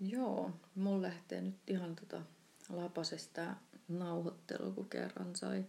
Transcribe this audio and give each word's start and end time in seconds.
Joo, 0.00 0.50
mulla 0.74 1.02
lähtee 1.02 1.40
nyt 1.40 1.56
ihan 1.66 1.96
tota 1.96 2.22
lapasesta 2.68 3.56
nauhoittelu, 3.88 4.72
kun 4.72 4.88
kerran 4.88 5.36
sai, 5.36 5.64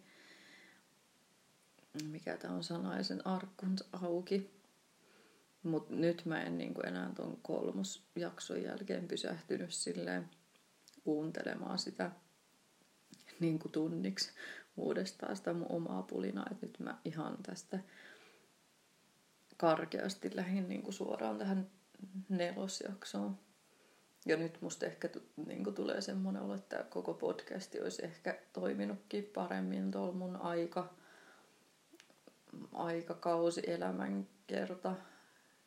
mikä 2.04 2.38
tämä 2.38 2.54
on 2.54 2.64
sanaisen 2.64 3.28
arkkunsa 3.28 3.86
auki. 4.02 4.56
Mutta 5.64 5.94
nyt 5.94 6.26
mä 6.26 6.42
en 6.44 6.58
niinku 6.58 6.82
enää 6.82 7.12
tuon 7.16 7.38
kolmosjakson 7.42 8.64
jälkeen 8.64 9.08
pysähtynyt 9.08 9.74
silleen 9.74 10.30
kuuntelemaan 11.04 11.80
sitä 11.80 12.12
niinku 13.40 13.70
tunniksi 13.70 14.32
uudestaan 14.78 15.36
sitä 15.36 15.54
mun 15.54 15.72
omaa 15.72 16.04
pulinaa. 16.04 16.48
Et 16.52 16.62
nyt 16.62 16.80
mä 16.80 16.98
ihan 17.06 17.38
tästä 17.44 17.80
karkeasti 19.58 20.36
lähdin 20.36 20.70
niinku 20.70 20.92
suoraan 20.92 21.38
tähän 21.38 21.70
nelosjaksoon. 22.30 23.40
Ja 24.26 24.38
nyt 24.38 24.62
musta 24.62 24.86
ehkä 24.86 25.10
niin 25.46 25.76
tulee 25.76 26.02
semmoinen 26.02 26.42
olo, 26.42 26.56
että 26.56 26.86
koko 26.90 27.14
podcasti 27.14 27.82
olisi 27.82 28.06
ehkä 28.06 28.40
toiminutkin 28.54 29.24
paremmin 29.24 29.92
tuolla 29.92 30.12
mun 30.12 30.36
aika, 30.36 30.94
aikakausi 32.72 33.62
elämänkerta 33.68 34.96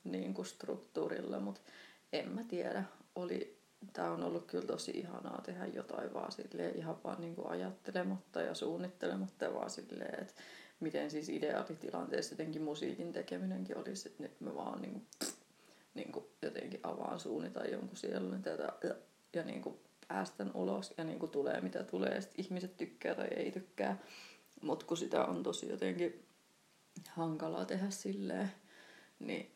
niin 0.05 0.35
kuin 0.35 0.47
struktuurilla, 0.47 1.41
mutta 1.41 1.61
en 2.13 2.29
mä 2.29 2.45
tiedä. 2.45 2.85
Oli, 3.15 3.59
tää 3.93 4.13
on 4.13 4.23
ollut 4.23 4.47
kyllä 4.47 4.67
tosi 4.67 4.91
ihanaa 4.91 5.43
tehdä 5.43 5.67
jotain 5.67 6.15
vaan 6.15 6.33
silleen 6.33 6.77
ihan 6.77 6.97
vaan 7.05 7.21
niin 7.21 7.35
kuin 7.35 7.51
ajattelematta 7.51 8.43
ja 8.43 8.55
suunnittelematta 8.55 9.55
vaan 9.55 9.71
silleen, 9.71 10.23
että 10.23 10.35
miten 10.81 11.11
siis 11.11 11.29
ideaalitilanteessa 11.29 12.33
jotenkin 12.33 12.63
musiikin 12.63 13.13
tekeminenkin 13.13 13.79
olisi, 13.79 14.09
että 14.09 14.23
nyt 14.23 14.41
mä 14.41 14.55
vaan 14.55 14.83
niin 14.83 14.93
kuin, 14.93 15.07
niin 15.99 16.13
kuin 16.13 16.25
jotenkin 16.43 16.81
avaan 16.83 17.21
suuni 17.21 17.51
tai 17.51 17.73
jonkun 17.73 17.97
sielun 17.97 18.43
tätä 18.43 18.73
ja, 19.33 19.45
niin 19.45 19.63
kuin 19.63 19.79
päästän 20.09 20.51
ulos 20.55 20.95
ja 20.99 21.05
niin 21.05 21.19
kuin 21.19 21.31
tulee 21.31 21.61
mitä 21.61 21.85
tulee 21.85 22.15
ja 22.15 22.21
sitten 22.21 22.45
ihmiset 22.45 22.77
tykkää 22.77 23.15
tai 23.15 23.29
ei 23.37 23.53
tykkää. 23.53 23.99
Mutta 24.63 24.87
kun 24.87 24.97
sitä 24.97 25.25
on 25.25 25.43
tosi 25.43 25.69
jotenkin 25.69 26.27
hankalaa 27.09 27.65
tehdä 27.65 27.91
silleen, 27.91 28.53
niin, 29.19 29.51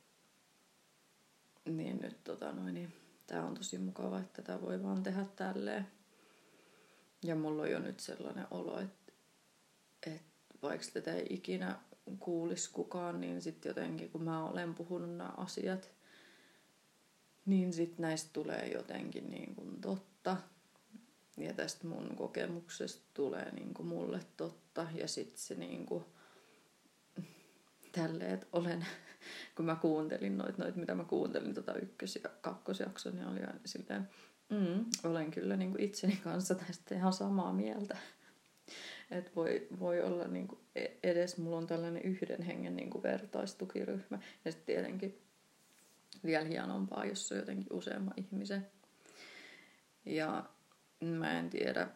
niin 1.64 1.98
nyt 2.02 2.24
tota 2.24 2.52
noin, 2.52 2.74
niin 2.74 2.92
tää 3.26 3.44
on 3.44 3.54
tosi 3.54 3.78
mukava, 3.78 4.18
että 4.20 4.42
tätä 4.42 4.60
voi 4.60 4.82
vaan 4.82 5.02
tehdä 5.02 5.26
tälleen. 5.36 5.86
Ja 7.22 7.36
mulla 7.36 7.62
on 7.62 7.70
jo 7.70 7.78
nyt 7.78 8.00
sellainen 8.00 8.46
olo, 8.50 8.80
että, 8.80 9.12
että 10.06 10.22
vaikka 10.62 10.86
tätä 10.92 11.14
ei 11.14 11.26
ikinä 11.30 11.78
kuulisi 12.18 12.70
kukaan, 12.72 13.20
niin 13.20 13.42
sitten 13.42 13.70
jotenkin 13.70 14.10
kun 14.10 14.22
mä 14.22 14.44
olen 14.44 14.74
puhunut 14.74 15.16
nämä 15.16 15.32
asiat, 15.36 15.90
niin 17.46 17.72
sitten 17.72 18.02
näistä 18.02 18.30
tulee 18.32 18.68
jotenkin 18.74 19.30
niin 19.30 19.54
kuin 19.54 19.80
totta. 19.80 20.36
Ja 21.36 21.52
tästä 21.52 21.86
mun 21.86 22.16
kokemuksesta 22.16 23.02
tulee 23.14 23.52
niin 23.52 23.74
kuin 23.74 23.86
mulle 23.86 24.20
totta. 24.36 24.86
Ja 24.94 25.08
sitten 25.08 25.38
se 25.38 25.54
niin 25.54 25.86
kuin, 25.86 26.04
tälleen, 27.92 28.34
että 28.34 28.46
olen, 28.52 28.86
kun 29.56 29.64
mä 29.64 29.76
kuuntelin 29.76 30.38
noit, 30.38 30.58
noit 30.58 30.76
mitä 30.76 30.94
mä 30.94 31.04
kuuntelin 31.04 31.54
tota 31.54 31.74
ykkös- 31.74 32.18
ja 32.24 32.30
kakkosjakson, 32.40 33.14
niin 33.14 33.26
oli 33.26 33.40
aina 33.40 33.60
silleen, 33.64 34.08
mm, 34.48 34.84
olen 35.04 35.30
kyllä 35.30 35.56
niin 35.56 35.70
kuin 35.70 35.82
itseni 35.82 36.16
kanssa 36.16 36.54
tästä 36.54 36.94
ihan 36.94 37.12
samaa 37.12 37.52
mieltä. 37.52 37.96
Että 39.10 39.30
voi, 39.36 39.66
voi 39.80 40.02
olla 40.02 40.28
niin 40.28 40.48
kuin 40.48 40.60
e-, 40.74 40.98
edes, 41.02 41.38
mulla 41.38 41.56
on 41.56 41.66
tällainen 41.66 42.02
yhden 42.02 42.42
hengen 42.42 42.76
niin 42.76 42.90
kuin 42.90 43.02
vertaistukiryhmä. 43.02 44.18
Ja 44.44 44.52
sitten 44.52 44.74
tietenkin 44.74 45.22
vielä 46.24 46.44
hienompaa, 46.44 47.04
jos 47.04 47.32
on 47.32 47.38
jotenkin 47.38 47.72
useamman 47.72 48.14
ihmisen. 48.16 48.66
Ja 50.04 50.44
mä 51.00 51.38
en 51.38 51.50
tiedä, 51.50 51.88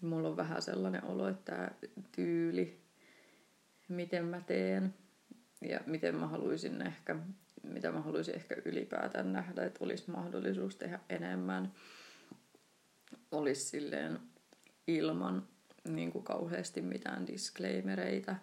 mulla 0.00 0.28
on 0.28 0.36
vähän 0.36 0.62
sellainen 0.62 1.04
olo, 1.04 1.28
että 1.28 1.70
tyyli, 2.12 2.80
miten 3.88 4.24
mä 4.24 4.40
teen 4.40 4.94
ja 5.68 5.80
miten 5.86 6.16
mä 6.16 6.26
haluaisin 6.26 6.86
ehkä, 6.86 7.16
mitä 7.62 7.92
mä 7.92 8.00
haluaisin 8.00 8.34
ehkä 8.34 8.56
ylipäätään 8.64 9.32
nähdä, 9.32 9.64
että 9.64 9.84
olisi 9.84 10.10
mahdollisuus 10.10 10.76
tehdä 10.76 11.00
enemmän, 11.08 11.72
olisi 13.30 13.64
silleen 13.64 14.18
ilman 14.86 15.48
niin 15.88 16.12
kuin 16.12 16.24
kauheasti 16.24 16.82
mitään 16.82 17.26
disclaimereita, 17.26 18.36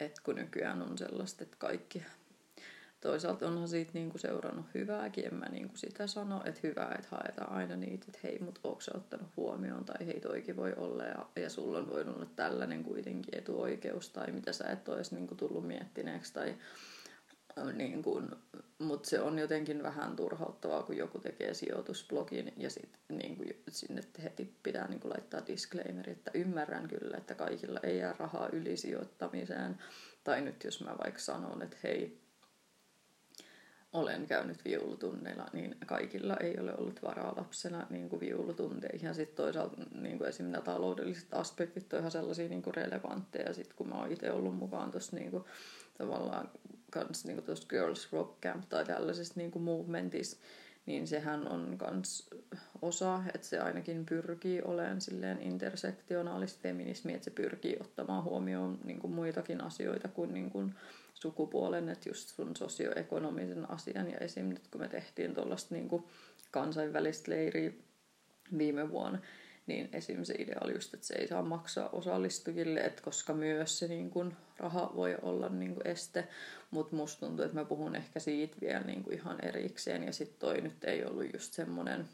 että 0.00 0.20
kun 0.24 0.34
nykyään 0.34 0.82
on 0.82 0.98
sellaista, 0.98 1.44
että 1.44 1.56
kaikki 1.58 2.02
toisaalta 3.00 3.46
onhan 3.46 3.68
siitä 3.68 3.90
niinku 3.94 4.18
seurannut 4.18 4.66
hyvääkin, 4.74 5.26
en 5.26 5.34
mä 5.34 5.46
niinku 5.46 5.76
sitä 5.76 6.06
sano, 6.06 6.42
että 6.44 6.60
hyvää, 6.62 6.94
että 6.94 7.08
haetaan 7.10 7.52
aina 7.52 7.76
niitä, 7.76 8.04
että 8.08 8.18
hei, 8.22 8.38
mutta 8.38 8.60
onko 8.64 8.80
se 8.80 8.90
ottanut 8.94 9.36
huomioon, 9.36 9.84
tai 9.84 10.06
hei, 10.06 10.20
toikin 10.20 10.56
voi 10.56 10.72
olla, 10.76 11.04
ja, 11.04 11.26
ja 11.36 11.50
sulla 11.50 11.78
on 11.78 11.90
voinut 11.90 12.16
olla 12.16 12.30
tällainen 12.36 12.84
kuitenkin 12.84 13.38
etuoikeus, 13.38 14.10
tai 14.10 14.32
mitä 14.32 14.52
sä 14.52 14.64
et 14.64 14.88
olisi 14.88 15.14
niinku 15.14 15.34
tullut 15.34 15.66
miettineeksi, 15.66 16.32
tai 16.34 16.56
niin 17.72 18.02
kuin, 18.02 18.28
mutta 18.78 19.08
se 19.08 19.20
on 19.20 19.38
jotenkin 19.38 19.82
vähän 19.82 20.16
turhauttavaa, 20.16 20.82
kun 20.82 20.96
joku 20.96 21.18
tekee 21.18 21.54
sijoitusblogin 21.54 22.52
ja 22.56 22.70
sit, 22.70 22.98
niin 23.08 23.36
kuin, 23.36 23.62
sinne 23.68 24.02
heti 24.22 24.54
pitää 24.62 24.88
niin 24.88 25.00
kuin 25.00 25.12
laittaa 25.12 25.46
disclaimeri, 25.46 26.12
että 26.12 26.30
ymmärrän 26.34 26.88
kyllä, 26.88 27.16
että 27.16 27.34
kaikilla 27.34 27.80
ei 27.82 27.98
jää 27.98 28.14
rahaa 28.18 28.48
ylisijoittamiseen. 28.52 29.78
Tai 30.24 30.40
nyt 30.40 30.64
jos 30.64 30.84
mä 30.84 30.96
vaikka 31.04 31.20
sanon, 31.20 31.62
että 31.62 31.76
hei, 31.82 32.20
olen 33.92 34.26
käynyt 34.26 34.64
viulutunneilla, 34.64 35.46
niin 35.52 35.76
kaikilla 35.86 36.36
ei 36.36 36.58
ole 36.60 36.74
ollut 36.76 37.02
varaa 37.02 37.34
lapsena 37.36 37.86
niin 37.90 38.08
kuin 38.08 38.20
viulutunteihin. 38.20 39.06
Ja 39.06 39.14
sitten 39.14 39.36
toisaalta 39.36 39.76
niin 39.76 40.18
kuin 40.18 40.28
esimerkiksi 40.28 40.42
nämä 40.42 40.64
taloudelliset 40.64 41.34
aspektit 41.34 41.92
on 41.92 41.98
ihan 41.98 42.10
sellaisia 42.10 42.48
niin 42.48 42.62
kuin 42.62 42.74
relevantteja. 42.74 43.54
Sitten 43.54 43.76
kun 43.76 43.88
mä 43.88 43.94
oon 43.94 44.12
itse 44.12 44.32
ollut 44.32 44.56
mukaan 44.56 44.90
tuossa 44.90 45.16
niin 45.16 45.30
kuin, 45.30 45.44
tavallaan 45.98 46.50
kans 46.90 47.24
niin 47.24 47.42
tuossa 47.42 47.68
Girls 47.68 48.12
Rock 48.12 48.40
Camp 48.40 48.64
tai 48.68 48.84
tällaisessa 48.84 49.34
niin 49.36 49.50
kuin 49.50 49.62
movementissa, 49.62 50.36
niin 50.86 51.06
sehän 51.06 51.48
on 51.48 51.78
kans 51.78 52.30
osa, 52.82 53.22
että 53.34 53.46
se 53.46 53.58
ainakin 53.58 54.06
pyrkii 54.06 54.62
olemaan 54.62 55.00
silleen 55.00 55.42
intersektionaalista 55.42 56.60
feminismiä, 56.62 57.14
että 57.14 57.24
se 57.24 57.30
pyrkii 57.30 57.76
ottamaan 57.80 58.24
huomioon 58.24 58.78
niin 58.84 58.98
kuin 58.98 59.12
muitakin 59.12 59.60
asioita 59.60 60.08
kuin, 60.08 60.34
niin 60.34 60.50
kuin 60.50 60.74
sukupuolen, 61.22 61.88
että 61.88 62.08
just 62.08 62.28
sun 62.28 62.56
sosioekonomisen 62.56 63.70
asian. 63.70 64.10
Ja 64.10 64.18
esim. 64.18 64.46
nyt 64.46 64.68
kun 64.68 64.80
me 64.80 64.88
tehtiin 64.88 65.34
tuollaista 65.34 65.74
niin 65.74 65.88
kansainvälistä 66.50 67.30
leiriä 67.30 67.70
viime 68.58 68.90
vuonna, 68.90 69.18
niin 69.66 69.88
esim. 69.92 70.24
se 70.24 70.34
idea 70.38 70.58
oli 70.60 70.72
just, 70.72 70.94
että 70.94 71.06
se 71.06 71.14
ei 71.14 71.28
saa 71.28 71.42
maksaa 71.42 71.88
osallistujille, 71.88 72.80
että 72.80 73.02
koska 73.02 73.34
myös 73.34 73.78
se 73.78 73.88
niin 73.88 74.10
kuin, 74.10 74.36
raha 74.56 74.92
voi 74.94 75.16
olla 75.22 75.48
niin 75.48 75.74
kuin, 75.74 75.86
este, 75.86 76.28
mutta 76.70 76.96
musta 76.96 77.26
tuntuu, 77.26 77.44
että 77.44 77.58
mä 77.58 77.64
puhun 77.64 77.96
ehkä 77.96 78.20
siitä 78.20 78.56
vielä 78.60 78.80
niin 78.80 79.02
kuin, 79.02 79.14
ihan 79.14 79.44
erikseen, 79.44 80.02
ja 80.04 80.12
sitten 80.12 80.38
toi 80.38 80.60
nyt 80.60 80.84
ei 80.84 81.04
ollut 81.04 81.32
just 81.32 81.52
semmoinen 81.52 82.08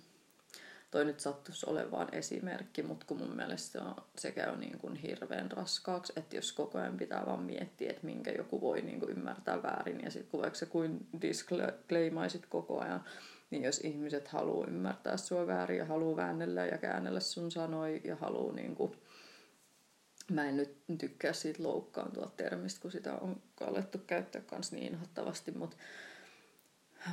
toi 0.94 1.04
nyt 1.04 1.20
sattuisi 1.20 1.70
olemaan 1.70 2.08
esimerkki, 2.12 2.82
mutta 2.82 3.06
kun 3.06 3.18
mun 3.18 3.36
mielestä 3.36 3.72
se, 3.72 3.78
on, 3.78 3.94
se 4.18 4.32
käy 4.32 4.56
niin 4.56 4.78
kuin 4.78 4.96
hirveän 4.96 5.50
raskaaksi, 5.50 6.12
että 6.16 6.36
jos 6.36 6.52
koko 6.52 6.78
ajan 6.78 6.96
pitää 6.96 7.26
vaan 7.26 7.42
miettiä, 7.42 7.90
että 7.90 8.06
minkä 8.06 8.30
joku 8.30 8.60
voi 8.60 8.82
niin 8.82 9.00
kuin 9.00 9.10
ymmärtää 9.10 9.62
väärin, 9.62 10.00
ja 10.04 10.10
sitten 10.10 10.30
kun 10.30 10.40
vaikka 10.40 10.58
se 10.58 10.66
kuin 10.66 11.06
disclaimaisit 11.22 12.46
koko 12.46 12.80
ajan, 12.80 13.04
niin 13.50 13.62
jos 13.62 13.78
ihmiset 13.78 14.28
haluaa 14.28 14.66
ymmärtää 14.66 15.16
sua 15.16 15.46
väärin 15.46 15.78
ja 15.78 15.84
haluaa 15.84 16.16
väännellä 16.16 16.66
ja 16.66 16.78
käännellä 16.78 17.20
sun 17.20 17.50
sanoi 17.50 18.00
ja 18.04 18.16
haluaa 18.16 18.54
niin 18.54 18.74
kuin, 18.74 18.92
mä 20.30 20.48
en 20.48 20.56
nyt 20.56 20.76
tykkää 20.98 21.32
siitä 21.32 21.62
loukkaantua 21.62 22.32
termistä, 22.36 22.80
kun 22.82 22.92
sitä 22.92 23.14
on 23.14 23.42
alettu 23.60 23.98
käyttää 23.98 24.42
kans 24.42 24.72
niin 24.72 24.92
inhottavasti, 24.92 25.50
mutta 25.52 25.76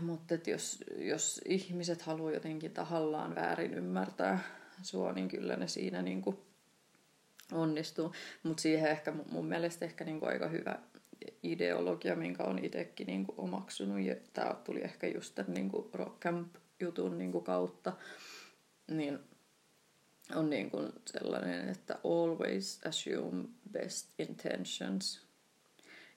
mutta 0.01 0.33
jos, 0.47 0.83
jos 0.97 1.41
ihmiset 1.45 2.01
haluaa 2.01 2.31
jotenkin 2.31 2.71
tahallaan 2.71 3.35
väärin 3.35 3.73
ymmärtää 3.73 4.39
sua, 4.81 5.13
niin 5.13 5.27
kyllä 5.27 5.55
ne 5.55 5.67
siinä 5.67 6.01
niin 6.01 6.23
onnistuu. 7.51 8.13
Mutta 8.43 8.61
siihen 8.61 8.91
ehkä 8.91 9.13
mun 9.31 9.45
mielestä 9.45 9.85
ehkä 9.85 10.03
niin 10.03 10.19
aika 10.21 10.47
hyvä 10.47 10.79
ideologia, 11.43 12.15
minkä 12.15 12.43
on 12.43 12.65
itsekin 12.65 13.07
niin 13.07 13.25
omaksunut. 13.37 13.99
Ja 13.99 14.15
tämä 14.33 14.55
tuli 14.63 14.81
ehkä 14.81 15.07
just 15.07 15.35
tämän 15.35 15.53
niin 15.53 15.69
kuin 15.69 15.89
Rock 15.93 16.19
Camp-jutun 16.19 17.17
niin 17.17 17.43
kautta. 17.43 17.93
Niin 18.87 19.19
on 20.35 20.49
niin 20.49 20.71
sellainen, 21.05 21.69
että 21.69 21.99
always 22.03 22.81
assume 22.85 23.43
best 23.71 24.09
intentions. 24.19 25.27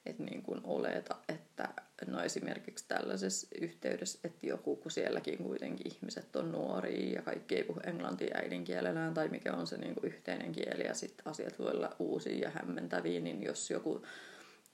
Että 0.06 0.22
niin 0.22 0.44
oleta, 0.64 1.16
että 1.28 1.68
no 2.06 2.22
esimerkiksi 2.22 2.84
tällaisessa 2.88 3.46
yhteydessä, 3.60 4.18
että 4.24 4.46
joku, 4.46 4.76
kun 4.76 4.90
sielläkin 4.90 5.38
kuitenkin 5.38 5.92
ihmiset 5.92 6.36
on 6.36 6.52
nuoria 6.52 7.14
ja 7.14 7.22
kaikki 7.22 7.56
ei 7.56 7.64
puhu 7.64 7.80
englantia 7.84 8.36
äidinkielellään 8.36 9.14
tai 9.14 9.28
mikä 9.28 9.52
on 9.52 9.66
se 9.66 9.76
niin 9.76 9.94
kuin 9.94 10.06
yhteinen 10.06 10.52
kieli 10.52 10.86
ja 10.86 10.94
sitten 10.94 11.26
asiat 11.26 11.58
voi 11.58 11.70
olla 11.70 11.96
uusia 11.98 12.38
ja 12.38 12.50
hämmentäviä, 12.50 13.20
niin 13.20 13.42
jos 13.42 13.70
joku 13.70 14.02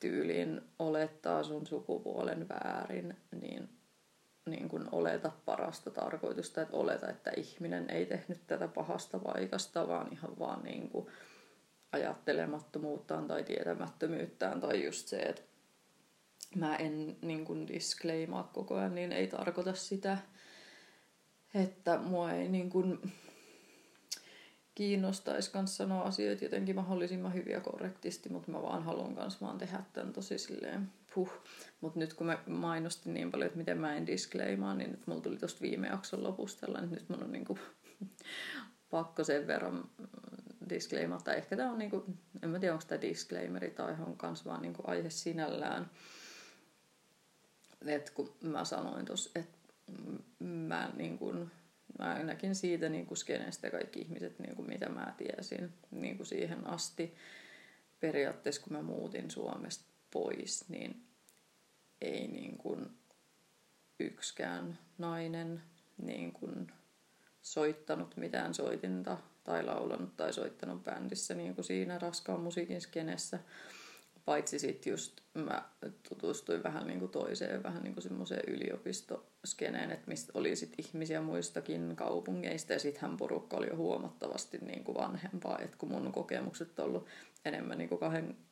tyyliin 0.01 0.61
olettaa 0.79 1.43
sun 1.43 1.67
sukupuolen 1.67 2.49
väärin, 2.49 3.17
niin, 3.41 3.69
niin 4.47 4.69
kuin 4.69 4.85
oleta 4.93 5.33
parasta 5.45 5.91
tarkoitusta, 5.91 6.63
että 6.63 6.77
oleta, 6.77 7.09
että 7.09 7.33
ihminen 7.37 7.91
ei 7.91 8.07
tehnyt 8.07 8.47
tätä 8.47 8.69
pahasta 8.69 9.19
paikasta, 9.19 9.89
vaan 9.89 10.13
ihan 10.13 10.39
vaan 10.39 10.63
niin 10.65 10.89
kuin 10.89 11.07
ajattelemattomuuttaan 11.93 13.29
tai 13.29 13.45
tietämättömyyttään 13.45 14.61
tai 14.61 14.85
just 14.85 15.09
se, 15.09 15.17
että 15.17 15.43
mä 16.55 16.77
en 16.77 17.17
niin 17.23 17.45
kuin 17.45 17.69
disclaimaa 17.69 18.51
koko 18.55 18.75
ajan, 18.75 18.95
niin 18.95 19.13
ei 19.13 19.27
tarkoita 19.27 19.75
sitä, 19.75 20.19
että 21.55 21.99
mua 21.99 22.33
ei 22.33 22.49
niin 22.49 22.71
kuin 22.71 23.13
kiinnostaisi 24.75 25.51
kans 25.51 25.77
sanoa 25.77 26.03
asioita 26.03 26.45
jotenkin 26.45 26.77
mahdollisimman 26.77 27.35
hyviä 27.35 27.61
korrektisti, 27.61 28.29
mutta 28.29 28.51
mä 28.51 28.63
vaan 28.63 28.83
haluan 28.83 29.15
kans 29.15 29.41
vaan 29.41 29.59
tehdä 29.59 29.83
tämän 29.93 30.13
tosi 30.13 30.39
silleen 30.39 30.93
puh. 31.15 31.33
Mutta 31.81 31.99
nyt 31.99 32.15
kun 32.15 32.27
mä 32.27 32.39
mainostin 32.47 33.15
niin 33.15 33.31
paljon, 33.31 33.47
että 33.47 33.59
miten 33.59 33.79
mä 33.79 33.97
en 33.97 34.07
disclaimaa, 34.07 34.75
niin 34.75 34.91
nyt 34.91 35.07
mulla 35.07 35.21
tuli 35.21 35.37
tosta 35.37 35.61
viime 35.61 35.89
jakson 35.89 36.23
lopusta 36.23 36.61
tällainen, 36.61 36.91
nyt 36.91 37.09
mun 37.09 37.23
on 37.25 37.33
niinku 37.33 37.59
pakko 38.91 39.25
sen 39.25 39.47
verran 39.47 39.91
disclaimata. 40.69 41.35
Ehkä 41.35 41.57
tää 41.57 41.71
on 41.71 41.79
niinku, 41.79 42.05
en 42.43 42.51
mä 42.51 42.59
tiedä 42.59 42.75
onko 42.75 42.85
tämä 42.89 43.01
disclaimeri 43.01 43.71
tai 43.71 43.95
on 44.07 44.17
kans 44.17 44.45
vaan 44.45 44.63
niinku 44.63 44.83
aihe 44.87 45.11
sinällään. 45.11 45.91
Et 47.87 48.11
kun 48.11 48.37
mä 48.43 48.65
sanoin 48.65 49.07
tuossa, 49.07 49.31
että 49.35 49.59
mä 50.39 50.91
niinku 50.97 51.33
mä 51.99 52.15
ainakin 52.15 52.55
siitä 52.55 52.89
niin 52.89 53.17
skenestä 53.17 53.71
kaikki 53.71 54.01
ihmiset, 54.01 54.39
niin 54.39 54.57
kuin 54.57 54.69
mitä 54.69 54.89
mä 54.89 55.15
tiesin 55.17 55.73
niin 55.91 56.27
siihen 56.27 56.67
asti. 56.67 57.15
Periaatteessa 58.01 58.63
kun 58.63 58.73
mä 58.73 58.83
muutin 58.83 59.31
Suomesta 59.31 59.85
pois, 60.11 60.69
niin 60.69 61.07
ei 62.01 62.29
niin 62.29 62.59
kuin 62.59 62.91
yksikään 64.01 64.79
nainen 64.99 65.63
niin 66.03 66.33
kuin 66.33 66.73
soittanut 67.43 68.17
mitään 68.17 68.55
soitinta 68.55 69.19
tai 69.45 69.65
laulanut 69.65 70.17
tai 70.17 70.33
soittanut 70.33 70.85
bändissä 70.85 71.35
niin 71.35 71.55
siinä 71.61 71.99
raskaan 71.99 72.41
musiikin 72.41 72.81
skenessä. 72.81 73.39
Paitsi 74.25 74.59
sitten 74.59 74.91
just 74.91 75.21
mä 75.35 75.63
tutustuin 76.09 76.63
vähän 76.63 76.87
niin 76.87 76.99
kuin 76.99 77.11
toiseen, 77.11 77.63
vähän 77.63 77.83
niin 77.83 77.95
kuin 77.95 78.03
semmoiseen 78.03 78.43
yliopistoskeneen, 78.47 79.91
että 79.91 80.09
mistä 80.09 80.33
oli 80.35 80.57
sit 80.57 80.75
ihmisiä 80.79 81.21
muistakin 81.21 81.97
kaupungeista. 81.97 82.73
Ja 82.73 82.79
sittenhän 82.79 83.17
porukka 83.17 83.57
oli 83.57 83.67
jo 83.67 83.77
huomattavasti 83.77 84.59
niin 84.59 84.85
kuin 84.85 84.99
vanhempaa, 84.99 85.59
että 85.59 85.77
kun 85.77 85.89
mun 85.89 86.13
kokemukset 86.13 86.79
on 86.79 86.85
ollut 86.85 87.07
enemmän 87.45 87.79
niin 87.79 87.89
kuin 87.89 88.01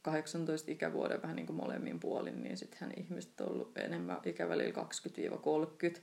18 0.03 0.71
ikävuoden 0.71 1.23
vähän 1.23 1.37
niin 1.37 1.47
kuin 1.47 1.57
molemmin 1.57 2.01
puolin, 2.01 2.43
niin 2.43 2.57
sittenhän 2.57 2.93
ihmiset 2.97 3.41
on 3.41 3.49
ollut 3.53 3.79
enemmän 3.79 4.21
ikävälillä 4.25 4.83
20-30. 5.93 6.01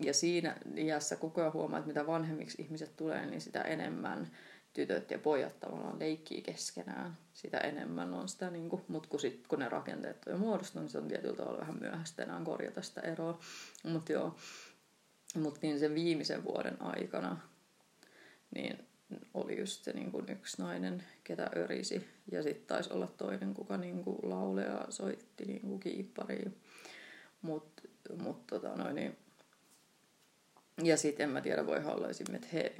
Ja 0.00 0.14
siinä 0.14 0.56
iässä 0.76 1.16
koko 1.16 1.40
ajan 1.40 1.52
huomaa, 1.52 1.78
että 1.78 1.88
mitä 1.88 2.06
vanhemmiksi 2.06 2.62
ihmiset 2.62 2.96
tulee, 2.96 3.26
niin 3.26 3.40
sitä 3.40 3.60
enemmän 3.62 4.30
tytöt 4.76 5.10
ja 5.10 5.18
pojat 5.18 5.60
tavallaan 5.60 5.98
leikkii 5.98 6.42
keskenään. 6.42 7.16
Sitä 7.34 7.58
enemmän 7.58 8.14
on 8.14 8.28
sitä, 8.28 8.50
niin 8.50 8.68
kuin, 8.68 8.82
mutta 8.88 9.08
kun, 9.08 9.20
sit, 9.20 9.46
kun 9.46 9.58
ne 9.58 9.68
rakenteet 9.68 10.26
on 10.26 10.32
jo 10.32 10.38
muodostunut, 10.38 10.84
niin 10.84 10.92
se 10.92 10.98
on 10.98 11.08
tietyllä 11.08 11.36
tavalla 11.36 11.60
vähän 11.60 11.78
myöhäistä 11.80 12.22
enää 12.22 12.40
korjata 12.44 12.82
sitä 12.82 13.00
eroa. 13.00 13.38
Mutta 13.84 14.12
joo, 14.12 14.36
mutta 15.34 15.60
niin 15.62 15.78
sen 15.78 15.94
viimeisen 15.94 16.44
vuoden 16.44 16.82
aikana 16.82 17.38
niin 18.54 18.78
oli 19.34 19.58
just 19.58 19.84
se 19.84 19.92
niin 19.92 20.12
kuin 20.12 20.30
yksi 20.30 20.62
nainen, 20.62 21.04
ketä 21.24 21.50
örisi. 21.56 22.08
Ja 22.32 22.42
sitten 22.42 22.66
taisi 22.66 22.92
olla 22.92 23.06
toinen, 23.06 23.54
kuka 23.54 23.76
niin 23.76 24.04
kuin 24.04 24.18
laulea 24.22 24.86
soitti 24.88 25.44
niin 25.44 25.60
kuin 25.60 25.80
kiippariin. 25.80 26.56
Mutta 27.42 27.82
mut, 28.18 28.46
tota 28.46 28.76
noin, 28.76 28.94
niin... 28.94 29.16
Ja 30.82 30.96
sitten 30.96 31.24
en 31.24 31.30
mä 31.30 31.40
tiedä, 31.40 31.66
voi 31.66 31.84
olla 31.84 32.08
että 32.34 32.48
he 32.52 32.74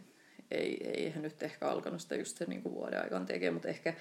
ei, 0.50 0.87
ei 0.87 1.04
eihän 1.04 1.22
nyt 1.22 1.43
ehkä 1.43 1.69
alkanut 1.69 2.00
sitä 2.00 2.14
just 2.14 2.37
sen 2.37 2.48
niin 2.48 2.62
kuin 2.62 2.75
vuoden 2.75 3.02
aikana 3.02 3.25
tekemään, 3.25 3.54
mutta 3.54 3.69
ehkä 3.69 3.94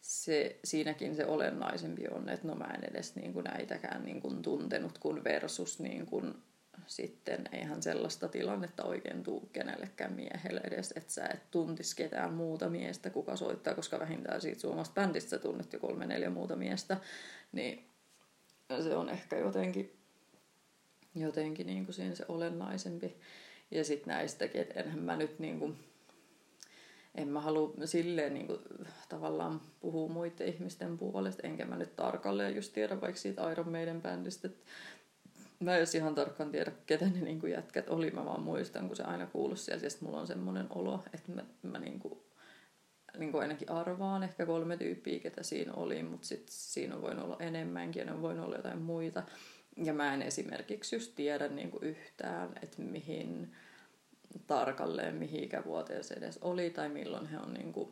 se, 0.00 0.58
siinäkin 0.64 1.16
se 1.16 1.26
olennaisempi 1.26 2.04
on, 2.10 2.28
että 2.28 2.48
no 2.48 2.54
mä 2.54 2.64
en 2.74 2.90
edes 2.90 3.16
niin 3.16 3.32
kuin 3.32 3.44
näitäkään 3.44 4.04
niin 4.04 4.20
kuin 4.20 4.42
tuntenut 4.42 4.98
kuin 4.98 5.24
versus 5.24 5.80
niin 5.80 6.06
kuin 6.06 6.34
sitten 6.86 7.48
eihän 7.52 7.82
sellaista 7.82 8.28
tilannetta 8.28 8.84
oikein 8.84 9.22
tuu 9.22 9.48
kenellekään 9.52 10.12
miehelle 10.12 10.60
edes, 10.64 10.92
että 10.96 11.12
sä 11.12 11.26
et 11.26 11.50
tuntis 11.50 11.94
ketään 11.94 12.32
muuta 12.32 12.68
miestä, 12.68 13.10
kuka 13.10 13.36
soittaa, 13.36 13.74
koska 13.74 13.98
vähintään 13.98 14.40
siitä 14.40 14.60
suomasta 14.60 15.00
bändistä 15.00 15.38
tunnet 15.38 15.72
jo 15.72 15.78
kolme 15.78 16.06
neljä 16.06 16.30
muuta 16.30 16.56
miestä, 16.56 16.96
niin 17.52 17.90
se 18.82 18.96
on 18.96 19.08
ehkä 19.08 19.38
jotenkin, 19.38 19.96
jotenkin 21.14 21.66
niin 21.66 21.84
kuin 21.84 21.94
siinä 21.94 22.14
se 22.14 22.24
olennaisempi. 22.28 23.16
Ja 23.70 23.84
sitten 23.84 24.14
näistäkin, 24.14 24.60
että 24.60 24.80
enhän 24.80 24.98
mä 24.98 25.16
nyt 25.16 25.38
niin 25.38 25.58
kuin, 25.58 25.76
en 27.14 27.28
mä 27.28 27.40
halua 27.40 27.74
silleen 27.84 28.34
niin 28.34 28.46
kuin, 28.46 28.58
tavallaan 29.08 29.60
puhua 29.80 30.08
muiden 30.08 30.48
ihmisten 30.48 30.98
puolesta, 30.98 31.46
enkä 31.46 31.64
mä 31.64 31.76
nyt 31.76 31.96
tarkalleen 31.96 32.56
just 32.56 32.72
tiedä 32.72 33.00
vaikka 33.00 33.20
siitä 33.20 33.52
Iron 33.52 33.70
Maiden 33.70 34.02
bändistä, 34.02 34.48
mä 35.60 35.76
en 35.76 35.86
ihan 35.96 36.14
tarkkaan 36.14 36.50
tiedä, 36.50 36.72
ketä 36.86 37.04
ne 37.04 37.20
niin 37.20 37.40
kuin 37.40 37.52
jätkät 37.52 37.88
oli, 37.88 38.10
mä 38.10 38.24
vaan 38.24 38.42
muistan, 38.42 38.86
kun 38.86 38.96
se 38.96 39.02
aina 39.02 39.26
kuuluu 39.26 39.56
siellä, 39.56 39.84
ja 39.84 39.90
mulla 40.00 40.20
on 40.20 40.26
semmoinen 40.26 40.66
olo, 40.70 41.04
että 41.14 41.32
mä, 41.32 41.44
mä 41.62 41.78
niin 41.78 42.00
kuin, 42.00 42.18
niin 43.18 43.32
kuin 43.32 43.42
ainakin 43.42 43.70
arvaan 43.70 44.22
ehkä 44.22 44.46
kolme 44.46 44.76
tyyppiä, 44.76 45.20
ketä 45.20 45.42
siinä 45.42 45.72
oli, 45.72 46.02
mutta 46.02 46.26
sitten 46.26 46.52
siinä 46.54 46.96
on 46.96 47.02
voinut 47.02 47.24
olla 47.24 47.36
enemmänkin, 47.40 48.00
ja 48.00 48.06
ne 48.06 48.12
on 48.12 48.22
voinut 48.22 48.46
olla 48.46 48.56
jotain 48.56 48.82
muita. 48.82 49.22
Ja 49.76 49.94
mä 49.94 50.14
en 50.14 50.22
esimerkiksi 50.22 50.96
just 50.96 51.12
tiedä 51.14 51.48
niin 51.48 51.70
kuin 51.70 51.84
yhtään, 51.84 52.52
että 52.62 52.82
mihin 52.82 53.56
tarkalleen, 54.46 55.14
mihin 55.14 55.44
ikävuoteen 55.44 56.04
se 56.04 56.14
edes 56.14 56.38
oli 56.38 56.70
tai 56.70 56.88
milloin 56.88 57.26
he 57.26 57.38
on 57.38 57.54
niin 57.54 57.72
kuin 57.72 57.90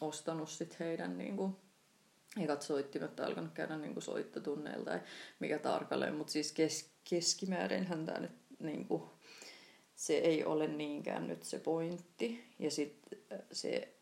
ostanut 0.00 0.48
sit 0.48 0.80
heidän 0.80 1.18
niin 1.18 1.36
kuin 1.36 1.56
ekat 2.40 2.62
soittimet 2.62 3.16
tai 3.16 3.26
alkanut 3.26 3.52
käydä 3.52 3.76
niin 3.76 3.92
kuin 3.92 4.02
soittotunneilla 4.02 4.84
tai 4.84 5.00
mikä 5.40 5.58
tarkalleen, 5.58 6.14
mutta 6.14 6.32
siis 6.32 6.52
kes, 6.52 6.90
keskimäärinhän 7.10 8.06
tämä 8.06 8.20
nyt 8.20 8.32
niin 8.58 8.84
kuin, 8.84 9.02
se 9.94 10.14
ei 10.14 10.44
ole 10.44 10.66
niinkään 10.66 11.26
nyt 11.26 11.42
se 11.42 11.58
pointti. 11.58 12.44
Ja 12.58 12.70
sitten 12.70 13.18
se, 13.52 13.94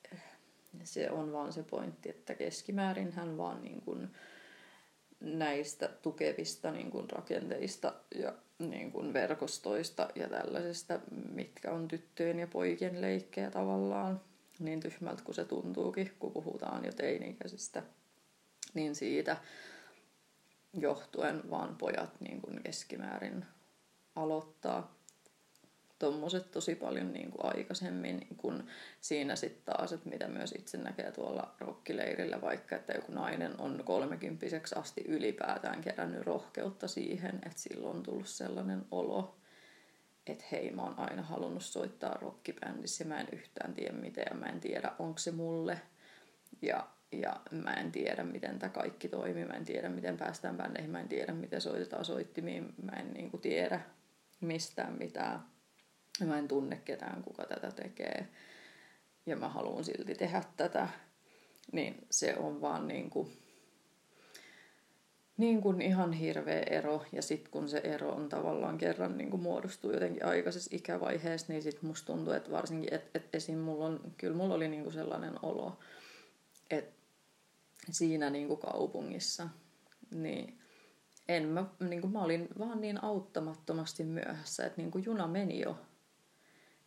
se 0.85 1.11
on 1.11 1.33
vaan 1.33 1.53
se 1.53 1.63
pointti, 1.63 2.09
että 2.09 2.35
keskimäärin 2.35 3.13
hän 3.13 3.37
vaan 3.37 3.63
niin 3.63 3.81
kuin, 3.81 4.11
näistä 5.21 5.89
tukevista 6.03 6.71
niin 6.71 6.91
kuin 6.91 7.11
rakenteista 7.11 7.95
ja 8.15 8.35
niin 8.59 8.93
kuin 8.93 9.13
verkostoista 9.13 10.09
ja 10.15 10.29
tällaisista, 10.29 11.01
mitkä 11.33 11.73
on 11.73 11.89
tyttöjen 11.89 12.39
ja 12.39 12.47
poikien 12.47 13.01
leikkejä 13.01 13.51
tavallaan, 13.51 14.21
niin 14.59 14.81
tyhmältä 14.81 15.23
kuin 15.25 15.35
se 15.35 15.45
tuntuukin, 15.45 16.13
kun 16.19 16.33
puhutaan 16.33 16.85
jo 16.85 16.93
teini-ikäisistä, 16.93 17.83
niin 18.75 18.95
siitä 18.95 19.37
johtuen 20.73 21.51
vaan 21.51 21.77
pojat 21.77 22.21
niin 22.21 22.41
kuin 22.41 22.63
keskimäärin 22.63 23.45
aloittaa 24.17 25.00
tommoset 26.01 26.51
tosi 26.51 26.75
paljon 26.75 27.13
niin 27.13 27.31
kuin 27.31 27.57
aikaisemmin, 27.57 28.27
kun 28.37 28.65
siinä 29.01 29.37
sitten 29.37 29.75
taas, 29.75 29.93
että 29.93 30.09
mitä 30.09 30.29
myös 30.29 30.55
itse 30.59 30.79
näkee 30.79 31.13
tuolla 31.13 31.55
rokkileirillä, 31.59 32.41
vaikka 32.41 32.77
että 32.77 32.93
joku 32.93 33.13
nainen 33.13 33.61
on 33.61 33.83
kolmekymppiseksi 33.85 34.75
asti 34.75 35.05
ylipäätään 35.09 35.81
kerännyt 35.81 36.23
rohkeutta 36.23 36.89
siihen, 36.89 37.35
että 37.35 37.59
silloin 37.61 37.97
on 37.97 38.03
tullut 38.03 38.29
sellainen 38.29 38.85
olo, 38.91 39.37
että 40.27 40.45
hei, 40.53 40.71
mä 40.71 40.83
oon 40.83 40.99
aina 40.99 41.23
halunnut 41.23 41.65
soittaa 41.65 42.19
rockibändissä 42.21 43.05
ja 43.05 43.09
mä 43.09 43.21
en 43.21 43.29
yhtään 43.33 43.75
tiedä 43.75 43.93
miten 43.93 44.25
ja 44.31 44.37
mä 44.37 44.47
en 44.47 44.61
tiedä, 44.61 44.93
onko 44.99 45.19
se 45.19 45.31
mulle. 45.31 45.81
Ja, 46.63 46.89
ja 47.13 47.41
mä 47.51 47.75
en 47.75 47.93
tiedä, 47.93 48.25
miten 48.25 48.59
tämä 48.59 48.71
kaikki 48.71 49.09
toimii, 49.09 49.45
mä 49.45 49.55
en 49.55 49.65
tiedä, 49.65 49.89
miten 49.89 50.17
päästään 50.17 50.57
bändeihin, 50.57 50.91
mä 50.91 51.01
en 51.01 51.09
tiedä, 51.09 51.33
miten 51.33 51.61
soitetaan 51.61 52.05
soittimiin, 52.05 52.75
mä 52.83 52.93
en 52.93 53.13
niinku 53.13 53.39
tiedä 53.39 53.81
mistään 54.41 54.93
mitään 54.99 55.41
ja 56.21 56.27
mä 56.27 56.39
en 56.39 56.49
tunne 56.49 56.77
ketään, 56.85 57.23
kuka 57.23 57.45
tätä 57.47 57.71
tekee. 57.71 58.29
Ja 59.27 59.37
mä 59.37 59.49
haluan 59.49 59.85
silti 59.85 60.15
tehdä 60.15 60.43
tätä. 60.57 60.89
Niin 61.73 62.07
se 62.11 62.37
on 62.37 62.61
vaan 62.61 62.89
niin 62.89 63.11
kuin, 63.11 63.33
niin 65.37 65.61
kuin 65.61 65.83
ihan 65.83 66.13
hirveä 66.13 66.63
ero. 66.63 67.05
Ja 67.13 67.23
sitten 67.23 67.51
kun 67.51 67.69
se 67.69 67.79
ero 67.79 68.11
on 68.11 68.29
tavallaan 68.29 68.79
kerran 68.79 69.19
niin 69.19 69.31
kuin 69.31 69.43
muodostuu 69.43 69.93
jotenkin 69.93 70.25
aikaisessa 70.25 70.77
ikävaiheessa, 70.77 71.53
niin 71.53 71.63
sitten 71.63 71.87
musta 71.87 72.13
tuntuu, 72.13 72.33
että 72.33 72.51
varsinkin, 72.51 72.95
että 72.95 73.19
et 73.19 73.29
esim. 73.33 73.59
Mulla 73.59 73.87
on, 73.87 74.01
kyllä 74.17 74.37
mulla 74.37 74.55
oli 74.55 74.69
niin 74.69 74.83
kuin 74.83 74.95
sellainen 74.95 75.35
olo, 75.43 75.79
että 76.71 77.01
siinä 77.91 78.31
niin 78.31 78.49
kuin 78.49 78.61
kaupungissa, 78.61 79.49
niin 80.11 80.59
en 81.29 81.49
mä, 81.49 81.65
niin 81.81 82.01
kuin 82.01 82.13
mä 82.13 82.23
olin 82.23 82.49
vaan 82.59 82.81
niin 82.81 83.05
auttamattomasti 83.05 84.05
myöhässä, 84.05 84.67
että 84.67 84.83
niin 84.83 84.91
kuin 84.91 85.05
juna 85.05 85.27
meni 85.27 85.61
jo 85.61 85.79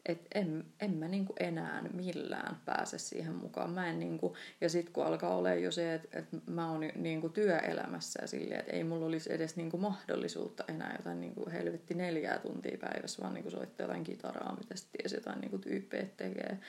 et 0.06 0.28
en, 0.36 0.66
en 0.82 0.94
mä 0.94 1.08
niinku 1.08 1.34
enää 1.40 1.82
millään 1.94 2.62
pääse 2.66 2.98
siihen 2.98 3.34
mukaan. 3.34 3.70
Mä 3.70 3.90
en 3.90 4.00
niinku, 4.00 4.36
ja 4.62 4.70
sitten 4.70 4.94
kun 4.94 5.06
alkaa 5.06 5.36
olla 5.36 5.54
jo 5.54 5.72
se, 5.72 5.94
että 5.94 6.20
et 6.20 6.26
mä 6.48 6.72
oon 6.72 6.82
niinku 6.96 7.30
työelämässä 7.30 8.20
ja 8.22 8.28
silleen, 8.28 8.60
että 8.60 8.72
ei 8.72 8.84
mulla 8.84 9.06
olisi 9.06 9.34
edes 9.34 9.56
niinku 9.56 9.78
mahdollisuutta 9.78 10.64
enää 10.68 10.96
jotain 10.98 11.22
niinku 11.22 11.50
helvetti 11.52 11.94
neljää 11.94 12.40
tuntia 12.40 12.78
päivässä, 12.78 13.22
vaan 13.22 13.34
niinku 13.34 13.52
soittaa 13.52 13.84
jotain 13.84 14.04
kitaraa, 14.04 14.56
mitä 14.56 14.76
sitten 14.76 15.02
ties 15.02 15.14
jotain 15.14 15.42
niinku 15.42 15.58
tyyppejä 15.58 16.06
tekee. 16.18 16.60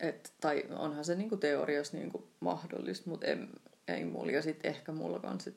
Et, 0.00 0.32
tai 0.40 0.64
onhan 0.70 1.04
se 1.04 1.14
niinku 1.14 1.36
teoriassa 1.36 1.96
niinku 1.96 2.28
mahdollista, 2.40 3.10
mutta 3.10 3.26
en, 3.26 3.48
ei 3.88 4.04
mulla. 4.04 4.32
Ja 4.32 4.42
sitten 4.42 4.70
ehkä 4.70 4.92
mulla 4.92 5.18
kanssa, 5.18 5.50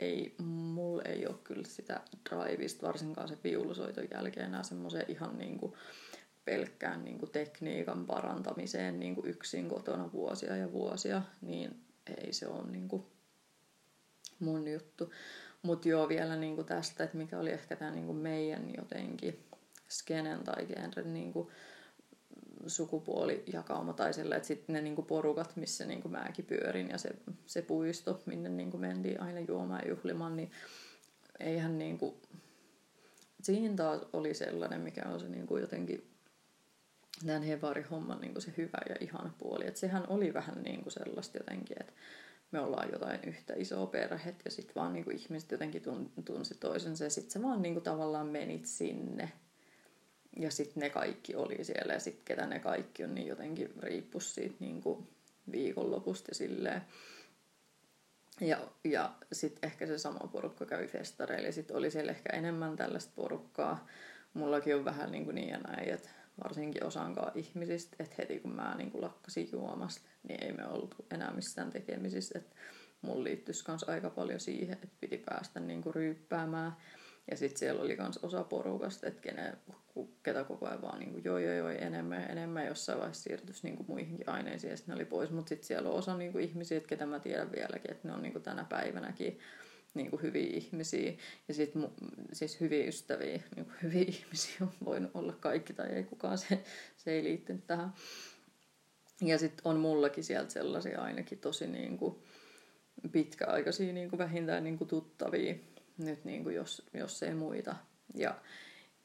ei, 0.00 0.34
mulla 0.44 1.02
ei 1.02 1.26
ole 1.26 1.36
kyllä 1.44 1.64
sitä 1.64 2.00
drivista, 2.30 2.86
varsinkaan 2.86 3.28
se 3.28 3.38
viulusoiton 3.44 4.08
jälkeen 4.10 4.46
enää 4.46 4.62
semmoisen 4.62 5.04
ihan 5.08 5.38
niinku, 5.38 5.76
pelkkään 6.46 7.04
niin 7.04 7.18
kuin 7.18 7.32
tekniikan 7.32 8.06
parantamiseen 8.06 9.00
niin 9.00 9.14
kuin 9.14 9.26
yksin 9.26 9.68
kotona 9.68 10.12
vuosia 10.12 10.56
ja 10.56 10.72
vuosia, 10.72 11.22
niin 11.42 11.80
ei 12.16 12.32
se 12.32 12.48
ole 12.48 12.70
niin 12.70 12.88
kuin 12.88 13.06
mun 14.38 14.68
juttu. 14.68 15.12
Mutta 15.62 15.88
joo, 15.88 16.08
vielä 16.08 16.36
niin 16.36 16.54
kuin 16.54 16.66
tästä, 16.66 17.04
että 17.04 17.16
mikä 17.16 17.38
oli 17.38 17.50
ehkä 17.50 17.76
tämä 17.76 17.90
niin 17.90 18.16
meidän 18.16 18.74
jotenkin 18.76 19.46
skenen 19.88 20.44
tai 20.44 20.66
genren 20.66 21.14
niin 21.14 21.32
kuin 21.32 21.48
sukupuolijakauma 22.66 23.92
tai 23.92 24.14
sillä, 24.14 24.36
että 24.36 24.46
sitten 24.46 24.72
ne 24.72 24.80
niin 24.80 24.94
kuin 24.94 25.06
porukat, 25.06 25.56
missä 25.56 25.84
niin 25.84 26.02
kuin 26.02 26.12
mäkin 26.12 26.44
pyörin 26.44 26.88
ja 26.88 26.98
se, 26.98 27.10
se 27.46 27.62
puisto, 27.62 28.22
minne 28.26 28.48
niin 28.48 28.70
kuin 28.70 28.80
mentiin 28.80 29.20
aina 29.20 29.40
juomaan 29.40 29.80
ja 29.84 29.88
juhlimaan, 29.88 30.36
niin 30.36 30.50
eihän 31.40 31.78
niin 31.78 31.98
kuin, 31.98 32.14
siinä 33.42 33.76
taas 33.76 34.00
oli 34.12 34.34
sellainen, 34.34 34.80
mikä 34.80 35.02
on 35.08 35.20
se 35.20 35.28
niin 35.28 35.46
kuin 35.46 35.60
jotenkin 35.60 36.15
tämän 37.26 37.42
Hevari-homman 37.42 38.20
niin 38.20 38.42
se 38.42 38.52
hyvä 38.56 38.78
ja 38.88 38.96
ihana 39.00 39.30
puoli. 39.38 39.66
Että 39.66 39.80
sehän 39.80 40.04
oli 40.08 40.34
vähän 40.34 40.62
niin 40.62 40.82
kuin 40.82 40.92
sellaista 40.92 41.38
jotenkin, 41.38 41.76
että 41.80 41.92
me 42.52 42.60
ollaan 42.60 42.88
jotain 42.92 43.20
yhtä 43.26 43.54
isoa 43.56 43.86
perhettä 43.86 44.42
ja 44.44 44.50
sitten 44.50 44.74
vaan 44.74 44.92
niin 44.92 45.04
kuin 45.04 45.16
ihmiset 45.16 45.50
jotenkin 45.50 45.82
tunsi 46.24 46.54
toisensa 46.54 47.04
ja 47.04 47.10
sitten 47.10 47.30
sä 47.30 47.42
vaan 47.42 47.62
niin 47.62 47.74
kuin 47.74 47.84
tavallaan 47.84 48.26
menit 48.26 48.66
sinne. 48.66 49.32
Ja 50.36 50.50
sitten 50.50 50.80
ne 50.80 50.90
kaikki 50.90 51.34
oli 51.34 51.64
siellä 51.64 51.92
ja 51.92 52.00
sitten 52.00 52.24
ketä 52.24 52.46
ne 52.46 52.58
kaikki 52.58 53.04
on, 53.04 53.14
niin 53.14 53.26
jotenkin 53.26 53.72
riippus 53.78 54.34
siitä 54.34 54.56
niin 54.60 54.82
kuin 54.82 55.08
viikonlopusta 55.52 56.30
ja 56.30 56.34
silleen. 56.34 56.82
Ja, 58.40 58.58
ja 58.84 59.14
sitten 59.32 59.70
ehkä 59.70 59.86
se 59.86 59.98
sama 59.98 60.28
porukka 60.32 60.66
kävi 60.66 60.86
festareilla 60.86 61.46
ja 61.46 61.52
sitten 61.52 61.76
oli 61.76 61.90
siellä 61.90 62.12
ehkä 62.12 62.36
enemmän 62.36 62.76
tällaista 62.76 63.12
porukkaa. 63.16 63.86
Mullakin 64.34 64.76
on 64.76 64.84
vähän 64.84 65.12
niin, 65.12 65.24
kuin 65.24 65.34
niin 65.34 65.48
ja 65.48 65.58
näin, 65.58 65.88
että 65.88 66.08
varsinkin 66.44 66.84
osankaan 66.84 67.32
ihmisistä, 67.34 67.96
että 68.00 68.14
heti 68.18 68.40
kun 68.40 68.56
mä 68.56 68.74
niin 68.76 68.90
kuin 68.90 69.02
lakkasin 69.02 69.48
juomasta, 69.52 70.08
niin 70.28 70.44
ei 70.44 70.52
me 70.52 70.66
oltu 70.66 70.96
enää 71.10 71.32
missään 71.34 71.70
tekemisissä. 71.70 72.38
Että 72.38 72.56
mun 73.02 73.24
liittyisi 73.24 73.64
myös 73.68 73.84
aika 73.84 74.10
paljon 74.10 74.40
siihen, 74.40 74.72
että 74.74 74.96
piti 75.00 75.18
päästä 75.18 75.60
niin 75.60 75.82
kuin 75.82 75.94
ryyppäämään. 75.94 76.76
Ja 77.30 77.36
sitten 77.36 77.58
siellä 77.58 77.82
oli 77.82 77.96
myös 77.96 78.18
osa 78.18 78.44
porukasta, 78.44 79.06
että 79.06 79.20
kene, 79.20 79.52
ketä 80.22 80.44
koko 80.44 80.66
ajan 80.66 80.82
vaan 80.82 80.98
niin 80.98 81.12
kuin, 81.12 81.24
joo, 81.24 81.38
joo, 81.38 81.54
joo, 81.54 81.68
enemmän 81.68 82.22
ja 82.22 82.26
enemmän. 82.26 82.66
Jossain 82.66 82.98
vaiheessa 82.98 83.22
siirtyisi 83.22 83.66
niin 83.66 83.76
kuin 83.76 83.86
muihinkin 83.88 84.28
aineisiin 84.28 84.70
ja 84.70 84.76
sitten 84.76 84.92
ne 84.92 84.96
oli 84.96 85.04
pois. 85.04 85.30
Mutta 85.30 85.48
sitten 85.48 85.66
siellä 85.66 85.90
on 85.90 85.98
osa 85.98 86.16
niin 86.16 86.32
kuin 86.32 86.44
ihmisiä, 86.44 86.80
ketä 86.80 87.06
mä 87.06 87.20
tiedän 87.20 87.52
vieläkin, 87.52 87.90
että 87.90 88.08
ne 88.08 88.14
on 88.14 88.22
niin 88.22 88.32
kuin 88.32 88.42
tänä 88.42 88.64
päivänäkin 88.64 89.38
niin 89.96 90.10
kuin 90.10 90.22
hyviä 90.22 90.56
ihmisiä 90.56 91.12
ja 91.48 91.54
sit, 91.54 91.72
siis 92.32 92.60
hyviä 92.60 92.86
ystäviä, 92.86 93.42
niin 93.56 93.64
kuin 93.64 93.76
hyviä 93.82 94.04
ihmisiä 94.18 94.56
on 94.60 94.72
voinut 94.84 95.10
olla 95.14 95.32
kaikki 95.32 95.72
tai 95.72 95.88
ei 95.88 96.04
kukaan, 96.04 96.38
se, 96.38 96.64
se 96.96 97.12
ei 97.12 97.24
liittynyt 97.24 97.66
tähän. 97.66 97.92
Ja 99.20 99.38
sitten 99.38 99.62
on 99.64 99.80
mullakin 99.80 100.24
sieltä 100.24 100.52
sellaisia 100.52 101.02
ainakin 101.02 101.38
tosi 101.38 101.66
niin 101.66 101.98
kuin 101.98 102.16
pitkäaikaisia 103.12 103.92
niin 103.92 104.10
kuin 104.10 104.18
vähintään 104.18 104.64
niin 104.64 104.78
kuin 104.78 104.88
tuttavia, 104.88 105.54
nyt 105.98 106.24
niin 106.24 106.42
kuin 106.42 106.54
jos, 106.54 106.82
jos 106.94 107.22
ei 107.22 107.34
muita. 107.34 107.76
Ja, 108.14 108.34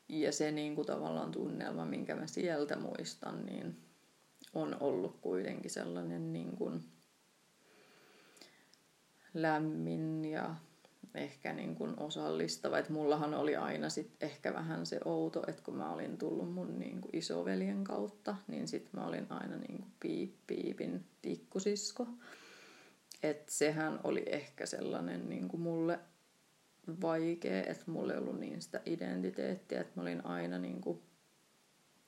ja 0.10 0.32
se 0.32 0.52
niin 0.52 0.76
kuin 0.76 0.88
tavallaan 0.88 1.32
tunnelma, 1.32 1.86
minkä 1.86 2.16
mä 2.16 2.28
sieltä 2.28 2.76
muistan, 2.76 3.46
niin 3.46 3.78
on 4.54 4.78
ollut 4.80 5.18
kuitenkin 5.22 5.72
sellainen 5.72 6.34
niin 6.34 6.58
kuin 6.58 6.84
lämmin 9.34 10.26
ja 10.26 10.56
ehkä 11.16 11.54
niin 11.54 11.76
kuin 11.76 11.94
osallistava. 12.00 12.78
Että 12.78 12.94
mullahan 12.94 13.34
oli 13.34 13.56
aina 13.56 13.90
sit 13.90 14.12
ehkä 14.22 14.54
vähän 14.54 14.86
se 14.86 15.00
outo, 15.06 15.44
että 15.48 15.62
kun 15.64 15.76
mä 15.76 15.94
olin 15.94 16.18
tullut 16.18 16.54
mun 16.54 16.80
niin 16.80 17.02
kuin 17.02 17.16
isoveljen 17.16 17.84
kautta, 17.84 18.36
niin 18.48 18.68
sit 18.68 18.94
mä 18.94 19.08
olin 19.08 19.26
aina 19.30 19.58
niin 19.58 19.78
kuin 19.78 19.92
piip, 20.00 20.34
piipin 20.48 21.06
tikkusisko. 21.22 22.08
Että 23.24 23.52
sehän 23.52 24.00
oli 24.04 24.24
ehkä 24.26 24.66
sellainen 24.66 25.30
niin 25.30 25.48
kuin 25.48 25.62
mulle 25.62 26.00
vaikea, 27.02 27.64
että 27.64 27.84
mulla 27.92 28.14
ei 28.14 28.20
ollut 28.20 28.40
niin 28.40 28.62
sitä 28.62 28.82
identiteettiä, 28.86 29.82
että 29.82 29.94
mä 29.96 30.02
olin 30.02 30.26
aina 30.26 30.58
niin 30.58 30.82
kuin 30.82 31.02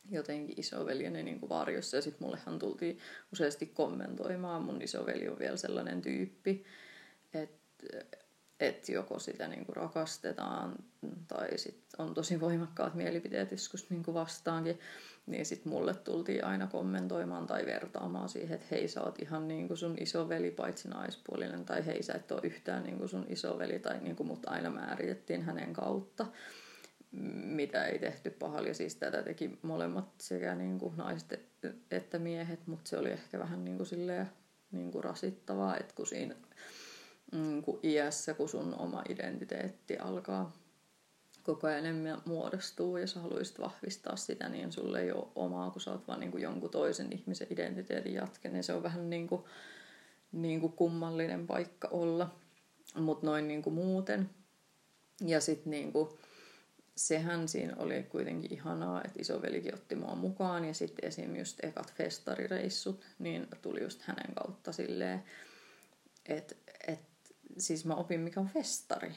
jotenkin 0.10 0.60
isoveljeni 0.60 1.24
niin 1.24 1.40
kuin 1.40 1.50
varjossa 1.50 1.98
ja 1.98 2.02
sitten 2.02 2.28
mullehan 2.28 2.60
tultiin 2.60 3.00
useasti 3.34 3.66
kommentoimaan, 3.66 4.64
mun 4.64 4.82
isoveli 4.82 5.28
on 5.30 5.40
vielä 5.40 5.58
sellainen 5.58 6.02
tyyppi, 6.02 6.66
että 7.34 7.88
että 8.68 8.92
joko 8.92 9.20
sitä 9.20 9.48
niin 9.48 9.66
kuin 9.66 9.76
rakastetaan 9.76 10.76
tai 11.28 11.58
sit 11.58 11.84
on 11.98 12.14
tosi 12.14 12.40
voimakkaat 12.40 12.94
mielipiteet 12.94 13.52
joskus 13.52 13.90
niin 13.90 14.04
kuin 14.04 14.16
vastaankin, 14.16 14.80
niin 15.26 15.46
sitten 15.46 15.72
mulle 15.72 15.94
tultiin 15.94 16.46
aina 16.46 16.68
kommentoimaan 16.68 17.48
tai 17.48 17.66
vertaamaan 17.66 18.30
siihen, 18.30 18.56
että 18.56 18.68
hei 18.72 18.88
sä 18.88 19.02
oot 19.02 19.20
ihan 19.22 19.48
niin 19.48 19.68
kuin 19.68 19.78
sun 19.78 19.96
isoveli 20.00 20.52
paitsi 20.52 20.88
naispuolinen 20.88 21.66
tai 21.66 21.86
hei 21.86 22.04
sä 22.04 22.14
et 22.14 22.32
ole 22.32 22.42
yhtään 22.44 22.84
niin 22.84 22.98
kuin 22.98 23.10
sun 23.10 23.26
isoveli 23.30 23.80
tai 23.80 24.00
niin 24.00 24.16
kuin 24.16 24.28
mut 24.28 24.46
aina 24.46 24.70
määritettiin 24.70 25.44
hänen 25.44 25.74
kautta 25.74 26.26
mitä 27.46 27.86
ei 27.86 28.00
tehty 28.00 28.30
pahalla. 28.30 28.68
Ja 28.68 28.74
siis 28.74 28.96
tätä 28.96 29.24
teki 29.24 29.60
molemmat 29.62 30.06
sekä 30.18 30.56
niin 30.56 30.80
kuin 30.80 30.98
naiset 30.98 31.40
että 31.92 32.20
miehet, 32.20 32.68
mutta 32.68 32.90
se 32.90 32.98
oli 32.98 33.12
ehkä 33.12 33.40
vähän 33.40 33.66
niin 33.66 33.78
kuin 33.78 33.88
silleen, 33.88 34.30
niin 34.72 34.92
kuin 34.92 35.04
rasittavaa, 35.04 35.78
että 35.78 35.96
kun 35.96 36.08
siinä 36.08 36.36
mm, 37.34 37.62
kun 37.62 37.80
iässä, 37.84 38.34
kun 38.34 38.50
sun 38.50 38.76
oma 38.80 39.04
identiteetti 39.10 39.98
alkaa 39.98 40.54
koko 41.44 41.68
ajan 41.68 41.80
enemmän 41.80 42.22
muodostuu 42.26 42.98
ja 42.98 43.08
sä 43.08 43.20
haluaisit 43.20 43.60
vahvistaa 43.60 44.16
sitä, 44.16 44.50
niin 44.50 44.72
sulle 44.72 45.02
ei 45.02 45.12
ole 45.12 45.28
omaa, 45.36 45.72
kun 45.72 45.82
sä 45.82 45.92
oot 45.92 46.08
vaan 46.08 46.20
niin 46.20 46.32
kuin 46.32 46.44
jonkun 46.44 46.70
toisen 46.70 47.14
ihmisen 47.14 47.48
identiteetin 47.50 48.14
jatke, 48.14 48.50
niin 48.50 48.64
se 48.64 48.74
on 48.74 48.84
vähän 48.84 49.10
niin 49.10 49.28
kuin, 49.28 49.44
niin 50.32 50.62
kuin 50.62 50.74
kummallinen 50.74 51.48
paikka 51.48 51.88
olla. 51.88 52.36
Mutta 52.96 53.26
noin 53.26 53.48
niin 53.48 53.62
kuin 53.62 53.74
muuten. 53.74 54.30
Ja 55.22 55.42
sitten 55.42 55.72
niin 55.72 55.92
kuin, 55.92 56.10
sehän 56.98 57.48
siinä 57.48 57.76
oli 57.78 58.04
kuitenkin 58.04 58.54
ihanaa, 58.54 59.02
että 59.04 59.22
isovelikin 59.22 59.74
otti 59.74 59.96
mua 59.96 60.16
mukaan 60.16 60.66
ja 60.66 60.74
sitten 60.74 61.08
esim. 61.08 61.36
just 61.36 61.64
ekat 61.64 61.94
festarireissut, 61.94 63.06
niin 63.20 63.48
tuli 63.62 63.84
just 63.84 64.02
hänen 64.02 64.36
kautta 64.36 64.72
silleen, 64.72 65.24
että 66.26 66.56
et 66.88 67.13
siis 67.58 67.86
mä 67.86 67.96
opin 67.96 68.20
mikä 68.20 68.40
on 68.40 68.48
festari. 68.48 69.12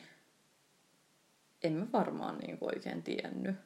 En 1.63 1.73
mä 1.73 1.87
varmaan 1.93 2.39
niin 2.39 2.59
kuin 2.59 2.75
oikein 2.75 3.03
tiennyt, 3.03 3.57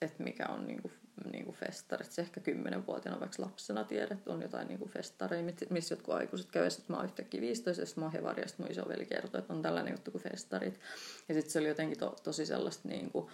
että 0.00 0.22
mikä 0.22 0.46
on 0.46 0.66
niin 0.66 0.82
kuin, 0.82 0.92
niin 1.32 1.44
kuin 1.44 1.56
festari. 1.56 2.04
Se 2.04 2.22
ehkä 2.22 2.40
kymmenenvuotiaana 2.40 3.20
vaikka 3.20 3.42
lapsena 3.42 3.84
tiedät, 3.84 4.28
on 4.28 4.42
jotain 4.42 4.68
niin 4.68 4.78
kuin 4.78 4.90
festareja, 4.90 5.52
missä 5.70 5.92
jotkut 5.92 6.14
aikuiset 6.14 6.50
käyvät. 6.50 6.72
Sitten 6.72 6.94
mä 6.94 6.96
oon 6.96 7.06
yhtäkkiä 7.06 7.40
15 7.40 7.82
ja 7.82 7.86
sitten 7.86 8.02
mä 8.02 8.06
oon 8.06 8.12
hevari 8.12 8.42
ja 8.42 8.48
sitten 8.48 8.66
mun 8.66 8.72
isoveli 8.72 9.08
että 9.12 9.42
on 9.48 9.62
tällainen 9.62 9.92
juttu 9.92 10.10
kuin 10.10 10.22
festarit. 10.22 10.80
Ja 11.28 11.34
sitten 11.34 11.50
se 11.52 11.58
oli 11.58 11.68
jotenkin 11.68 11.98
to, 11.98 12.16
tosi 12.22 12.46
sellaista 12.46 12.88
niin 12.88 13.10
kuin 13.10 13.30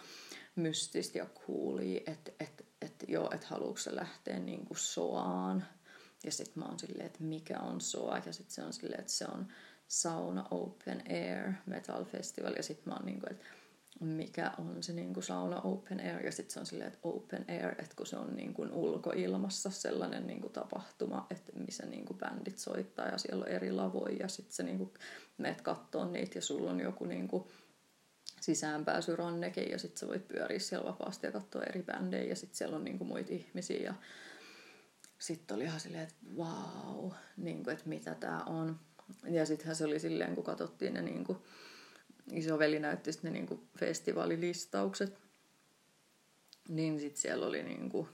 mystistä 0.57 1.19
ja 1.19 1.27
coolia, 1.47 2.01
että 2.07 2.33
et, 2.41 2.67
et, 2.81 3.05
joo, 3.09 3.31
että 3.35 3.47
haluatko 3.47 3.77
se 3.77 3.97
lähteä 3.97 4.39
niin 4.39 4.67
kuin 4.67 4.79
soaan. 4.79 5.65
Ja 6.25 6.33
sitten 6.33 6.63
mä 6.63 6.65
oon 6.65 6.79
silleen, 6.79 7.07
että 7.07 7.23
mikä 7.23 7.59
on 7.59 7.81
soa. 7.81 8.19
Ja 8.27 8.33
sitten 8.33 8.55
se 8.55 8.63
on 8.63 8.73
silleen, 8.73 9.01
että 9.01 9.13
se 9.13 9.25
on 9.25 9.47
sauna 9.89 10.49
open 10.51 11.03
air 11.11 11.53
metal 11.67 12.05
festival 12.05 12.55
ja 12.57 12.63
sitten 12.63 12.89
mä 12.89 12.95
oon 12.95 13.07
niinku, 13.07 13.27
että 13.31 13.45
mikä 14.01 14.53
on 14.59 14.83
se 14.83 14.93
niinku 14.93 15.23
sauna 15.23 15.61
open 15.61 16.01
air 16.01 16.27
ja 16.27 16.33
sitten 16.33 16.55
se 16.55 16.61
on 16.61 16.67
silleen, 16.67 16.89
että 16.89 17.01
open 17.03 17.45
air, 17.49 17.69
että 17.71 17.97
kun 17.97 18.07
se 18.07 18.17
on 18.17 18.37
niinku 18.37 18.67
ulkoilmassa 18.73 19.71
sellainen 19.71 20.27
niinku 20.27 20.49
tapahtuma, 20.49 21.27
että 21.31 21.53
missä 21.53 21.87
niinku 21.87 22.15
bändit 22.15 22.59
soittaa 22.59 23.07
ja 23.07 23.19
siellä 23.19 23.45
on 23.45 23.51
eri 23.51 23.73
lavoja 23.73 24.17
ja 24.17 24.29
sitten 24.29 24.55
sä 24.55 24.63
niinku 24.63 24.95
meet 25.39 25.61
kattoon 25.61 26.13
niitä 26.13 26.39
ja 26.39 26.43
sulla 26.43 26.71
on 26.71 26.81
joku 26.81 27.05
niinku 27.05 27.51
sisäänpääsyranneke 28.41 29.63
ja 29.63 29.79
sitten 29.79 29.99
sä 29.99 30.09
voit 30.09 30.29
pyöriä 30.29 30.59
siellä 30.59 30.89
vapaasti 30.89 31.27
ja 31.27 31.33
katsoa 31.33 31.63
eri 31.63 31.83
bändejä 31.83 32.25
ja 32.25 32.37
sitten 32.37 32.57
siellä 32.57 32.77
on 32.77 32.85
niinku 32.85 33.05
muita 33.05 33.33
ihmisiä 33.33 33.83
ja 33.85 33.95
sitten 35.19 35.55
oli 35.55 35.65
ihan 35.65 35.81
silleen, 35.81 36.03
että 36.03 36.15
vau, 36.37 37.13
niinku, 37.37 37.71
että 37.71 37.89
mitä 37.89 38.15
tää 38.15 38.43
on. 38.45 38.81
Ja 39.31 39.47
sittenhän 39.47 39.77
se 39.77 39.85
oli 39.85 39.99
silleen, 39.99 40.35
kun 40.35 40.45
katsottiin 40.45 40.95
ne 40.95 41.03
niin 41.03 41.25
kuin, 41.25 41.39
isoveli 42.33 42.79
näytti 42.79 43.13
sitten 43.13 43.33
ne 43.33 43.39
niin 43.39 43.47
kuin 43.47 43.61
festivaalilistaukset, 43.79 45.19
niin 46.69 47.01
sitten 47.01 47.21
siellä 47.23 47.47
oli 47.47 47.63
niin 47.63 47.91
kuin, 47.91 48.09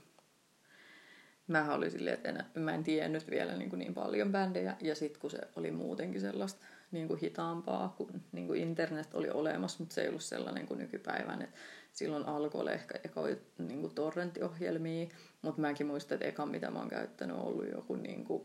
mä 1.47 1.75
olin 1.75 1.91
silleen, 1.91 2.15
että 2.15 2.29
en, 2.29 2.63
mä 2.63 2.75
en 2.75 2.85
tiennyt 2.85 3.31
vielä 3.31 3.57
niin, 3.57 3.71
kuin 3.71 3.79
niin 3.79 3.95
paljon 3.95 4.33
bändejä. 4.33 4.77
Ja 4.81 4.95
sitten 4.95 5.21
kun 5.21 5.31
se 5.31 5.39
oli 5.57 5.71
muutenkin 5.71 6.21
sellaista 6.21 6.65
niin 6.91 7.09
kuin 7.09 7.21
hitaampaa, 7.21 7.95
kun 7.97 8.23
niin 8.33 8.47
kuin 8.47 8.61
internet 8.61 9.15
oli 9.15 9.31
olemassa, 9.31 9.79
mutta 9.79 9.95
se 9.95 10.01
ei 10.01 10.09
ollut 10.09 10.23
sellainen 10.23 10.67
kuin 10.67 10.79
nykypäivän. 10.79 11.43
Et 11.43 11.51
silloin 11.93 12.27
alkoi 12.27 12.73
ehkä 12.73 12.95
eka 13.05 13.23
niin 13.59 13.81
kuin 13.81 13.95
torrenttiohjelmia, 13.95 15.07
mutta 15.43 15.61
mäkin 15.61 15.87
muistan, 15.87 16.15
että 16.15 16.27
eka 16.27 16.47
mitä 16.47 16.71
mä 16.71 16.79
oon 16.79 16.89
käyttänyt 16.89 17.37
on 17.37 17.43
ollut 17.43 17.67
joku 17.73 17.97
niin 17.97 18.25
kuin 18.25 18.43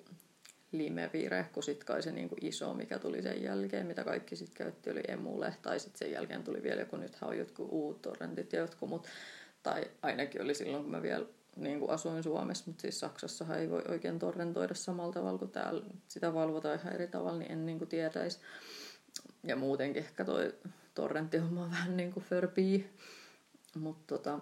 Limevire, 0.72 1.46
kun 1.54 1.64
sit 1.64 1.84
kai 1.84 2.04
se 2.04 2.12
niin 2.12 2.30
kuin 2.30 2.46
iso, 2.46 2.74
mikä 2.74 3.00
tuli 3.00 3.22
sen 3.22 3.44
jälkeen, 3.44 3.88
mitä 3.88 4.04
kaikki 4.04 4.36
sitten 4.36 4.58
käytti, 4.58 4.92
oli 4.92 5.04
Emule, 5.08 5.54
tai 5.62 5.80
sitten 5.80 6.00
sen 6.00 6.12
jälkeen 6.12 6.44
tuli 6.44 6.64
vielä 6.64 6.82
joku, 6.82 6.98
nythän 6.98 7.30
on 7.30 7.38
jotkut 7.38 7.68
uut 7.72 8.02
torrentit 8.02 8.54
ja 8.54 8.60
jotkut, 8.60 8.90
mut, 8.90 9.08
tai 9.64 9.84
ainakin 10.02 10.42
oli 10.42 10.56
silloin, 10.56 10.84
kun 10.84 10.92
mä 10.92 11.02
vielä 11.02 11.26
niin 11.56 11.80
kuin 11.80 11.92
asuin 11.92 12.24
Suomessa, 12.24 12.64
mutta 12.68 12.82
siis 12.82 13.00
Saksassa 13.00 13.58
ei 13.58 13.70
voi 13.70 13.82
oikein 13.88 14.20
torrentoida 14.20 14.74
samalla 14.74 15.14
tavalla 15.14 15.40
kuin 15.40 15.52
täällä. 15.52 15.86
Sitä 16.08 16.34
valvotaan 16.34 16.80
ihan 16.80 16.94
eri 16.94 17.08
tavalla, 17.08 17.40
niin 17.40 17.52
en 17.52 17.66
niin 17.66 17.78
kuin 17.78 17.90
tietäisi. 17.90 18.40
Ja 19.44 19.56
muutenkin 19.56 20.04
ehkä 20.04 20.26
toi 20.26 20.56
torrenttihomma 20.96 21.70
vähän 21.72 21.98
niin 21.98 22.14
kuin. 22.14 22.26
Mutta 23.76 24.18
tota, 24.18 24.40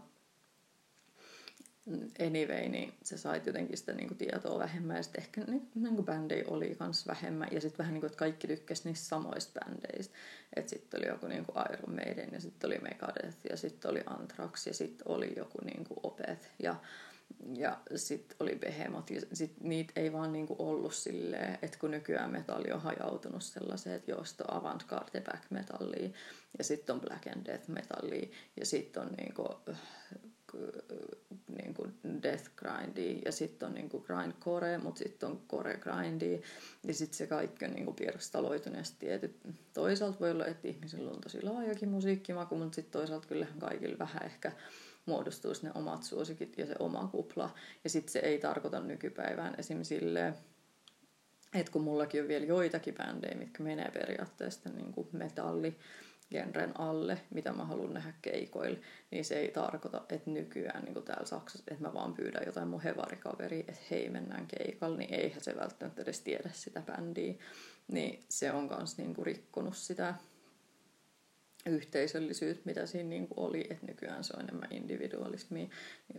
anyway, 2.19 2.69
niin 2.69 2.93
se 3.03 3.17
sait 3.17 3.45
jotenkin 3.45 3.77
sitä 3.77 3.93
niin 3.93 4.17
tietoa 4.17 4.59
vähemmän. 4.59 4.97
Ja 4.97 5.03
sitten 5.03 5.21
ehkä 5.21 5.41
niin, 5.41 5.69
niin 5.75 6.05
bändejä 6.05 6.43
oli 6.47 6.75
kans 6.75 7.07
vähemmän. 7.07 7.47
Ja 7.51 7.61
sitten 7.61 7.77
vähän 7.77 7.93
niin 7.93 8.01
kuin, 8.01 8.07
että 8.07 8.17
kaikki 8.17 8.47
tykkäs 8.47 8.85
niistä 8.85 9.07
samoista 9.07 9.59
bändeistä. 9.59 10.15
Että 10.55 10.69
sitten 10.69 10.99
oli 10.99 11.07
joku 11.07 11.27
niin 11.27 11.45
kuin 11.45 11.57
Iron 11.73 11.95
Maiden 11.95 12.29
ja 12.31 12.41
sitten 12.41 12.67
oli 12.67 12.77
Megadeth 12.77 13.37
ja 13.49 13.57
sitten 13.57 13.91
oli 13.91 14.03
Anthrax 14.05 14.67
ja 14.67 14.73
sitten 14.73 15.07
oli 15.07 15.33
joku 15.37 15.57
niin 15.63 15.85
kuin 15.85 15.99
Opeth 16.03 16.47
ja 16.59 16.75
ja 17.53 17.77
sitten 17.95 18.37
oli 18.39 18.55
Behemoth, 18.55 19.11
ja 19.11 19.21
sit 19.33 19.61
niitä 19.61 19.93
ei 19.95 20.13
vaan 20.13 20.33
niinku 20.33 20.55
ollut 20.59 20.93
silleen, 20.93 21.57
että 21.61 21.77
kun 21.79 21.91
nykyään 21.91 22.31
metalli 22.31 22.71
on 22.71 22.81
hajautunut 22.81 23.43
sellaiseen, 23.43 23.95
että 23.95 24.11
josta 24.11 24.43
on 24.47 24.57
avantgarde 24.57 25.21
back 25.21 25.43
metallia, 25.49 26.09
ja 26.57 26.63
sitten 26.63 26.95
on 26.95 27.01
black 27.01 27.27
and 27.27 27.45
death 27.45 27.69
metallia, 27.69 28.27
ja 28.59 28.65
sitten 28.65 29.03
on 29.03 29.09
niinku, 29.17 29.47
niinku 31.47 31.87
death 32.23 32.49
grindy, 32.55 33.21
ja 33.25 33.31
sitten 33.31 33.67
on 33.69 33.75
niinku 33.75 33.99
grindcore, 33.99 34.77
mutta 34.77 34.99
sitten 34.99 35.29
on 35.29 35.41
core 35.49 35.77
grindy, 35.77 36.41
ja 36.87 36.93
sitten 36.93 37.17
se 37.17 37.27
kaikki 37.27 37.65
on 37.65 37.95
pirstaloitunut, 37.95 38.77
ja 38.77 38.83
tietyt, 38.99 39.35
toisaalta 39.73 40.19
voi 40.19 40.31
olla, 40.31 40.45
että 40.45 40.67
ihmisillä 40.67 41.11
on 41.11 41.21
tosi 41.21 41.41
laajakin 41.41 41.89
musiikkimaku, 41.89 42.55
mutta 42.55 42.75
sitten 42.75 42.91
toisaalta 42.91 43.27
kyllähän 43.27 43.59
kaikilla 43.59 43.99
vähän 43.99 44.23
ehkä 44.23 44.51
muodostuisi 45.05 45.65
ne 45.65 45.71
omat 45.75 46.03
suosikit 46.03 46.57
ja 46.57 46.65
se 46.65 46.75
oma 46.79 47.09
kupla. 47.11 47.49
Ja 47.83 47.89
sitten 47.89 48.11
se 48.11 48.19
ei 48.19 48.39
tarkoita 48.39 48.79
nykypäivään 48.79 49.55
esim. 49.57 49.83
silleen, 49.83 50.33
että 51.53 51.71
kun 51.71 51.81
mullakin 51.81 52.21
on 52.21 52.27
vielä 52.27 52.45
joitakin 52.45 52.93
bändejä, 52.93 53.35
mitkä 53.35 53.63
menee 53.63 53.91
periaatteessa 53.91 54.69
niin 54.69 54.93
kuin 54.93 55.07
metalli, 55.11 55.77
genren 56.31 56.79
alle, 56.79 57.21
mitä 57.29 57.53
mä 57.53 57.65
haluan 57.65 57.93
nähdä 57.93 58.13
keikoilla, 58.21 58.77
niin 59.11 59.25
se 59.25 59.35
ei 59.35 59.51
tarkoita, 59.51 60.05
että 60.09 60.29
nykyään 60.29 60.83
niin 60.83 60.93
kuin 60.93 61.05
täällä 61.05 61.25
Saksassa, 61.25 61.63
että 61.71 61.83
mä 61.83 61.93
vaan 61.93 62.13
pyydän 62.13 62.43
jotain 62.45 62.67
mun 62.67 62.81
hevarikaveria, 62.81 63.59
että 63.67 63.81
hei 63.91 64.09
mennään 64.09 64.47
keikalle, 64.47 64.97
niin 64.97 65.13
eihän 65.13 65.41
se 65.41 65.55
välttämättä 65.55 66.01
edes 66.01 66.21
tiedä 66.21 66.49
sitä 66.53 66.81
bändiä. 66.81 67.33
Niin 67.87 68.23
se 68.29 68.51
on 68.51 68.69
kans 68.69 68.97
niin 68.97 69.15
rikkonut 69.23 69.77
sitä 69.77 70.15
yhteisöllisyyttä, 71.65 72.61
mitä 72.65 72.85
siinä 72.85 73.09
niin 73.09 73.27
kuin 73.27 73.47
oli, 73.47 73.67
että 73.69 73.85
nykyään 73.85 74.23
se 74.23 74.33
on 74.37 74.43
enemmän 74.43 74.71
individualismi, 74.71 75.69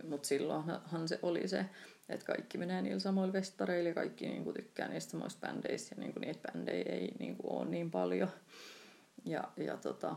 mutta 0.09 0.27
silloinhan 0.27 1.07
se 1.07 1.19
oli 1.21 1.47
se, 1.47 1.65
että 2.09 2.25
kaikki 2.25 2.57
menee 2.57 2.81
niillä 2.81 2.99
samoilla 2.99 3.31
festareilla 3.31 3.89
ja 3.89 3.95
kaikki 3.95 4.27
niin 4.27 4.43
kuin 4.43 4.55
tykkää 4.55 4.87
niistä 4.87 5.11
samoista 5.11 5.47
bändeistä 5.47 5.95
ja 5.95 6.01
niin 6.01 6.13
kuin 6.13 6.21
niitä 6.21 6.51
bändejä 6.51 6.85
ei 6.93 7.11
niin 7.19 7.37
kuin 7.37 7.53
ole 7.53 7.69
niin 7.69 7.91
paljon. 7.91 8.29
Ja, 9.27 9.51
ja 9.57 9.77
tota, 9.77 10.15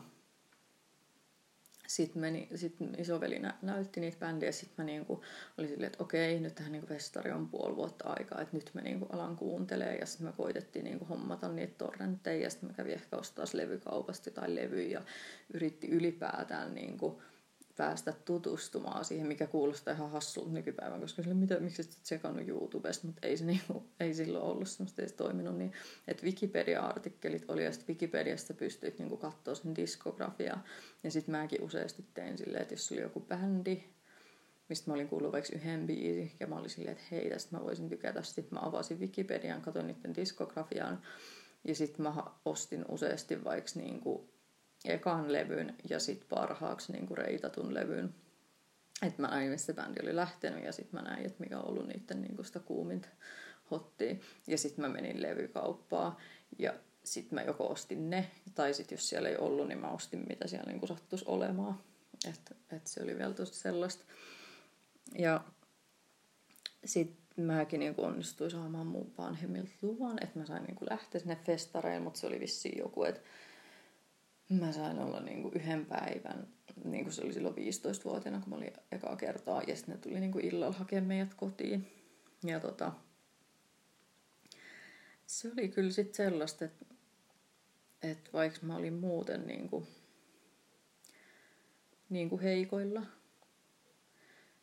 sitten 1.87 2.21
meni, 2.21 2.49
sit 2.55 2.76
isoveli 2.99 3.38
nä, 3.38 3.55
näytti 3.62 4.00
niitä 4.00 4.19
bändejä, 4.19 4.52
sitten 4.52 4.75
mä 4.79 4.85
niinku 4.85 5.23
olin 5.59 5.71
silleen, 5.71 5.87
että 5.93 6.02
okei, 6.02 6.40
nyt 6.40 6.55
tähän 6.55 6.73
niinku 6.73 6.87
festari 6.87 7.33
on 7.33 7.49
puoli 7.49 7.76
vuotta 7.76 8.09
aikaa, 8.09 8.41
että 8.41 8.56
nyt 8.56 8.71
mä 8.75 8.80
niinku 8.80 9.06
alan 9.13 9.37
kuuntelee 9.37 9.97
ja 9.97 10.06
sitten 10.06 10.26
me 10.26 10.32
koitettiin 10.32 10.85
niinku 10.85 11.04
hommata 11.04 11.49
niitä 11.49 11.75
torrentteja 11.78 12.43
ja 12.43 12.50
sitten 12.50 12.71
mä 12.71 12.75
kävin 12.75 12.93
ehkä 12.93 13.17
ostaa 13.17 13.45
levykaupasta 13.52 14.30
tai 14.30 14.54
levyjä 14.54 14.99
ja 14.99 15.04
yritti 15.54 15.89
ylipäätään 15.89 16.75
niinku 16.75 17.23
päästä 17.80 18.12
tutustumaan 18.25 19.04
siihen, 19.04 19.26
mikä 19.26 19.47
kuulostaa 19.47 19.95
ihan 19.95 20.10
hassulta 20.10 20.50
nykypäivän, 20.50 21.00
koska 21.00 21.23
sille, 21.23 21.34
mitä, 21.34 21.60
miksi 21.60 21.82
sä 21.82 21.90
tsekannut 22.02 22.49
YouTubesta, 22.49 23.06
mutta 23.06 23.26
ei, 23.26 23.36
se 23.36 23.45
niinku, 23.45 23.84
ei 24.00 24.14
silloin 24.14 24.45
ollut 24.45 24.69
semmoista 24.69 25.02
edes 25.02 25.12
toiminut 25.12 25.58
niin, 25.58 25.73
että 26.08 26.26
Wikipedia-artikkelit 26.26 27.45
oli 27.49 27.64
ja 27.64 27.73
sitten 27.73 27.88
Wikipediasta 27.88 28.54
pystyit 28.54 28.99
niinku 28.99 29.16
katsoa 29.16 29.54
sen 29.54 29.76
diskografiaa 29.76 30.64
ja 31.04 31.10
sitten 31.10 31.34
mäkin 31.34 31.62
useasti 31.62 32.04
tein 32.14 32.38
silleen, 32.38 32.62
että 32.62 32.75
jos 32.75 32.93
oli 32.93 33.00
joku 33.00 33.21
bändi, 33.21 33.84
mistä 34.69 34.90
mä 34.90 34.95
olin 34.95 35.08
kuullut 35.08 35.32
vaikka 35.32 35.56
yhden 35.56 35.86
biisi, 35.86 36.32
ja 36.40 36.47
mä 36.47 36.56
olin 36.56 36.71
silleen, 36.71 36.93
että 36.93 37.04
hei, 37.10 37.30
tästä 37.30 37.56
mä 37.56 37.64
voisin 37.64 37.88
tykätä. 37.88 38.23
Sitten 38.23 38.58
mä 38.58 38.66
avasin 38.66 39.00
Wikipedian, 39.00 39.62
katsoin 39.62 39.86
niiden 39.86 40.14
diskografian, 40.14 41.02
ja 41.64 41.75
sitten 41.75 42.02
mä 42.02 42.25
ostin 42.45 42.84
useasti 42.88 43.45
vaikka 43.45 43.71
niinku 43.75 44.40
ekan 44.84 45.32
levyn 45.32 45.76
ja 45.90 46.00
sitten 46.00 46.28
parhaaksi 46.28 46.93
niinku 46.93 47.14
reitatun 47.14 47.75
levyn. 47.75 48.14
Että 49.02 49.23
mä 49.23 49.28
näin, 49.28 49.50
missä 49.50 49.75
bändi 49.75 50.00
oli 50.02 50.16
lähtenyt, 50.16 50.64
ja 50.64 50.73
sitten 50.73 51.02
mä 51.02 51.10
näin, 51.10 51.26
että 51.26 51.40
mikä 51.40 51.58
on 51.58 51.69
ollut 51.69 51.86
niiden 51.86 52.23
niinku 52.23 52.45
sitä 52.45 52.58
kuuminta 52.58 53.08
hottia. 53.71 54.14
Ja 54.47 54.58
sitten 54.58 54.84
mä 54.84 54.88
menin 54.88 55.23
levykauppaan, 55.23 56.16
ja 56.58 56.75
sitten 57.04 57.34
mä 57.34 57.43
joko 57.43 57.66
ostin 57.66 58.10
ne, 58.10 58.30
tai 58.54 58.75
sitten 58.75 58.97
jos 58.97 59.08
siellä 59.08 59.28
ei 59.28 59.36
ollut, 59.36 59.69
niin 59.69 59.78
mä 59.78 59.90
ostin 59.90 60.25
mitä 60.28 60.49
siellä 60.49 60.71
niinku 60.71 60.86
sattuisi 60.86 61.25
olemaan. 61.28 61.80
Että 62.28 62.54
et 62.76 62.86
se 62.86 63.02
oli 63.02 63.19
vielä 63.19 63.34
tosi 63.34 63.54
sellaista. 63.54 64.04
Ja 65.19 65.45
sitten 66.84 67.45
mäkin 67.45 67.80
niinku 67.80 68.04
onnistuin 68.04 68.50
saamaan 68.50 68.86
mun 68.86 69.12
vanhemmilta 69.19 69.71
luvan, 69.82 70.19
että 70.23 70.38
mä 70.38 70.47
sain 70.47 70.64
niinku 70.64 70.86
lähteä 70.90 71.21
sinne 71.21 71.36
festareille, 71.36 72.04
mutta 72.04 72.21
se 72.21 72.26
oli 72.26 72.40
vissiin 72.40 72.78
joku, 72.78 73.04
että 73.04 73.21
mä 74.50 74.73
sain 74.73 74.99
olla 74.99 75.21
niinku 75.21 75.50
yhden 75.54 75.86
päivän, 75.86 76.49
niin 76.84 77.04
kuin 77.04 77.13
se 77.13 77.23
oli 77.23 77.32
silloin 77.32 77.54
15-vuotiaana, 77.54 78.41
kun 78.41 78.50
mä 78.50 78.56
olin 78.56 78.73
ekaa 78.93 79.17
kertaa, 79.17 79.63
ja 79.63 79.76
sitten 79.76 79.95
ne 79.95 80.00
tuli 80.00 80.21
niinku 80.21 80.39
illalla 80.39 80.76
hakemaan 80.76 81.06
meidät 81.06 81.34
kotiin. 81.34 81.86
Ja 82.45 82.60
tota, 82.60 82.93
se 85.26 85.52
oli 85.52 85.69
kyllä 85.69 85.91
sitten 85.91 86.15
sellaista, 86.15 86.65
että, 86.65 86.84
että 88.02 88.30
vaikka 88.32 88.58
mä 88.63 88.76
olin 88.76 88.95
muuten 88.95 89.47
niin 89.47 89.69
kuin, 89.69 89.86
niin 92.08 92.28
kuin 92.28 92.43
heikoilla 92.43 93.02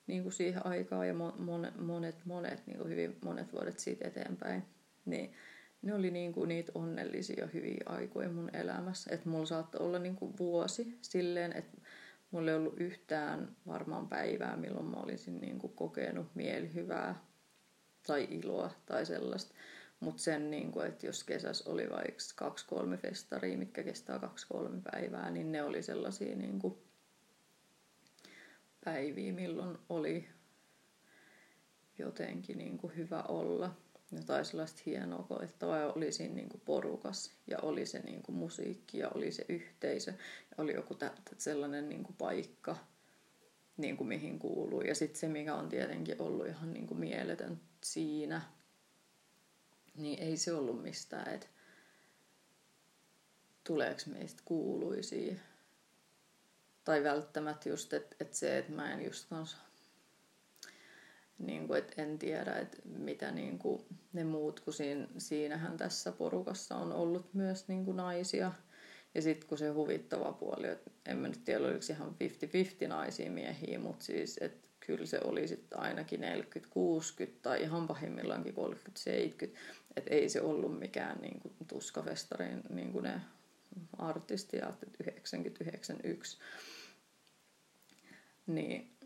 niin 0.08 0.24
kuin 0.24 0.34
siihen 0.34 0.66
aikaan 0.66 1.08
ja 1.08 1.14
monet, 1.14 1.78
monet, 1.80 2.26
monet 2.26 2.68
niin 2.68 2.78
kuin 2.78 2.90
hyvin 2.90 3.18
monet 3.24 3.54
vuodet 3.54 3.80
siitä 3.80 4.08
eteenpäin, 4.08 4.64
niin 5.06 5.34
ne 5.82 5.94
oli 5.94 6.12
niin 6.12 6.34
kuin 6.34 6.48
niitä 6.48 6.72
onnellisia 6.76 7.48
hyviä 7.54 7.84
aikoja 7.86 8.30
mun 8.30 8.56
elämässä. 8.56 9.16
Että 9.16 9.30
mulla 9.30 9.46
saattoi 9.46 9.86
olla 9.86 10.00
niin 10.00 10.16
kuin 10.16 10.38
vuosi 10.40 10.98
silleen, 11.02 11.54
että 11.54 11.78
mulla 12.32 12.52
ei 12.52 12.58
ollut 12.58 12.80
yhtään 12.82 13.56
varmaan 13.68 14.08
päivää, 14.08 14.58
milloin 14.58 14.86
mä 14.86 14.98
olisin 14.98 15.42
niin 15.42 15.60
kuin 15.60 15.74
kokenut 15.74 16.36
mielihyvää 16.36 17.16
tai 18.08 18.28
iloa 18.32 18.72
tai 18.86 19.06
sellaista. 19.06 19.56
Mutta 20.00 20.22
sen, 20.22 20.52
niin 20.52 20.72
kuin, 20.72 20.88
että 20.88 21.06
jos 21.06 21.24
kesässä 21.24 21.70
oli 21.70 21.90
vaikka 21.90 22.24
kaksi-kolme 22.36 22.98
festaria, 22.98 23.58
mitkä 23.58 23.84
kestää 23.84 24.20
kaksi-kolme 24.20 24.82
päivää, 24.92 25.32
niin 25.32 25.52
ne 25.52 25.64
oli 25.64 25.82
sellaisia 25.84 26.36
niin 26.36 26.60
kuin, 26.60 26.78
päiviä, 28.86 29.34
milloin 29.34 29.78
oli 29.90 30.28
jotenkin 31.98 32.58
niin 32.58 32.78
kuin, 32.78 32.96
hyvä 32.96 33.24
olla. 33.24 33.76
Jotain 34.12 34.46
sellaista 34.46 34.82
hienoa 34.86 35.24
koettavaa 35.24 35.80
ja 35.80 35.88
oli 35.88 36.12
siinä 36.12 36.36
niin 36.36 36.50
kuin, 36.50 36.62
porukas 36.66 37.32
ja 37.48 37.58
oli 37.60 37.86
se 37.86 38.00
niin 38.00 38.24
kuin, 38.24 38.36
musiikki 38.36 38.98
ja 38.98 39.10
oli 39.10 39.32
se 39.32 39.46
yhteisö 39.50 40.12
ja 40.12 40.64
oli 40.64 40.74
joku 40.74 40.96
tä- 40.96 41.18
sellainen 41.38 41.90
niin 41.90 42.04
kuin, 42.04 42.16
paikka, 42.16 42.78
niin 43.78 43.98
kuin, 43.98 44.08
mihin 44.08 44.40
kuuluu. 44.40 44.82
Ja 44.82 44.96
sitten 44.96 45.20
se, 45.20 45.28
mikä 45.28 45.56
on 45.56 45.70
tietenkin 45.70 46.22
ollut 46.22 46.48
ihan 46.48 46.74
niin 46.74 46.88
kuin, 46.88 47.00
mieletön 47.00 47.60
siinä– 47.84 48.42
niin 49.98 50.20
ei 50.20 50.38
se 50.38 50.54
ollut 50.54 50.84
mistään, 50.84 51.34
että 51.34 51.48
tuleeko 53.64 54.02
meistä 54.06 54.42
kuuluisia. 54.46 55.36
Tai 56.84 57.04
välttämättä 57.04 57.70
just, 57.70 57.94
että 57.94 58.16
et 58.20 58.34
se, 58.34 58.58
että 58.58 58.72
mä 58.72 58.94
en 58.94 59.06
just 59.06 59.30
kans, 59.30 59.58
niin 61.40 61.68
kuin, 61.68 61.80
että 61.80 62.02
en 62.02 62.20
tiedä, 62.20 62.54
että 62.54 62.78
mitä 62.86 63.32
niin 63.32 63.60
kuin 63.60 63.82
ne 64.14 64.24
muut, 64.24 64.60
kun 64.60 64.74
siinä, 64.74 65.08
siinähän 65.18 65.78
tässä 65.78 66.12
porukassa 66.12 66.76
on 66.76 66.94
ollut 66.94 67.34
myös 67.34 67.68
niin 67.68 67.86
kuin 67.86 67.98
naisia. 67.98 68.52
Ja 69.16 69.22
sitten 69.22 69.50
kun 69.50 69.58
se 69.58 69.70
huvittava 69.70 70.34
puoli, 70.34 70.68
että 70.68 70.92
en 71.06 71.18
mä 71.18 71.28
nyt 71.28 71.46
tiedä, 71.46 71.66
oliko 71.66 71.80
ihan 71.90 72.16
50-50 72.86 72.88
naisia 72.88 73.32
miehiä, 73.32 73.80
mutta 73.80 74.06
siis, 74.06 74.38
että 74.42 74.68
kyllä 74.80 75.06
se 75.06 75.20
oli 75.24 75.48
sitten 75.48 75.80
ainakin 75.80 76.22
40-60 76.22 76.24
tai 77.42 77.62
ihan 77.62 77.88
pahimmillaankin 77.88 78.56
30-70. 78.56 79.58
Että 79.96 80.14
ei 80.14 80.30
se 80.30 80.42
ollut 80.42 80.80
mikään 80.80 81.18
niin 81.22 81.40
kuin 81.40 81.54
tuskafestarin 81.68 82.62
niin 82.70 82.92
kuin 82.92 83.04
ne 83.04 83.22
artistiat, 83.98 84.86
90-91. 85.04 85.08
Niin 88.48 88.97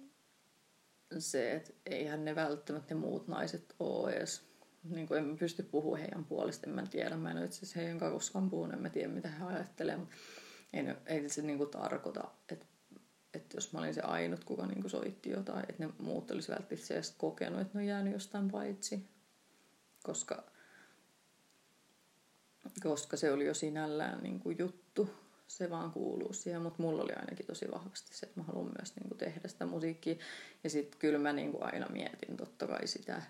se, 1.19 1.51
että 1.51 1.73
eihän 1.85 2.25
ne 2.25 2.35
välttämättä 2.35 2.93
ne 2.93 2.99
muut 2.99 3.27
naiset 3.27 3.75
ole 3.79 4.13
edes, 4.13 4.43
niin 4.83 5.07
kuin 5.07 5.17
en 5.17 5.37
pysty 5.37 5.63
puhumaan 5.63 6.01
heidän 6.01 6.25
puolesta, 6.25 6.67
en 6.67 6.75
mä 6.75 6.85
tiedä, 6.85 7.17
mä 7.17 7.31
en 7.31 7.37
ole 7.37 7.45
itse 7.45 7.79
heidän 7.79 7.99
kanssa 7.99 8.13
koskaan 8.13 8.49
puhunut, 8.49 8.73
en 8.73 8.81
mä 8.81 8.89
tiedä 8.89 9.07
mitä 9.07 9.29
he 9.29 9.45
ajattelee, 9.45 9.97
mutta 9.97 10.15
ei, 10.73 10.85
ei 11.05 11.29
se 11.29 11.41
niin 11.41 11.57
kuin 11.57 11.69
tarkoita, 11.69 12.31
että, 12.49 12.65
että 13.33 13.57
jos 13.57 13.73
mä 13.73 13.79
olin 13.79 13.93
se 13.93 14.01
ainut, 14.01 14.43
kuka 14.43 14.65
niin 14.65 14.81
kuin 14.81 14.91
soitti 14.91 15.29
jotain, 15.29 15.65
että 15.69 15.85
ne 15.85 15.93
muut 15.99 16.31
olisi 16.31 16.51
välttämättä 16.51 16.93
edes 16.93 17.15
kokenut, 17.17 17.61
että 17.61 17.77
ne 17.77 17.83
on 17.83 17.87
jäänyt 17.87 18.13
jostain 18.13 18.51
paitsi, 18.51 19.09
koska, 20.03 20.43
koska 22.83 23.17
se 23.17 23.31
oli 23.31 23.45
jo 23.45 23.53
sinällään 23.53 24.23
niin 24.23 24.39
kuin 24.39 24.57
juttu, 24.59 25.09
se 25.57 25.69
vaan 25.69 25.91
kuuluu 25.91 26.33
siihen, 26.33 26.61
mutta 26.61 26.83
mulla 26.83 27.03
oli 27.03 27.13
ainakin 27.13 27.45
tosi 27.45 27.65
vahvasti 27.71 28.17
se, 28.17 28.25
että 28.25 28.39
mä 28.39 28.45
haluan 28.45 28.71
myös 28.79 28.95
niin 28.95 29.07
kuin 29.07 29.17
tehdä 29.17 29.47
sitä 29.47 29.65
musiikkia. 29.65 30.15
Ja 30.63 30.69
sitten 30.69 30.99
kyllä 30.99 31.19
mä 31.19 31.33
niin 31.33 31.51
kuin 31.51 31.63
aina 31.63 31.87
mietin 31.89 32.37
totta 32.37 32.67
kai 32.67 32.87
sitä, 32.87 33.21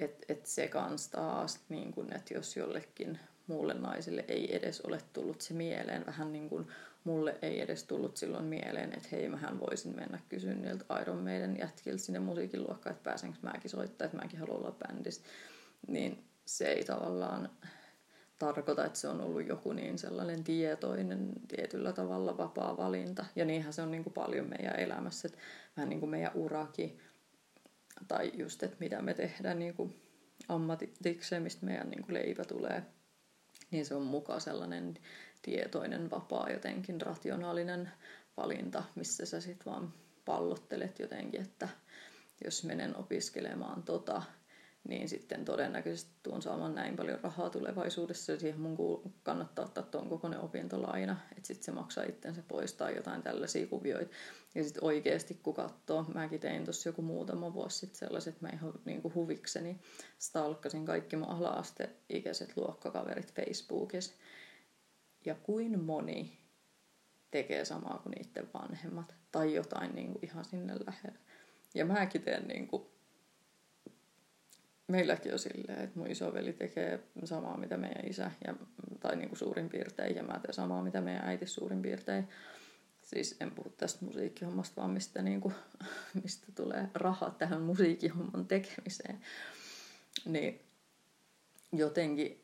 että, 0.00 0.26
että 0.28 0.48
se 0.48 0.68
kans 0.68 1.08
taas, 1.08 1.60
niin 1.68 1.92
kuin, 1.92 2.16
että 2.16 2.34
jos 2.34 2.56
jollekin 2.56 3.18
muulle 3.46 3.74
naiselle 3.74 4.24
ei 4.28 4.56
edes 4.56 4.80
ole 4.80 4.98
tullut 5.12 5.40
se 5.40 5.54
mieleen, 5.54 6.06
vähän 6.06 6.32
niin 6.32 6.48
kuin 6.48 6.66
mulle 7.04 7.38
ei 7.42 7.60
edes 7.60 7.84
tullut 7.84 8.16
silloin 8.16 8.44
mieleen, 8.44 8.92
että 8.92 9.08
hei, 9.12 9.28
mähän 9.28 9.60
voisin 9.60 9.96
mennä 9.96 10.18
kysyä 10.28 10.54
niiltä 10.54 11.00
Iron 11.00 11.22
Maiden 11.22 11.56
jätkiltä 11.58 11.98
sinne 11.98 12.18
musiikin 12.18 12.60
luokkaan, 12.60 12.96
että 12.96 13.10
pääsenkö 13.10 13.38
mäkin 13.42 13.70
soittaa, 13.70 14.04
että 14.04 14.16
mäkin 14.16 14.38
haluan 14.38 14.58
olla 14.58 14.76
bändissä. 14.78 15.22
Niin 15.86 16.24
se 16.44 16.64
ei 16.64 16.84
tavallaan 16.84 17.50
tarkoita, 18.38 18.84
että 18.84 18.98
se 18.98 19.08
on 19.08 19.20
ollut 19.20 19.46
joku 19.46 19.72
niin 19.72 19.98
sellainen 19.98 20.44
tietoinen, 20.44 21.32
tietyllä 21.48 21.92
tavalla 21.92 22.36
vapaa 22.36 22.76
valinta. 22.76 23.24
Ja 23.36 23.44
niinhän 23.44 23.72
se 23.72 23.82
on 23.82 23.90
niin 23.90 24.02
kuin 24.02 24.14
paljon 24.14 24.48
meidän 24.48 24.80
elämässä, 24.80 25.28
että 25.28 25.40
vähän 25.76 25.88
niin 25.88 26.00
kuin 26.00 26.10
meidän 26.10 26.32
urakin, 26.34 26.98
tai 28.08 28.32
just, 28.34 28.62
että 28.62 28.76
mitä 28.80 29.02
me 29.02 29.14
tehdään 29.14 29.58
niin 29.58 29.74
kuin 29.74 30.00
ammatikseen, 30.48 31.42
mistä 31.42 31.66
meidän 31.66 31.90
niin 31.90 32.02
kuin 32.02 32.14
leipä 32.14 32.44
tulee, 32.44 32.82
niin 33.70 33.86
se 33.86 33.94
on 33.94 34.02
mukaan 34.02 34.40
sellainen 34.40 34.98
tietoinen, 35.42 36.10
vapaa, 36.10 36.50
jotenkin 36.50 37.00
rationaalinen 37.00 37.90
valinta, 38.36 38.84
missä 38.94 39.26
sä 39.26 39.40
sitten 39.40 39.72
vaan 39.72 39.94
pallottelet 40.24 40.98
jotenkin, 40.98 41.40
että 41.40 41.68
jos 42.44 42.64
menen 42.64 42.96
opiskelemaan 42.96 43.82
tota, 43.82 44.22
niin 44.88 45.08
sitten 45.08 45.44
todennäköisesti 45.44 46.10
tuon 46.22 46.42
saamaan 46.42 46.74
näin 46.74 46.96
paljon 46.96 47.20
rahaa 47.22 47.50
tulevaisuudessa 47.50 48.32
ja 48.32 48.38
siihen 48.38 48.60
mun 48.60 49.14
kannattaa 49.22 49.64
ottaa 49.64 49.84
tuon 49.84 50.08
kokoinen 50.08 50.40
opintolaina, 50.40 51.16
että 51.30 51.46
sitten 51.46 51.64
se 51.64 51.72
maksaa 51.72 52.04
itsensä 52.04 52.42
pois 52.48 52.72
tai 52.72 52.96
jotain 52.96 53.22
tällaisia 53.22 53.66
kuvioita. 53.66 54.14
Ja 54.54 54.64
sitten 54.64 54.84
oikeasti 54.84 55.40
kun 55.42 55.54
katsoo, 55.54 56.06
mäkin 56.14 56.40
tein 56.40 56.64
tuossa 56.64 56.88
joku 56.88 57.02
muutama 57.02 57.54
vuosi 57.54 57.78
sitten 57.78 57.98
sellaiset, 57.98 58.40
mä 58.40 58.48
ihan 58.48 58.72
niin 58.84 59.02
kuin 59.02 59.14
huvikseni 59.14 59.80
stalkkasin 60.18 60.84
kaikki 60.84 61.16
mun 61.16 61.28
ala-asteikäiset 61.28 62.56
luokkakaverit 62.56 63.34
Facebookissa. 63.34 64.14
Ja 65.24 65.34
kuin 65.34 65.80
moni 65.80 66.38
tekee 67.30 67.64
samaa 67.64 67.98
kuin 68.02 68.10
niiden 68.10 68.48
vanhemmat 68.54 69.14
tai 69.32 69.54
jotain 69.54 69.94
niin 69.94 70.12
kuin 70.12 70.24
ihan 70.24 70.44
sinne 70.44 70.74
lähellä. 70.86 71.18
Ja 71.74 71.84
mäkin 71.84 72.22
teen 72.22 72.48
niin 72.48 72.68
kuin 72.68 72.93
meilläkin 74.88 75.32
on 75.32 75.38
silleen, 75.38 75.84
että 75.84 75.98
mun 75.98 76.10
isoveli 76.10 76.52
tekee 76.52 77.00
samaa, 77.24 77.56
mitä 77.56 77.76
meidän 77.76 78.08
isä, 78.08 78.30
ja, 78.46 78.54
tai 79.00 79.16
niin 79.16 79.28
kuin 79.28 79.38
suurin 79.38 79.68
piirtein, 79.68 80.16
ja 80.16 80.22
mä 80.22 80.38
teen 80.38 80.54
samaa, 80.54 80.82
mitä 80.82 81.00
meidän 81.00 81.24
äiti 81.24 81.46
suurin 81.46 81.82
piirtein. 81.82 82.28
Siis 83.02 83.36
en 83.40 83.50
puhu 83.50 83.70
tästä 83.70 84.04
musiikkihommasta, 84.04 84.80
vaan 84.80 84.90
mistä, 84.90 85.22
niin 85.22 85.40
kuin, 85.40 85.54
mistä 86.22 86.46
tulee 86.54 86.88
raha 86.94 87.30
tähän 87.30 87.62
musiikkihomman 87.62 88.46
tekemiseen. 88.46 89.20
Niin 90.24 90.60
jotenkin 91.72 92.40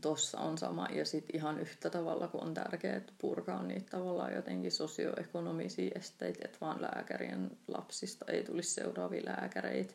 tossa 0.00 0.38
on 0.38 0.58
sama. 0.58 0.88
Ja 0.92 1.04
sitten 1.04 1.36
ihan 1.36 1.60
yhtä 1.60 1.90
tavalla, 1.90 2.28
kun 2.28 2.42
on 2.42 2.54
tärkeää 2.54 3.00
purkaa 3.18 3.62
niitä 3.62 3.90
tavallaan 3.90 4.34
jotenkin 4.34 4.72
sosioekonomisia 4.72 5.90
esteitä, 5.94 6.38
että 6.44 6.58
vaan 6.60 6.82
lääkärien 6.82 7.50
lapsista 7.68 8.24
ei 8.28 8.44
tulisi 8.44 8.74
seuraavia 8.74 9.24
lääkäreitä 9.24 9.94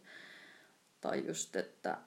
tai 1.04 1.28
just, 1.28 1.56
että, 1.56 1.98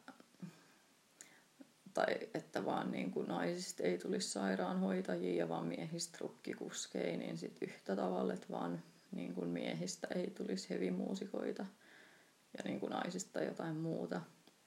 tai 1.94 2.14
että 2.34 2.64
vaan 2.64 2.90
niin 2.90 3.10
kuin 3.10 3.28
naisista 3.28 3.82
ei 3.82 3.98
tulisi 3.98 4.30
sairaanhoitajia, 4.30 5.48
vaan 5.48 5.66
miehistä 5.66 6.18
rukkikuskeja, 6.20 7.16
niin 7.16 7.38
sitten 7.38 7.68
yhtä 7.68 7.96
tavalla, 7.96 8.34
että 8.34 8.46
vaan 8.50 8.82
niin 9.12 9.34
kuin 9.34 9.48
miehistä 9.48 10.08
ei 10.14 10.30
tulisi 10.30 10.70
hevimuusikoita 10.70 11.66
ja 12.58 12.64
niin 12.64 12.80
kuin 12.80 12.90
naisista 12.90 13.42
jotain 13.42 13.76
muuta. 13.76 14.20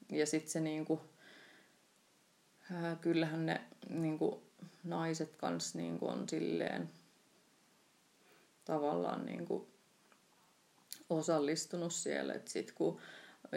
Ja 0.09 0.25
sitten 0.25 0.51
se 0.51 0.59
niin 0.59 0.85
kuin, 0.85 0.99
ää, 2.71 2.95
kyllähän 2.95 3.45
ne 3.45 3.61
niin 3.89 4.17
kuin 4.17 4.41
naiset 4.83 5.35
kanssa 5.35 5.77
niin 5.77 5.99
kuin 5.99 6.11
on 6.11 6.29
silleen 6.29 6.89
tavallaan 8.65 9.25
niin 9.25 9.45
kuin 9.45 9.67
osallistunut 11.09 11.93
siellä, 11.93 12.33
että 12.33 12.51
sitten 12.51 12.75
kun 12.75 12.99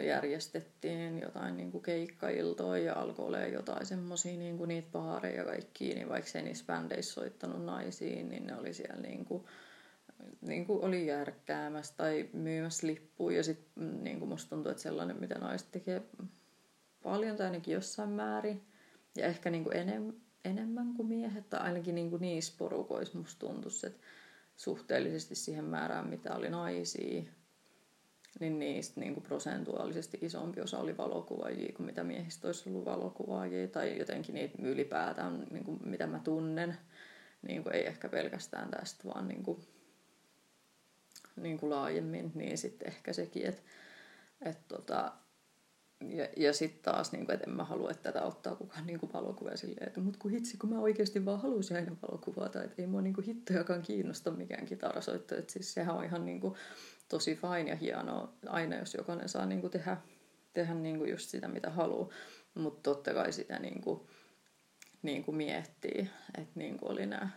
järjestettiin 0.01 1.19
jotain 1.19 1.57
niin 1.57 1.71
kuin 1.71 1.83
keikkailtoja 1.83 2.83
ja 2.83 2.93
alkoi 2.93 3.25
olla 3.25 3.39
jotain 3.39 3.85
semmoisia 3.85 4.37
niin 4.37 4.57
kuin 4.57 4.67
niitä 4.67 4.87
baareja 4.91 5.45
kaikkiin, 5.45 5.95
niin 5.95 6.09
vaikka 6.09 6.31
ei 6.35 6.43
niissä 6.43 6.65
bändeissä 6.65 7.13
soittanut 7.13 7.65
naisiin, 7.65 8.29
niin 8.29 8.47
ne 8.47 8.55
oli 8.55 8.73
siellä 8.73 9.01
niin 9.01 9.25
kuin, 9.25 9.43
niin 10.41 10.65
kuin 10.65 10.83
oli 10.83 11.07
järkkäämässä 11.07 11.93
tai 11.97 12.29
myymässä 12.33 12.87
lippuja. 12.87 13.37
Ja 13.37 13.43
sitten 13.43 14.03
niin 14.03 14.19
kuin 14.19 14.29
musta 14.29 14.49
tuntuu, 14.49 14.71
että 14.71 14.83
sellainen, 14.83 15.19
mitä 15.19 15.39
naiset 15.39 15.71
tekee 15.71 16.01
paljon 17.03 17.37
tai 17.37 17.45
ainakin 17.45 17.73
jossain 17.73 18.09
määrin, 18.09 18.61
ja 19.17 19.25
ehkä 19.25 19.49
niin 19.49 19.63
kuin 19.63 19.77
enem, 19.77 20.13
enemmän 20.45 20.93
kuin 20.93 21.07
miehet, 21.07 21.49
tai 21.49 21.59
ainakin 21.59 21.95
niin 21.95 22.09
kuin 22.09 22.21
niissä 22.21 22.53
porukoissa 22.57 23.17
musta 23.17 23.39
tuntuisi, 23.39 23.87
että 23.87 23.99
suhteellisesti 24.55 25.35
siihen 25.35 25.65
määrään, 25.65 26.09
mitä 26.09 26.35
oli 26.35 26.49
naisia, 26.49 27.23
niin 28.39 28.59
niistä 28.59 28.99
niin 28.99 29.13
kuin 29.13 29.23
prosentuaalisesti 29.23 30.17
isompi 30.21 30.61
osa 30.61 30.79
oli 30.79 30.97
valokuvaajia 30.97 31.73
kuin 31.75 31.85
mitä 31.85 32.03
miehistä 32.03 32.47
olisi 32.47 32.69
ollut 32.69 32.85
valokuvaajia. 32.85 33.67
Tai 33.67 33.97
jotenkin 33.97 34.35
niitä 34.35 34.57
ylipäätään, 34.61 35.47
niin 35.51 35.63
kuin 35.63 35.79
mitä 35.85 36.07
mä 36.07 36.19
tunnen, 36.19 36.77
niin 37.47 37.63
kuin 37.63 37.75
ei 37.75 37.87
ehkä 37.87 38.09
pelkästään 38.09 38.71
tästä, 38.71 39.03
vaan 39.07 39.27
niin 39.27 39.43
kuin, 39.43 39.59
niin 41.35 41.57
kuin 41.57 41.69
laajemmin. 41.69 42.31
Niin 42.35 42.57
sitten 42.57 42.87
ehkä 42.87 43.13
sekin, 43.13 43.45
että 43.45 43.61
et 44.41 44.67
tota, 44.67 45.11
ja, 46.09 46.27
ja 46.37 46.53
sitten 46.53 46.83
taas, 46.83 47.11
niin 47.11 47.25
kuin, 47.25 47.33
että 47.33 47.49
en 47.49 47.55
mä 47.55 47.63
halua, 47.63 47.91
että 47.91 48.11
tätä 48.11 48.25
ottaa 48.25 48.55
kukaan 48.55 48.87
niin 48.87 48.99
valokuvaa 49.13 49.57
silleen, 49.57 49.87
että 49.87 49.99
mut 49.99 50.17
kun 50.17 50.31
hitsi, 50.31 50.57
kun 50.57 50.69
mä 50.69 50.79
oikeasti 50.79 51.25
vaan 51.25 51.41
haluaisin 51.41 51.77
aina 51.77 51.95
valokuvata, 52.01 52.63
että 52.63 52.81
ei 52.81 52.87
mua 52.87 53.01
niin 53.01 53.13
kuin 53.13 53.25
hittojakaan 53.25 53.81
kiinnosta 53.81 54.31
mikään 54.31 54.65
kitarasoitto, 54.65 55.35
että 55.35 55.53
siis 55.53 55.73
sehän 55.73 55.95
on 55.95 56.03
ihan 56.03 56.25
niin 56.25 56.41
kuin, 56.41 56.55
tosi 57.13 57.35
fine 57.35 57.69
ja 57.69 57.75
hienoa 57.75 58.33
aina, 58.47 58.75
jos 58.75 58.93
jokainen 58.93 59.29
saa 59.29 59.45
niin 59.45 59.61
kuin 59.61 59.71
tehdä, 59.71 59.97
tehdä 60.53 60.73
niin 60.73 60.97
kuin 60.97 61.11
just 61.11 61.29
sitä, 61.29 61.47
mitä 61.47 61.69
haluaa. 61.69 62.09
Mutta 62.53 62.81
totta 62.81 63.13
kai 63.13 63.33
sitä 63.33 63.59
niin 63.59 63.81
kuin, 63.81 63.99
niin 65.01 65.23
kuin 65.23 65.37
miettii, 65.37 66.09
että 66.37 66.51
niin 66.55 66.77
kuin 66.77 66.91
oli 66.91 67.05
nämä 67.05 67.29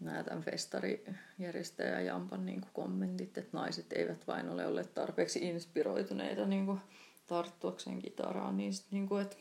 nämä 0.00 0.24
tämän 0.24 0.42
festarijärjestäjä 0.42 2.00
Jampan 2.00 2.46
niin 2.46 2.60
kuin 2.60 2.70
kommentit, 2.72 3.38
että 3.38 3.56
naiset 3.56 3.92
eivät 3.92 4.26
vain 4.26 4.48
ole 4.48 4.66
olleet 4.66 4.94
tarpeeksi 4.94 5.38
inspiroituneita 5.38 6.46
niin 6.46 6.66
kuin 6.66 6.80
tarttuakseen 7.26 7.98
kitaraan, 7.98 8.56
niin, 8.56 8.74
sit, 8.74 8.86
niin 8.90 9.08
kuin, 9.08 9.22
että, 9.22 9.36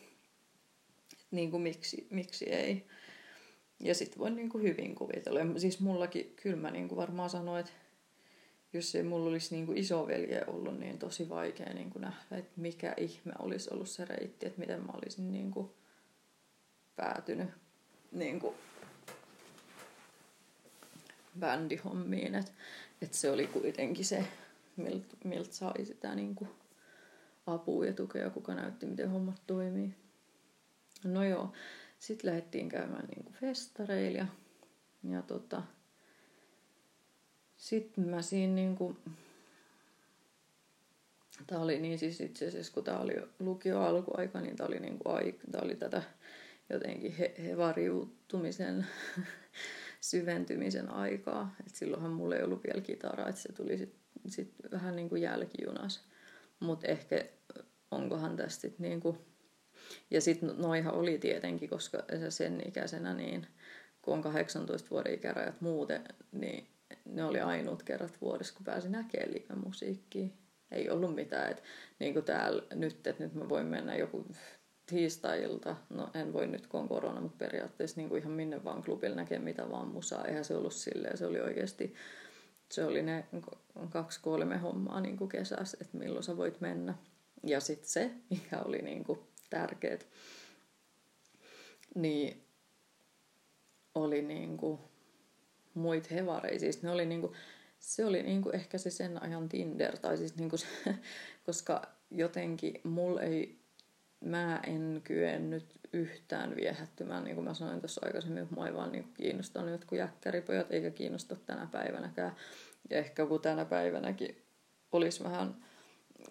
niin 1.32 1.52
kuin 1.52 1.64
miksi, 1.64 2.08
miksi 2.10 2.46
ei. 2.46 2.88
Ja 3.80 3.96
sitten 3.96 4.20
voin 4.20 4.36
niin 4.36 4.50
kuin 4.50 4.64
hyvin 4.64 4.96
kuvitella. 4.96 5.40
Siis 5.58 5.80
mullakin, 5.80 6.34
kyllä 6.44 6.58
mä 6.58 6.72
niin 6.72 6.88
kuin 6.88 6.98
varmaan 6.98 7.30
sanoin, 7.30 7.60
että 7.60 7.83
jos 8.74 8.96
ei 8.96 9.04
mulla 9.04 9.30
olisi 9.30 9.56
niin 9.56 9.66
kuin 9.66 9.78
isovelje 9.78 10.44
ollut, 10.48 10.80
niin 10.80 11.00
tosi 11.00 11.30
vaikea 11.30 11.74
niin 11.74 11.90
kuin 11.90 12.02
nähdä, 12.02 12.38
että 12.38 12.52
mikä 12.56 12.94
ihme 12.98 13.34
olisi 13.40 13.70
ollut 13.74 13.90
se 13.90 14.06
reitti, 14.06 14.46
että 14.46 14.60
miten 14.60 14.86
mä 14.86 14.92
olisin 14.94 15.32
niin 15.32 15.52
kuin 15.52 15.70
päätynyt 16.96 17.50
niin 18.12 18.40
kuin 18.40 18.56
bändihommiin. 21.40 22.36
Että 22.36 22.52
et 23.02 23.14
se 23.14 23.32
oli 23.32 23.48
kuitenkin 23.48 24.06
se, 24.06 24.26
miltä 24.76 25.18
milt 25.24 25.54
sai 25.54 25.86
sitä 25.86 26.16
niin 26.16 26.36
kuin 26.36 26.50
apua 27.48 27.86
ja 27.86 27.94
tukea, 27.94 28.30
kuka 28.30 28.56
näytti, 28.56 28.86
miten 28.86 29.10
hommat 29.10 29.42
toimii. 29.48 29.96
No 31.04 31.24
joo, 31.24 31.54
sitten 32.00 32.30
lähdettiin 32.30 32.70
käymään 32.70 33.06
niin 33.06 33.24
kuin 33.24 33.36
festareilla 33.36 34.18
ja, 34.18 34.28
ja 35.04 35.22
tota, 35.22 35.64
sitten 37.64 38.08
mä 38.08 38.22
siinä 38.22 38.54
niinku 38.54 38.98
Tämä 41.48 41.62
oli 41.62 41.80
niin 41.80 42.00
siis 42.00 42.22
itse 42.22 42.48
asiassa, 42.48 42.74
kun 42.74 42.84
tämä 42.84 43.00
oli 43.00 43.16
lukio 43.40 43.82
alkuaika, 43.82 44.42
niin 44.42 44.56
tämä 44.56 44.68
oli, 44.68 44.80
niin 44.80 45.00
kuin, 45.00 45.16
ai, 45.16 45.36
tämä 45.52 45.66
oli 45.66 45.76
tätä 45.76 46.04
jotenkin 46.70 47.12
he, 47.12 47.34
hevariuttumisen 47.44 48.86
syventymisen 50.02 50.90
aikaa. 50.90 51.56
Et 51.68 51.76
silloinhan 51.76 52.12
mulla 52.12 52.36
ei 52.36 52.44
ollut 52.44 52.64
vielä 52.64 52.82
kitaraa, 52.82 53.30
että 53.30 53.42
se 53.42 53.54
tuli 53.54 53.78
sitten 53.78 54.00
sit 54.28 54.54
vähän 54.72 54.96
niin 54.96 55.10
kuin 55.10 55.22
jälkijunas. 55.22 56.04
Mutta 56.60 56.88
ehkä 56.88 57.26
onkohan 57.92 58.36
tästä 58.38 58.68
niin 58.80 59.00
kuin... 59.00 59.18
Ja 60.12 60.22
sitten 60.22 60.54
noihan 60.58 60.94
oli 60.94 61.18
tietenkin, 61.18 61.70
koska 61.70 61.98
sen 62.30 62.62
ikäisenä, 62.68 63.14
niin 63.14 63.48
kun 64.02 64.14
on 64.14 64.22
18 64.22 64.90
vuoden 64.90 65.14
ikärajat 65.14 65.62
muuten, 65.62 66.04
niin 66.32 66.73
ne 67.06 67.24
oli 67.24 67.40
ainut 67.40 67.84
kerrat 67.84 68.22
vuodessa, 68.22 68.54
kun 68.54 68.66
pääsin 68.66 68.92
näkemään 68.92 69.34
live-musiikkia. 69.34 70.28
Ei 70.72 70.90
ollut 70.90 71.16
mitään, 71.16 71.52
että 71.52 71.64
niin 72.00 72.14
kuin 72.14 72.26
täällä 72.26 72.64
nyt, 72.76 73.08
että 73.08 73.24
nyt 73.24 73.34
mä 73.34 73.50
voin 73.50 73.66
mennä 73.66 73.96
joku 73.96 74.26
tiistai-ilta, 74.86 75.76
no 75.90 76.10
en 76.14 76.34
voi 76.34 76.48
nyt 76.48 76.68
kun 76.68 76.80
on 76.80 76.88
korona, 76.88 77.22
mutta 77.22 77.46
periaatteessa 77.46 78.02
niin 78.02 78.10
kuin 78.10 78.22
ihan 78.22 78.34
minne 78.34 78.64
vaan 78.64 78.84
klubilla 78.84 79.16
näkee 79.16 79.40
mitä 79.40 79.70
vaan 79.70 79.88
musaa. 79.88 80.26
Eihän 80.26 80.46
se 80.46 80.56
ollut 80.56 80.74
silleen, 80.74 81.18
se 81.18 81.26
oli 81.26 81.42
oikeasti, 81.42 81.96
se 82.72 82.86
oli 82.86 83.02
ne 83.02 83.26
kaksi-kolme 83.90 84.58
hommaa 84.58 85.02
niin 85.02 85.18
kuin 85.18 85.30
kesässä, 85.30 85.78
että 85.82 85.98
milloin 85.98 86.24
sä 86.24 86.38
voit 86.38 86.62
mennä. 86.62 86.94
Ja 87.44 87.60
sitten 87.60 87.90
se, 87.90 88.12
mikä 88.30 88.60
oli 88.60 88.82
niin 88.82 89.04
kuin 89.04 89.20
tärkeät, 89.50 90.08
niin 91.96 92.44
oli 93.96 94.22
niin 94.22 94.58
kuin 94.58 94.80
muit 95.74 96.12
hevareja. 96.12 96.60
Siis 96.60 96.84
ne 96.84 96.92
oli 96.92 97.06
niin 97.06 97.22
kuin, 97.22 97.34
se 97.80 98.06
oli 98.06 98.24
niin 98.24 98.42
kuin 98.42 98.56
ehkä 98.56 98.78
se 98.78 98.90
sen 98.90 99.24
ajan 99.24 99.50
Tinder, 99.50 99.98
tai 99.98 100.18
siis 100.18 100.36
niin 100.36 100.50
kuin 100.50 100.60
se, 100.60 100.68
koska 101.46 101.82
jotenkin 102.12 102.82
mulla 102.84 103.22
ei 103.22 103.64
mä 104.24 104.60
en 104.68 105.02
kyennyt 105.04 105.66
yhtään 105.94 106.56
viehättymään, 106.56 107.24
niin 107.24 107.36
kuin 107.36 107.46
mä 107.46 107.54
sanoin 107.54 107.80
tuossa 107.80 108.02
aikaisemmin, 108.06 108.48
mua 108.50 108.68
ei 108.68 108.74
vaan 108.74 108.92
niin 108.92 109.14
kiinnostanut 109.14 109.72
jotkut 109.72 109.98
jäkkäripojat, 109.98 110.72
eikä 110.72 110.92
kiinnosta 110.92 111.36
tänä 111.36 111.68
päivänäkään. 111.72 112.36
Ja 112.90 112.98
ehkä 112.98 113.26
kun 113.26 113.42
tänä 113.42 113.66
päivänäkin 113.66 114.44
olisi 114.92 115.24
vähän, 115.24 115.56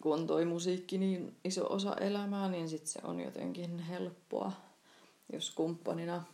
kun 0.03 0.15
on 0.15 0.27
toi 0.27 0.45
musiikki 0.45 0.99
niin 0.99 1.37
iso 1.45 1.73
osa 1.73 1.97
elämää, 2.01 2.49
niin 2.49 2.69
sit 2.69 2.87
se 2.87 3.01
on 3.03 3.21
jotenkin 3.21 3.79
helppoa, 3.79 4.53
jos 5.33 5.51
kumppanina 5.51 6.25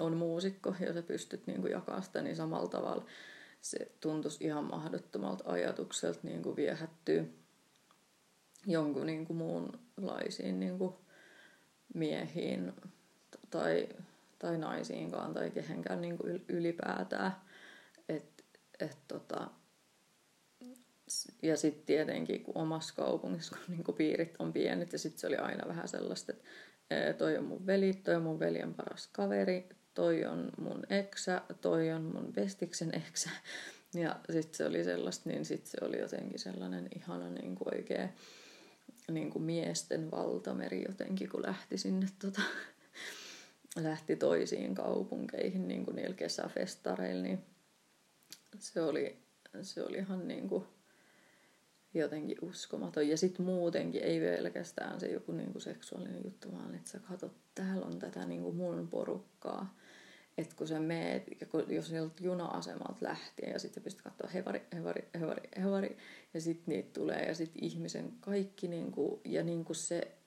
on 0.00 0.16
muusikko 0.16 0.74
ja 0.80 0.92
sä 0.92 1.02
pystyt 1.02 1.46
niin 1.46 1.60
kuin 1.60 1.72
jakamaan 1.72 2.02
sitä, 2.02 2.22
niin 2.22 2.36
samalla 2.36 2.68
tavalla 2.68 3.04
se 3.60 3.92
tuntuisi 4.00 4.44
ihan 4.44 4.64
mahdottomalta 4.64 5.44
ajatukselta 5.46 6.20
niin 6.22 6.42
kuin 6.42 6.56
viehättyä 6.56 7.24
jonkun 8.66 9.06
niin 9.06 9.26
kuin 9.26 9.36
muunlaisiin 9.36 10.60
niin 10.60 10.78
kuin 10.78 10.94
miehiin 11.94 12.72
tai, 13.50 13.88
tai 14.38 14.58
naisiinkaan 14.58 15.34
tai 15.34 15.50
kehenkään 15.50 16.00
niin 16.00 16.18
kuin 16.18 16.44
ylipäätään. 16.48 17.32
Et, 18.08 18.44
et 18.80 18.98
tota, 19.08 19.50
ja 21.42 21.56
sitten 21.56 21.86
tietenkin, 21.86 22.42
kun 22.42 22.56
omassa 22.56 22.94
kaupungissa, 22.94 23.56
kun 23.56 23.74
niin 23.74 23.96
piirit 23.96 24.34
on 24.38 24.52
pienet, 24.52 24.92
ja 24.92 24.98
sitten 24.98 25.20
se 25.20 25.26
oli 25.26 25.36
aina 25.36 25.68
vähän 25.68 25.88
sellaista, 25.88 26.32
että 26.32 26.44
toi 27.18 27.38
on 27.38 27.44
mun 27.44 27.66
veli, 27.66 27.92
toi 27.92 28.14
on 28.14 28.22
mun 28.22 28.40
veljen 28.40 28.74
paras 28.74 29.06
kaveri, 29.06 29.68
toi 29.98 30.24
on 30.24 30.50
mun 30.60 30.82
eksä, 30.90 31.42
toi 31.60 31.90
on 31.90 32.02
mun 32.02 32.32
bestiksen 32.32 32.94
eksä. 32.94 33.30
Ja 33.94 34.20
sitten 34.32 34.54
se 34.54 34.66
oli 34.66 34.84
sellaista, 34.84 35.30
niin 35.30 35.44
sitten 35.44 35.70
se 35.70 35.78
oli 35.82 35.98
jotenkin 35.98 36.38
sellainen 36.38 36.88
ihana 36.96 37.30
niin 37.30 37.54
kuin 37.54 37.74
oikea 37.74 38.08
niin 39.10 39.30
kuin 39.30 39.42
miesten 39.42 40.10
valtameri 40.10 40.84
jotenkin, 40.88 41.28
kun 41.28 41.42
lähti 41.42 41.78
sinne 41.78 42.06
tota, 42.18 42.42
lähti 43.82 44.16
toisiin 44.16 44.74
kaupunkeihin 44.74 45.68
niin 45.68 45.84
kuin 45.84 45.96
niillä 45.96 46.16
kesäfestareilla, 46.16 47.22
niin 47.22 47.38
se 48.58 48.82
oli, 48.82 49.18
se 49.62 49.82
oli 49.82 49.96
ihan 49.96 50.28
niin 50.28 50.48
kuin 50.48 50.64
jotenkin 51.94 52.38
uskomaton. 52.42 53.08
Ja 53.08 53.16
sitten 53.16 53.46
muutenkin, 53.46 54.02
ei 54.02 54.20
pelkästään 54.20 55.00
se 55.00 55.06
joku 55.06 55.32
niin 55.32 55.52
kuin 55.52 55.62
seksuaalinen 55.62 56.24
juttu, 56.24 56.52
vaan 56.52 56.74
että 56.74 56.90
sä 56.90 56.98
katsot, 56.98 57.32
täällä 57.54 57.86
on 57.86 57.98
tätä 57.98 58.26
niin 58.26 58.42
kuin 58.42 58.56
mun 58.56 58.88
porukkaa 58.88 59.77
että 60.38 60.56
kun 60.56 60.68
sä 60.68 60.80
meet, 60.80 61.40
ja 61.40 61.46
kun, 61.46 61.64
jos 61.68 61.88
sieltä 61.88 62.14
juna-asemalta 62.20 62.96
lähtien 63.00 63.52
ja 63.52 63.58
sitten 63.58 63.82
pystyt 63.82 64.02
katsoa 64.02 64.30
hevari, 64.34 64.62
hevari, 64.74 65.08
hevari, 65.20 65.48
hevari, 65.56 65.96
ja 66.34 66.40
sitten 66.40 66.74
niitä 66.74 66.90
tulee, 66.92 67.22
ja 67.22 67.34
sitten 67.34 67.64
ihmisen 67.64 68.12
kaikki, 68.20 68.68
niinku, 68.68 69.20
ja 69.24 69.42
niinku 69.42 69.74
se 69.74 70.18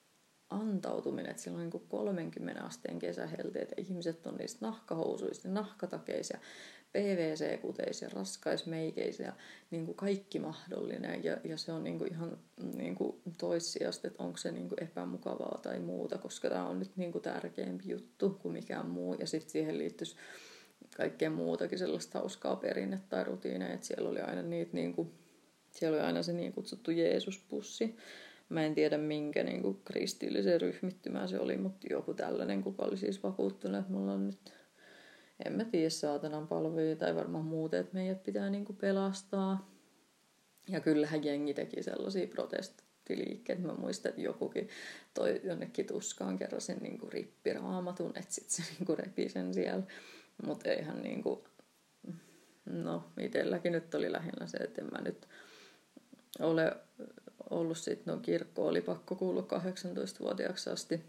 antautuminen, 0.50 1.32
että 1.32 1.44
siellä 1.44 1.58
on 1.58 1.62
niinku 1.62 1.80
30 1.80 2.64
asteen 2.64 3.00
kesähelteet, 3.00 3.70
ja 3.70 3.84
ihmiset 3.84 4.28
on 4.28 4.36
niistä 4.36 4.66
nahkahousuista, 4.66 5.48
nahkatakeisia, 5.48 6.40
PVC-kuteisia, 6.94 8.10
raskaismeikeisiä, 8.14 9.34
niin 9.72 9.86
kuin 9.86 9.96
kaikki 9.96 10.40
mahdollinen. 10.40 11.24
Ja, 11.24 11.38
ja 11.44 11.58
se 11.58 11.72
on 11.72 11.84
niin 11.84 11.98
kuin 11.98 12.12
ihan 12.14 12.38
niin 12.74 12.96
kuin 12.96 13.16
toissijasta, 13.38 14.08
että 14.08 14.24
onko 14.24 14.38
se 14.38 14.52
niin 14.52 14.70
kuin 14.70 14.84
epämukavaa 14.84 15.60
tai 15.64 15.80
muuta, 15.80 16.18
koska 16.18 16.50
tämä 16.50 16.68
on 16.68 16.80
nyt 16.80 16.92
niin 16.96 17.12
kuin 17.12 17.22
tärkeämpi 17.22 17.84
juttu 17.90 18.30
kuin 18.30 18.54
mikään 18.54 18.90
muu. 18.90 19.14
Ja 19.14 19.28
sitten 19.28 19.52
siihen 19.52 19.78
liittyisi 19.78 20.16
kaikkea 20.98 21.30
muutakin 21.30 21.80
sellaista 21.80 22.20
hauskaa 22.20 22.56
perinnettä 22.56 23.08
tai 23.10 23.24
rutiineja, 23.24 23.74
että 23.74 23.88
siellä 23.88 24.10
oli 24.10 24.20
aina 24.20 24.42
niitä 24.42 24.72
niin 24.74 24.94
kuin, 24.94 25.12
siellä 25.72 25.98
oli 25.98 26.06
aina 26.06 26.24
se 26.24 26.34
niin 26.34 26.54
kutsuttu 26.54 26.92
Jeesuspussi. 26.92 27.96
Mä 28.50 28.66
en 28.66 28.76
tiedä 28.76 28.98
minkä 28.98 29.44
niin 29.44 29.62
kuin 29.62 29.82
kristillisen 29.86 30.62
ryhmittymään 30.62 31.30
se 31.30 31.40
oli, 31.40 31.58
mutta 31.58 31.88
joku 31.90 32.14
tällainen, 32.14 32.64
kuka 32.64 32.86
oli 32.86 32.98
siis 32.98 33.24
vakuuttunut, 33.24 33.80
että 33.80 33.92
mulla 33.92 34.12
on 34.14 34.28
nyt 34.28 34.54
en 35.46 35.54
mä 35.54 35.66
tiedä 35.66 35.90
saatanan 35.90 36.48
palveluja 36.48 36.96
tai 36.96 37.16
varmaan 37.16 37.46
muuten, 37.46 37.80
että 37.80 37.94
meidät 37.94 38.24
pitää 38.24 38.50
niinku 38.50 38.74
pelastaa. 38.74 39.72
Ja 40.68 40.80
kyllähän 40.80 41.24
jengi 41.24 41.54
teki 41.54 41.84
sellaisia 41.84 42.28
protestiliikkeitä. 42.28 43.62
Mä 43.62 43.74
muistan, 43.74 44.10
että 44.10 44.22
jokukin 44.22 44.70
toi 45.14 45.42
jonnekin 45.44 45.88
tuskaan 45.88 46.38
kerran 46.38 46.62
sen 46.62 46.78
niinku 46.78 47.10
rippiraamatun, 47.10 48.12
että 48.16 48.34
sit 48.34 48.50
se 48.50 48.64
niinku 48.72 48.96
repi 48.96 49.30
sen 49.30 49.54
siellä. 49.54 49.84
Mutta 50.46 50.70
eihän 50.70 51.02
niinku, 51.02 51.44
no 52.66 53.04
itselläkin 53.20 53.72
nyt 53.72 53.96
oli 53.96 54.12
lähinnä 54.12 54.48
se, 54.48 54.58
että 54.58 54.82
en 54.82 54.88
mä 54.92 55.02
nyt 55.02 55.28
ole 56.40 56.78
ollut 57.50 57.78
sitten, 57.78 58.14
no 58.14 58.20
kirkko 58.20 58.68
oli 58.68 58.82
pakko 58.82 59.16
kuulua 59.16 59.48
18-vuotiaaksi 59.54 60.70
asti 60.70 61.04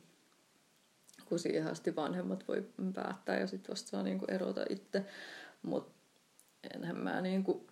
kun 1.33 1.39
siihen 1.39 1.67
asti 1.67 1.97
vanhemmat 1.97 2.45
voi 2.49 2.67
päättää 2.95 3.41
ja 3.41 3.47
sitten 3.47 3.71
vasta 3.71 3.91
saa 3.91 4.03
niinku 4.03 4.25
erota 4.29 4.65
itse. 4.71 5.05
Mutta 5.63 5.93
enhän 6.75 6.97
mä 6.97 7.21
niinku 7.21 7.67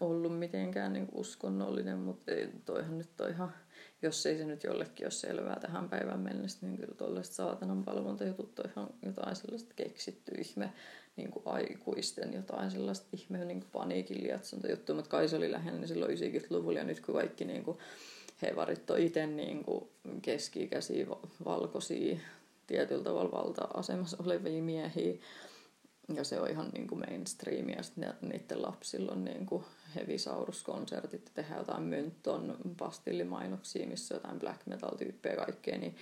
ollut 0.00 0.38
mitenkään 0.38 0.92
niinku 0.92 1.20
uskonnollinen, 1.20 1.98
mutta 1.98 2.32
toihan 2.64 2.98
nyt 2.98 3.20
on 3.20 3.30
ihan, 3.30 3.52
jos 4.02 4.26
ei 4.26 4.38
se 4.38 4.44
nyt 4.44 4.64
jollekin 4.64 5.06
ole 5.06 5.10
selvää 5.10 5.60
tähän 5.60 5.88
päivään 5.88 6.20
mennessä, 6.20 6.58
niin 6.62 6.76
kyllä 6.76 6.94
tuollaiset 6.94 7.34
saatanan 7.34 7.84
palvontajutut 7.84 8.58
on 8.58 8.70
ihan 8.70 8.90
jotain 9.02 9.36
sellaista 9.36 9.74
keksitty 9.76 10.32
ihme 10.38 10.72
niin 11.16 11.30
kuin 11.30 11.42
aikuisten 11.46 12.34
jotain 12.34 12.70
sellaista 12.70 13.08
ihme 13.12 13.44
niin 13.44 13.60
kuin 13.60 13.70
paniikin 13.72 14.22
lietsonta 14.22 14.70
juttu, 14.70 14.94
mutta 14.94 15.10
kai 15.10 15.28
se 15.28 15.36
oli 15.36 15.52
lähinnä 15.52 15.86
silloin 15.86 16.18
90-luvulla 16.18 16.78
ja 16.78 16.84
nyt 16.84 17.00
kun 17.00 17.14
kaikki 17.14 17.44
niin 17.44 17.64
kuin, 17.64 17.78
hevarit 18.42 18.90
on 18.90 18.98
itse 18.98 19.26
niin 19.26 19.64
keski-ikäisiä 20.22 21.06
valkoisia 21.44 22.18
tietyllä 22.66 23.04
tavalla 23.04 23.32
valta-asemassa 23.32 24.16
olevia 24.24 24.62
miehiä. 24.62 25.14
Ja 26.14 26.24
se 26.24 26.40
on 26.40 26.50
ihan 26.50 26.68
niin 26.68 26.86
kuin 26.86 26.98
mainstreamia. 26.98 27.82
Sitten 27.82 28.14
niiden 28.20 28.62
lapsilla 28.62 29.12
on 29.12 29.24
niin 29.24 29.46
kuin 29.46 29.64
Hevisaurus-konsertit 29.94 31.24
ja 31.24 31.30
tehdään 31.34 31.58
jotain 31.58 31.82
Mynton 31.82 32.56
pastillimainoksia, 32.78 33.86
missä 33.86 34.14
jotain 34.14 34.38
black 34.38 34.66
metal-tyyppejä 34.66 35.34
ja 35.34 35.44
kaikkea, 35.44 35.78
niin 35.78 35.96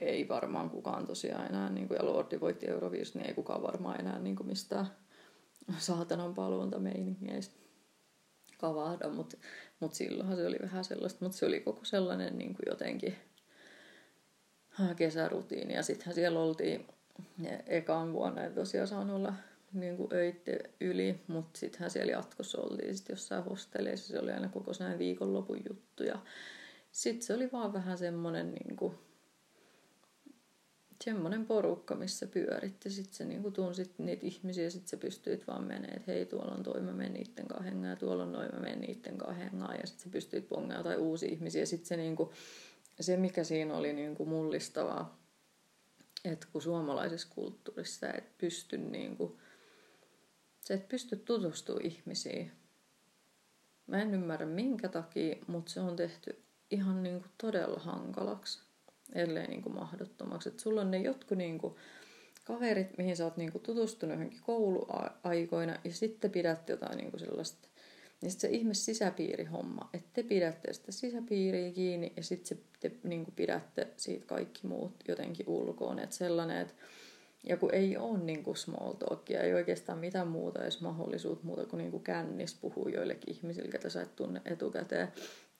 ei 0.00 0.28
varmaan 0.28 0.70
kukaan 0.70 1.06
tosiaan 1.06 1.46
enää, 1.46 1.70
niin 1.70 1.88
kuin, 1.88 1.96
ja 1.96 2.06
Lordi 2.06 2.40
voitti 2.40 2.70
Euroviisut, 2.70 3.14
niin 3.14 3.26
ei 3.26 3.34
kukaan 3.34 3.62
varmaan 3.62 4.00
enää 4.00 4.18
niin 4.18 4.36
kuin 4.36 4.46
mistään 4.46 4.86
saatanan 5.78 6.34
paluunta 6.34 6.78
meiningeistä 6.78 7.54
kavahda, 8.58 9.08
mutta 9.08 9.36
mut 9.80 9.94
silloinhan 9.94 10.36
se 10.36 10.46
oli 10.46 10.58
vähän 10.62 10.84
sellaista, 10.84 11.24
mutta 11.24 11.38
se 11.38 11.46
oli 11.46 11.60
koko 11.60 11.84
sellainen 11.84 12.38
niin 12.38 12.54
kuin 12.54 12.64
jotenkin 12.68 13.14
kesärutiini. 14.96 15.74
Ja 15.74 15.82
sittenhän 15.82 16.14
siellä 16.14 16.40
oltiin 16.40 16.86
ekaan 17.66 18.12
vuonna, 18.12 18.44
ei 18.44 18.50
tosiaan 18.50 18.88
saanut 18.88 19.16
olla 19.16 19.32
niin 19.72 19.96
kuin 19.96 20.08
öitte 20.12 20.58
yli, 20.80 21.20
mutta 21.26 21.58
sittenhän 21.58 21.90
siellä 21.90 22.12
jatkossa 22.12 22.60
oltiin 22.60 22.96
sit 22.96 23.08
jossain 23.08 23.44
hosteleissa, 23.44 24.12
se 24.12 24.18
oli 24.18 24.32
aina 24.32 24.48
koko 24.48 24.72
näin 24.80 24.98
viikonlopun 24.98 25.60
juttu. 25.68 26.02
Ja 26.02 26.18
sitten 26.92 27.26
se 27.26 27.34
oli 27.34 27.52
vaan 27.52 27.72
vähän 27.72 27.98
semmoinen 27.98 28.52
niin 28.52 28.76
kuin, 28.76 28.94
semmoinen 31.04 31.46
porukka, 31.46 31.94
missä 31.94 32.26
pyörit 32.26 32.84
ja 32.84 32.90
sitten 32.90 33.14
sä 33.14 33.24
niinku 33.24 33.50
tunsit 33.50 33.98
niitä 33.98 34.26
ihmisiä 34.26 34.70
sitten 34.70 34.88
sä 34.88 34.96
pystyit 34.96 35.46
vaan 35.46 35.64
menee, 35.64 35.90
että 35.90 36.12
hei 36.12 36.26
tuolla 36.26 36.54
on 36.54 36.62
toi, 36.62 36.80
mä 36.80 36.92
menen 36.92 37.12
niitten 37.12 37.48
kanssa 37.48 37.88
ja 37.88 37.96
tuolla 37.96 38.22
on 38.22 38.32
noin, 38.32 38.54
mä 38.54 38.60
menen 38.60 38.80
niitten 38.80 39.18
kanssa 39.18 39.44
ja 39.80 39.86
sitten 39.86 40.04
sä 40.04 40.08
pystyit 40.10 40.48
pongaan 40.48 40.80
jotain 40.80 40.98
uusia 40.98 41.32
ihmisiä 41.32 41.66
sitten 41.66 41.86
se 41.88 41.96
niinku, 41.96 42.32
se 43.00 43.16
mikä 43.16 43.44
siinä 43.44 43.76
oli 43.76 43.92
niinku 43.92 44.24
mullistavaa, 44.24 45.18
että 46.24 46.46
kun 46.52 46.62
suomalaisessa 46.62 47.28
kulttuurissa 47.30 48.12
et 48.12 48.38
pysty 48.38 48.78
niinku, 48.78 49.40
sä 50.60 50.74
et 50.74 50.88
pysty 50.88 51.16
tutustumaan 51.16 51.86
ihmisiin. 51.86 52.52
Mä 53.86 54.02
en 54.02 54.14
ymmärrä 54.14 54.46
minkä 54.46 54.88
takia, 54.88 55.36
mutta 55.46 55.72
se 55.72 55.80
on 55.80 55.96
tehty 55.96 56.42
ihan 56.70 57.02
niinku 57.02 57.28
todella 57.38 57.80
hankalaksi 57.80 58.62
ellei 59.14 59.46
niin 59.46 59.62
kuin 59.62 59.74
mahdottomaksi. 59.74 60.48
Että 60.48 60.62
sulla 60.62 60.80
on 60.80 60.90
ne 60.90 60.98
jotkut 60.98 61.38
niin 61.38 61.58
kuin 61.58 61.74
kaverit, 62.44 62.98
mihin 62.98 63.16
sä 63.16 63.24
oot 63.24 63.36
niin 63.36 63.52
kuin 63.52 63.62
tutustunut 63.62 64.14
johonkin 64.14 64.40
kouluaikoina, 64.42 65.78
ja 65.84 65.92
sitten 65.92 66.30
pidät 66.30 66.68
jotain 66.68 66.96
niin 66.96 67.10
kuin 67.10 67.20
sellaista, 67.20 67.68
niin 68.26 68.30
sitten 68.32 68.50
se 68.50 68.56
ihme 68.56 68.74
sisäpiirihomma, 68.74 69.90
että 69.94 70.08
te 70.12 70.22
pidätte 70.22 70.72
sitä 70.72 70.92
sisäpiiriä 70.92 71.72
kiinni, 71.72 72.12
ja 72.16 72.22
sitten 72.22 72.58
te 72.80 72.92
niin 73.04 73.24
kuin 73.24 73.34
pidätte 73.34 73.86
siitä 73.96 74.26
kaikki 74.26 74.66
muut 74.66 74.92
jotenkin 75.08 75.48
ulkoon. 75.48 75.98
Että 75.98 76.16
sellainen, 76.16 76.60
että 76.60 76.74
ja 77.44 77.56
kun 77.56 77.74
ei 77.74 77.96
ole 77.96 78.18
niin 78.18 78.42
kuin 78.42 78.56
small 78.56 78.92
talkia, 78.92 79.40
ei 79.40 79.54
oikeastaan 79.54 79.98
mitään 79.98 80.28
muuta 80.28 80.62
edes 80.62 80.80
mahdollisuutta 80.80 81.46
muuta 81.46 81.66
kuin, 81.66 81.78
niin 81.78 81.90
kuin 81.90 82.02
kännis 82.02 82.54
puhuu 82.54 82.88
joillekin 82.88 83.34
ihmisille, 83.34 83.68
ketä 83.68 83.88
sä 83.88 84.02
et 84.02 84.16
tunne 84.16 84.42
etukäteen. 84.44 85.12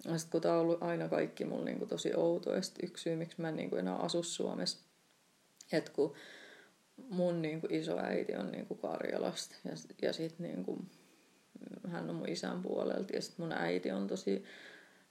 Ja 0.05 0.19
sitten 0.19 0.33
kun 0.33 0.41
tämä 0.41 0.55
on 0.55 0.61
ollut 0.61 0.83
aina 0.83 1.09
kaikki 1.09 1.45
mulla 1.45 1.65
niin 1.65 1.79
kuin 1.79 1.89
tosi 1.89 2.15
outo, 2.17 2.55
ja 2.55 2.61
yksi 2.83 3.03
syy, 3.03 3.17
miksi 3.17 3.41
mä 3.41 3.49
en 3.49 3.57
niin 3.57 3.71
kuin 3.71 3.81
enää 3.81 3.97
asu 3.97 4.23
Suomessa, 4.23 4.79
että 5.73 5.93
kun 5.93 6.15
mun 7.11 7.43
niin 7.43 7.61
kuin 7.61 7.75
isoäiti 7.75 8.37
on 8.37 8.53
niin 8.53 8.67
kuin 8.67 8.81
Karjalasta, 8.81 9.55
ja, 9.65 9.73
ja 10.03 10.13
sitten 10.13 10.47
niin 10.47 10.65
kuin, 10.65 10.91
hän 11.89 12.11
on 12.11 12.17
mun 12.17 12.29
isän 12.29 12.63
puolelta, 12.63 13.13
ja 13.13 13.23
sitten 13.23 13.47
mun 13.47 13.53
äiti 13.53 13.91
on 13.91 14.07
tosi 14.07 14.45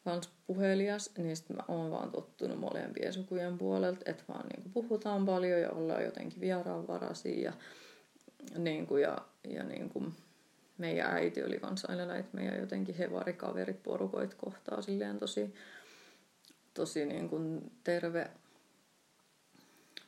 kans 0.03 0.29
puhelias, 0.47 1.11
niin 1.17 1.35
sitten 1.35 1.55
mä 1.55 1.63
oon 1.67 1.91
vaan 1.91 2.11
tottunut 2.11 2.59
molempien 2.59 3.13
sukujen 3.13 3.57
puolelta, 3.57 4.01
että 4.05 4.23
vaan 4.27 4.47
niin 4.47 4.63
kuin 4.63 4.73
puhutaan 4.73 5.25
paljon 5.25 5.61
ja 5.61 5.71
ollaan 5.71 6.03
jotenkin 6.03 6.41
vieraanvaraisia 6.41 7.41
ja, 7.41 7.53
niin 8.59 8.87
kuin, 8.87 9.01
ja, 9.01 9.17
ja 9.49 9.63
niin 9.63 9.89
kuin, 9.89 10.13
meidän 10.77 11.11
äiti 11.11 11.43
oli 11.43 11.59
kans 11.59 11.85
aina 11.85 12.05
näitä 12.05 12.29
meidän 12.33 12.59
jotenkin 12.59 12.95
hevarikaverit 12.95 13.83
porukoit 13.83 14.33
kohtaa 14.33 14.81
silleen 14.81 15.19
tosi, 15.19 15.53
tosi 16.73 17.05
niin 17.05 17.29
kuin 17.29 17.71
terve, 17.83 18.31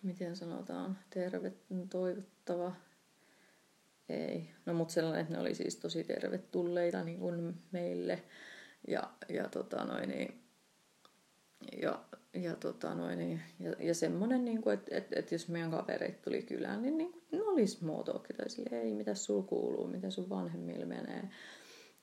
miten 0.03 0.35
sanotaan, 0.35 0.97
terve, 1.09 1.53
toivottava, 1.89 2.75
ei. 4.09 4.49
No 4.65 4.73
mutta 4.73 4.93
sellainen, 4.93 5.21
että 5.21 5.33
ne 5.33 5.39
oli 5.39 5.55
siis 5.55 5.75
tosi 5.75 6.03
tervetulleita 6.03 7.03
niin 7.03 7.19
kuin 7.19 7.55
meille. 7.71 8.23
Ja, 8.87 9.09
ja 9.29 9.49
tota 9.49 9.85
noin, 9.85 10.09
niin, 10.09 10.41
ja, 11.81 12.03
ja, 12.33 12.55
tota 12.55 12.95
noin, 12.95 13.19
niin, 13.19 13.41
ja, 13.59 13.75
ja 13.79 13.93
semmoinen, 13.93 14.45
niin 14.45 14.61
kuin, 14.61 14.73
että, 14.73 14.97
että, 14.97 15.19
että 15.19 15.35
jos 15.35 15.47
meidän 15.47 15.71
kaverit 15.71 16.21
tuli 16.21 16.41
kylään, 16.41 16.81
niin, 16.81 16.97
niin 16.97 17.13
ne 17.31 17.67
small 17.67 18.03
talk, 18.03 18.27
tai 18.37 18.49
sille, 18.49 18.81
ei, 18.81 18.93
mitä 18.93 19.15
sul 19.15 19.41
kuuluu, 19.41 19.87
mitä 19.87 20.09
sun 20.09 20.29
vanhemmille 20.29 20.85
menee 20.85 21.29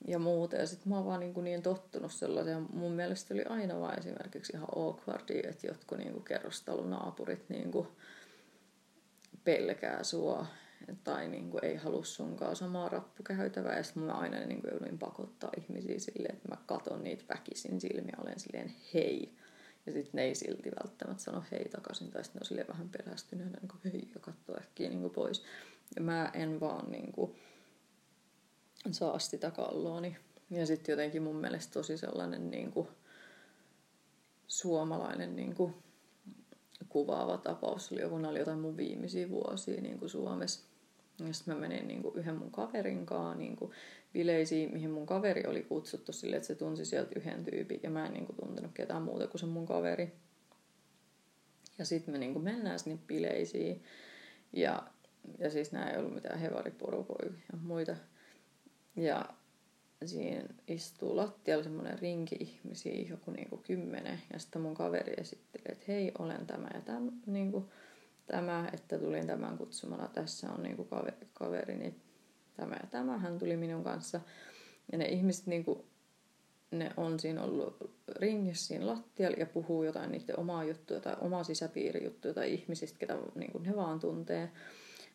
ja 0.07 0.19
muuta. 0.19 0.55
Ja 0.55 0.67
sitten 0.67 0.89
mä 0.89 0.95
oon 0.95 1.05
vaan 1.05 1.19
niin, 1.19 1.33
kuin 1.33 1.43
niin 1.43 1.61
tottunut 1.61 2.11
sellaiseen. 2.11 2.65
Mun 2.73 2.91
mielestä 2.91 3.33
oli 3.33 3.43
aina 3.43 3.79
vaan 3.79 3.99
esimerkiksi 3.99 4.53
ihan 4.53 4.67
awkwardia, 4.75 5.49
että 5.49 5.67
jotkut 5.67 5.97
niin 5.97 6.13
kuin 6.13 6.23
kerrostalonaapurit 6.23 7.49
niin 7.49 7.71
kuin 7.71 7.87
pelkää 9.43 10.03
sua 10.03 10.45
tai 11.03 11.27
niin 11.27 11.51
kuin 11.51 11.65
ei 11.65 11.75
halua 11.75 12.03
sunkaan 12.03 12.55
samaa 12.55 12.89
rappukäytävää. 12.89 13.77
Ja 13.77 13.83
sitten 13.83 14.03
mä 14.03 14.13
aina 14.13 14.39
niin 14.39 14.61
kuin 14.61 14.71
jouduin 14.71 14.99
pakottaa 14.99 15.51
ihmisiä 15.57 15.99
silleen, 15.99 16.35
että 16.35 16.49
mä 16.49 16.57
katon 16.65 17.03
niitä 17.03 17.23
väkisin 17.29 17.81
silmiä, 17.81 18.17
olen 18.21 18.39
silleen 18.39 18.73
hei. 18.93 19.35
Ja 19.85 19.91
sitten 19.91 20.11
ne 20.13 20.23
ei 20.23 20.35
silti 20.35 20.71
välttämättä 20.83 21.23
sano 21.23 21.43
hei 21.51 21.69
takaisin, 21.69 22.11
tai 22.11 22.23
sitten 22.23 22.39
ne 22.39 22.43
on 22.43 22.47
silleen 22.47 22.67
vähän 22.67 22.89
pelästyneenä 22.89 23.57
niin 23.61 23.69
kuin 23.69 23.81
hei 23.93 24.09
ja 24.13 24.19
katsoo 24.19 24.57
äkkiä 24.57 24.89
niin 24.89 25.01
kuin 25.01 25.13
pois. 25.13 25.43
Ja 25.95 26.01
mä 26.01 26.31
en 26.33 26.59
vaan 26.59 26.91
niin 26.91 27.11
kuin, 27.11 27.35
saa 28.91 29.19
sitä 29.19 29.51
kallooni. 29.51 30.17
Ja 30.49 30.65
sitten 30.65 30.93
jotenkin 30.93 31.23
mun 31.23 31.35
mielestä 31.35 31.73
tosi 31.73 31.97
sellainen 31.97 32.51
niin 32.51 32.71
kuin, 32.71 32.87
suomalainen 34.47 35.35
niin 35.35 35.55
kuin, 35.55 35.75
kuvaava 36.89 37.37
tapaus 37.37 37.91
oli 37.91 38.01
joku, 38.01 38.15
oli 38.15 38.39
jotain 38.39 38.59
mun 38.59 38.77
viimeisiä 38.77 39.29
vuosia 39.29 39.81
niin 39.81 39.99
kuin 39.99 40.09
Suomessa. 40.09 40.74
Ja 41.19 41.33
sitten 41.33 41.53
mä 41.53 41.59
menin 41.59 41.87
niin 41.87 42.01
kuin 42.01 42.15
yhden 42.15 42.35
mun 42.35 42.51
kaverin 42.51 43.05
kanssa 43.05 43.37
niin 43.37 43.55
kuin 43.55 43.71
bileisiin, 44.13 44.73
mihin 44.73 44.91
mun 44.91 45.05
kaveri 45.05 45.43
oli 45.47 45.63
kutsuttu 45.63 46.11
sille, 46.13 46.35
että 46.35 46.47
se 46.47 46.55
tunsi 46.55 46.85
sieltä 46.85 47.11
yhden 47.19 47.45
tyypin. 47.45 47.79
Ja 47.83 47.89
mä 47.89 48.05
en 48.05 48.13
niin 48.13 48.25
kuin 48.25 48.35
tuntenut 48.35 48.71
ketään 48.73 49.01
muuta 49.01 49.27
kuin 49.27 49.39
se 49.39 49.45
mun 49.45 49.65
kaveri. 49.65 50.13
Ja 51.77 51.85
sitten 51.85 52.13
me 52.13 52.17
niin 52.17 52.33
kuin 52.33 52.43
mennään 52.43 52.79
sinne 52.79 52.99
bileisiin. 53.07 53.83
Ja, 54.53 54.83
ja 55.39 55.49
siis 55.49 55.71
nämä 55.71 55.89
ei 55.89 55.97
ollut 55.97 56.13
mitään 56.13 56.39
hevariporukoja 56.39 57.31
ja 57.51 57.57
muita. 57.61 57.95
Ja 58.95 59.29
siinä 60.05 60.43
istuu 60.67 61.15
lattialla 61.15 61.63
semmoinen 61.63 61.99
rinki 61.99 62.35
ihmisiä, 62.39 63.05
joku 63.09 63.31
niinku 63.31 63.57
kymmenen. 63.57 64.21
Ja 64.33 64.39
sitten 64.39 64.61
mun 64.61 64.73
kaveri 64.73 65.13
esittelee, 65.17 65.71
että 65.71 65.85
hei, 65.87 66.11
olen 66.19 66.47
tämä 66.47 66.67
ja 66.73 66.81
tämä, 66.81 67.11
niinku, 67.25 67.71
tämä 68.25 68.69
että 68.73 68.99
tulin 68.99 69.27
tämän 69.27 69.57
kutsumana. 69.57 70.07
Tässä 70.07 70.51
on 70.51 70.63
niinku 70.63 70.83
kaveri, 70.83 71.27
kaverini 71.33 71.95
tämä 72.57 72.75
ja 72.83 72.87
tämä. 72.91 73.17
Hän 73.17 73.39
tuli 73.39 73.57
minun 73.57 73.83
kanssa. 73.83 74.21
Ja 74.91 74.97
ne 74.97 75.05
ihmiset 75.05 75.47
niinku, 75.47 75.85
ne 76.71 76.91
on 76.97 77.19
siinä 77.19 77.43
ollut 77.43 77.91
ringissä 78.15 78.67
siinä 78.67 78.87
lattialla 78.87 79.37
ja 79.39 79.45
puhuu 79.45 79.83
jotain 79.83 80.11
niiden 80.11 80.39
omaa 80.39 80.63
juttuja 80.63 80.99
tai 80.99 81.15
omaa 81.21 81.43
sisäpiirijuttuja 81.43 82.33
tai 82.33 82.53
ihmisistä, 82.53 82.99
ketä 82.99 83.17
niinku 83.35 83.57
ne 83.57 83.75
vaan 83.75 83.99
tuntee. 83.99 84.51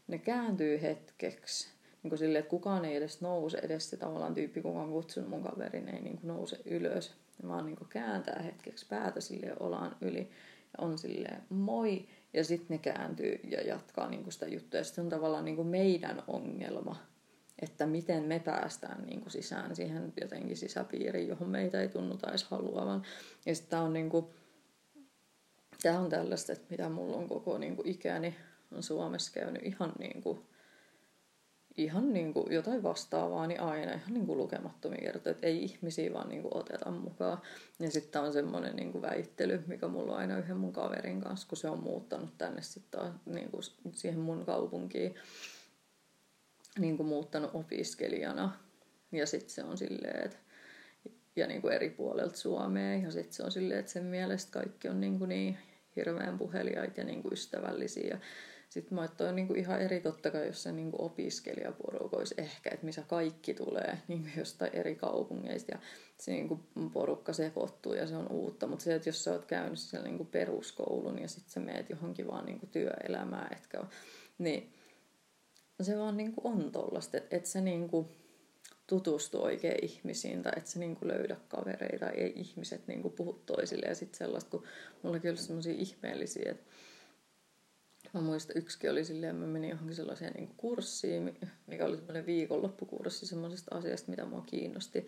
Ne 0.09 0.19
kääntyy 0.19 0.83
hetkeksi 0.83 1.69
niin 2.03 2.09
kuin 2.09 2.19
silleen, 2.19 2.41
että 2.41 2.51
kukaan 2.51 2.85
ei 2.85 2.97
edes 2.97 3.21
nouse, 3.21 3.59
edes 3.59 3.91
se 3.91 3.97
tavallaan 3.97 4.35
tyyppi, 4.35 4.63
kuka 4.63 4.83
on 4.83 4.91
kutsunut 4.91 5.31
mun 5.31 5.43
kaverin, 5.43 5.89
ei 5.89 6.01
niin 6.03 6.19
kuin 6.19 6.29
nouse 6.29 6.61
ylös. 6.65 7.15
Ja 7.43 7.49
vaan 7.49 7.67
niin 7.67 7.77
kuin 7.77 7.89
kääntää 7.89 8.43
hetkeksi 8.43 8.87
päätä 8.87 9.21
sille 9.21 9.57
olaan 9.61 9.97
yli 10.01 10.31
ja 10.79 10.85
on 10.85 10.99
silleen 10.99 11.43
moi. 11.49 12.09
Ja 12.33 12.45
sitten 12.45 12.67
ne 12.69 12.79
kääntyy 12.79 13.41
ja 13.51 13.61
jatkaa 13.61 14.09
niin 14.09 14.23
kuin 14.23 14.33
sitä 14.33 14.47
juttua. 14.47 14.81
Ja 14.81 14.85
sitten 14.85 15.05
on 15.05 15.11
tavallaan 15.11 15.45
niin 15.45 15.57
kuin 15.57 15.69
meidän 15.69 16.23
ongelma, 16.27 16.97
että 17.63 17.87
miten 17.87 18.23
me 18.23 18.39
päästään 18.39 19.07
niin 19.07 19.21
kuin 19.21 19.31
sisään 19.31 19.77
siihen 19.77 20.13
jotenkin 20.21 20.57
sisäpiiriin, 20.57 21.29
johon 21.29 21.49
meitä 21.49 21.81
ei 21.81 21.89
tunnuta 21.89 22.31
edes 22.31 22.45
haluavan. 22.45 23.03
Ja 23.47 23.55
sitten 23.55 23.71
tämä 23.71 23.83
on, 23.83 23.93
niin 23.93 24.11
kuin, 24.11 24.27
tämä 25.83 25.99
on 25.99 26.11
tällaista, 26.11 26.53
että 26.53 26.67
mitä 26.71 26.89
mulla 26.89 27.17
on 27.17 27.29
koko 27.29 27.59
niin 27.59 27.77
kuin 27.77 27.89
ikäni 27.89 28.37
on 28.73 28.83
Suomessa 28.83 29.33
käynyt 29.33 29.63
ihan 29.63 29.93
niin 29.99 30.23
kuin 30.23 30.39
ihan 31.77 32.13
niin 32.13 32.33
kuin 32.33 32.53
jotain 32.53 32.83
vastaavaa, 32.83 33.47
niin 33.47 33.61
aina 33.61 33.93
ihan 33.93 34.15
niin 34.15 34.27
kuin 34.27 34.39
lukemattomia 34.39 35.01
kertoja, 35.01 35.31
että 35.31 35.47
ei 35.47 35.65
ihmisiä 35.65 36.13
vaan 36.13 36.29
niin 36.29 36.43
kuin 36.43 36.57
oteta 36.57 36.91
mukaan. 36.91 37.39
Ja 37.79 37.91
sitten 37.91 38.23
on 38.23 38.33
semmoinen 38.33 38.77
niin 38.77 38.93
kuin 38.93 39.03
väittely, 39.03 39.65
mikä 39.67 39.89
mulla 39.89 40.13
on 40.13 40.19
aina 40.19 40.39
yhden 40.39 40.57
mun 40.57 40.73
kaverin 40.73 41.21
kanssa, 41.21 41.49
kun 41.49 41.59
se 41.59 41.69
on 41.69 41.83
muuttanut 41.83 42.39
tänne 42.39 42.63
sitten 42.63 43.01
niin 43.27 43.51
kuin 43.51 43.63
siihen 43.93 44.21
mun 44.21 44.45
kaupunkiin, 44.45 45.15
niin 46.79 46.97
kuin 46.97 47.07
muuttanut 47.07 47.51
opiskelijana. 47.55 48.53
Ja 49.13 49.27
sitten 49.27 49.51
se 49.51 49.65
on 49.65 49.79
silleen, 49.79 50.25
että 50.25 50.37
ja 51.37 51.47
niin 51.47 51.63
kuin 51.63 51.75
eri 51.75 51.91
puolelta 51.91 52.37
Suomea. 52.37 52.97
Ja 52.97 53.11
sitten 53.11 53.33
se 53.33 53.43
on 53.43 53.53
silleen, 53.53 53.81
että 53.81 53.93
sen 53.93 54.05
mielestä 54.05 54.53
kaikki 54.53 54.89
on 54.89 55.01
niin, 55.01 55.19
kuin 55.19 55.29
niin 55.29 55.59
hirveän 55.97 56.39
puheliaita 56.39 57.01
ja 57.01 57.05
niin 57.05 57.23
kuin 57.23 57.33
ystävällisiä. 57.33 58.09
Ja 58.09 58.19
sitten 58.71 58.95
mä 58.95 59.05
että 59.05 59.29
on 59.29 59.37
niin 59.37 59.47
kuin 59.47 59.59
ihan 59.59 59.81
eri 59.81 60.01
totta 60.01 60.31
kai, 60.31 60.47
jos 60.47 60.63
se 60.63 60.73
niin 60.73 60.91
kuin 60.91 61.01
opiskelijaporukoisi 61.01 62.35
ehkä, 62.39 62.71
että 62.73 62.87
missä 62.87 63.03
kaikki 63.03 63.55
tulee 63.55 63.99
niin 64.09 64.23
kuin 64.23 64.33
jostain 64.37 64.75
eri 64.75 64.95
kaupungeista 64.95 65.73
ja 65.73 65.79
se 66.19 66.33
niin 66.33 66.49
kuin 66.49 66.61
porukka 66.93 67.33
sekoittuu 67.33 67.95
ja 67.95 68.07
se 68.07 68.17
on 68.17 68.33
uutta. 68.33 68.67
Mutta 68.67 68.83
se, 68.83 68.95
että 68.95 69.09
jos 69.09 69.25
sä 69.25 69.33
oot 69.33 69.45
käynyt 69.45 69.79
siellä 69.79 70.07
niin 70.07 70.17
kuin 70.17 70.29
peruskoulun 70.29 71.19
ja 71.19 71.29
sitten 71.29 71.53
sä 71.53 71.61
meet 71.61 71.91
johonkin 71.91 72.27
vaan 72.27 72.47
niin 72.47 72.61
kuin 72.61 72.71
työelämään, 72.71 73.57
etkä 73.57 73.81
ole, 73.81 73.89
niin 74.39 74.73
se 75.83 75.99
vaan 75.99 76.17
niin 76.17 76.33
kuin 76.33 76.53
on 76.53 76.73
tollasta, 76.73 77.17
että 77.17 77.37
et 77.37 77.47
se 77.47 77.61
niin 77.61 77.89
kuin 77.89 78.07
tutustu 78.87 79.43
oikein 79.43 79.85
ihmisiin 79.85 80.43
tai 80.43 80.53
että 80.57 80.71
sä 80.71 80.79
niin 80.79 80.97
kuin 80.97 81.09
löydä 81.09 81.37
kavereita, 81.49 82.11
ei 82.11 82.33
ihmiset 82.37 82.87
niin 82.87 83.03
kuin 83.03 83.15
puhu 83.15 83.43
toisille 83.47 83.87
ja 83.87 83.95
sitten 83.95 84.19
sellaista, 84.19 84.51
kun 84.51 84.65
mullakin 85.03 85.31
oli 85.31 85.39
semmoisia 85.39 85.75
ihmeellisiä, 85.75 86.51
että 86.51 86.65
Mä 88.15 88.21
muistan, 88.21 88.57
yksi 88.59 88.89
oli 88.89 89.05
silleen, 89.05 89.37
mä 89.37 89.47
menin 89.47 89.71
johonkin 89.71 89.97
sellaiseen 89.97 90.33
niin 90.33 90.55
kurssiin, 90.57 91.39
mikä 91.67 91.87
oli 91.87 91.97
semmoinen 91.97 92.27
viikonloppukurssi 92.27 93.27
semmoisesta 93.27 93.77
asiasta, 93.77 94.11
mitä 94.11 94.25
mua 94.25 94.41
kiinnosti. 94.47 95.07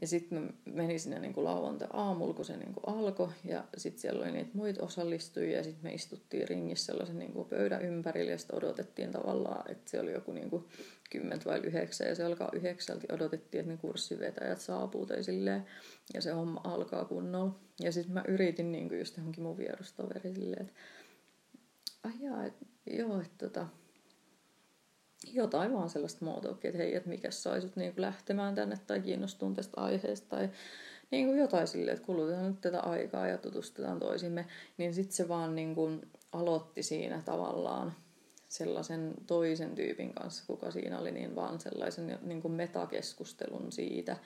Ja 0.00 0.06
sitten 0.06 0.42
mä 0.42 0.50
menin 0.64 1.00
sinne 1.00 1.18
niin 1.18 1.44
lauantai-aamulla, 1.44 2.34
kun 2.34 2.44
se 2.44 2.56
niin 2.56 2.74
kuin 2.74 2.96
alkoi. 2.96 3.28
Ja 3.44 3.64
sitten 3.76 4.00
siellä 4.00 4.22
oli 4.22 4.32
niitä 4.32 4.50
muita 4.54 4.84
osallistujia. 4.84 5.56
Ja 5.56 5.64
sitten 5.64 5.82
me 5.82 5.94
istuttiin 5.94 6.48
ringissä 6.48 6.86
sellaisen 6.86 7.18
niin 7.18 7.32
kuin 7.32 7.48
pöydän 7.48 7.82
ympärillä. 7.82 8.30
Ja 8.30 8.38
sitten 8.38 8.56
odotettiin 8.56 9.12
tavallaan, 9.12 9.70
että 9.70 9.90
se 9.90 10.00
oli 10.00 10.12
joku 10.12 10.32
niin 10.32 10.50
kuin 10.50 10.64
kymmentä 11.10 11.44
vai 11.44 11.58
yhdeksän. 11.58 12.08
Ja 12.08 12.14
se 12.14 12.24
alkaa 12.24 12.50
yhdeksältä. 12.52 13.14
Odotettiin, 13.14 13.60
että 13.60 13.72
ne 13.72 13.78
kurssivetäjät 13.78 14.60
saapuu 14.60 15.06
tai 15.06 15.24
silleen. 15.24 15.66
Ja 16.14 16.22
se 16.22 16.30
homma 16.30 16.60
alkaa 16.64 17.04
kunnolla. 17.04 17.58
Ja 17.80 17.92
sitten 17.92 18.14
mä 18.14 18.24
yritin 18.28 18.72
niin 18.72 18.88
kuin 18.88 18.98
just 18.98 19.16
johonkin 19.16 19.42
mun 19.42 19.58
vierustoveri 19.58 20.34
silleen, 20.34 20.62
että 20.62 20.74
ai 22.02 22.12
jaa, 22.20 22.44
et, 22.44 22.54
joo, 22.86 23.20
että 23.20 23.48
tota, 23.48 23.66
jotain 25.32 25.72
vaan 25.72 25.90
sellaista 25.90 26.24
muotoakin, 26.24 26.68
että 26.68 26.78
hei, 26.82 26.94
että 26.94 27.08
mikä 27.08 27.30
saisut 27.30 27.76
niin 27.76 27.94
kuin 27.94 28.02
lähtemään 28.02 28.54
tänne 28.54 28.78
tai 28.86 29.00
kiinnostuun 29.00 29.54
tästä 29.54 29.80
aiheesta 29.80 30.36
tai 30.36 30.48
niin 31.10 31.26
kuin 31.26 31.38
jotain 31.38 31.66
silleen, 31.66 31.94
että 31.94 32.06
kulutetaan 32.06 32.46
nyt 32.46 32.60
tätä 32.60 32.80
aikaa 32.80 33.26
ja 33.28 33.38
tutustutaan 33.38 33.98
toisimme, 33.98 34.46
niin 34.78 34.94
sitten 34.94 35.16
se 35.16 35.28
vaan 35.28 35.54
niin 35.54 35.74
kuin 35.74 36.08
aloitti 36.32 36.82
siinä 36.82 37.22
tavallaan 37.24 37.92
sellaisen 38.48 39.14
toisen 39.26 39.74
tyypin 39.74 40.14
kanssa, 40.14 40.44
kuka 40.46 40.70
siinä 40.70 40.98
oli, 40.98 41.10
niin 41.10 41.36
vaan 41.36 41.60
sellaisen 41.60 42.18
niin 42.22 42.42
kuin 42.42 42.52
metakeskustelun 42.52 43.72
siitä, 43.72 44.16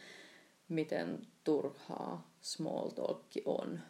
miten 0.68 1.26
turhaa 1.44 2.30
small 2.40 2.88
talk 2.88 3.22
on 3.44 3.80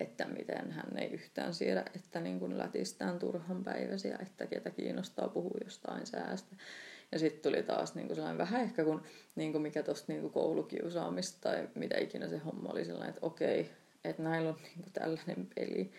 että 0.00 0.28
miten 0.28 0.70
hän 0.70 0.98
ei 0.98 1.12
yhtään 1.12 1.54
siedä, 1.54 1.84
että 1.94 2.20
niin 2.20 2.38
kuin 2.38 2.58
lätistään 2.58 3.18
turhan 3.18 3.64
päiväisiä, 3.64 4.18
että 4.22 4.46
ketä 4.46 4.70
kiinnostaa 4.70 5.28
puhua 5.28 5.58
jostain 5.64 6.06
säästä. 6.06 6.56
Ja 7.12 7.18
sitten 7.18 7.52
tuli 7.52 7.62
taas 7.62 7.94
niin 7.94 8.06
kuin 8.06 8.16
sellainen 8.16 8.38
vähän 8.38 8.60
ehkä 8.60 8.84
kun, 8.84 9.02
niin 9.36 9.52
kuin 9.52 9.62
mikä 9.62 9.82
tuosta 9.82 10.12
niin 10.12 10.30
koulukiusaamista 10.30 11.38
tai 11.40 11.68
mitä 11.74 11.98
ikinä 11.98 12.28
se 12.28 12.38
homma 12.38 12.68
oli 12.72 12.84
sellainen, 12.84 13.14
että 13.14 13.26
okei, 13.26 13.70
että 14.04 14.22
näillä 14.22 14.48
on 14.48 14.56
niin 14.62 14.82
kuin 14.82 14.92
tällainen 14.92 15.48
peli, 15.54 15.92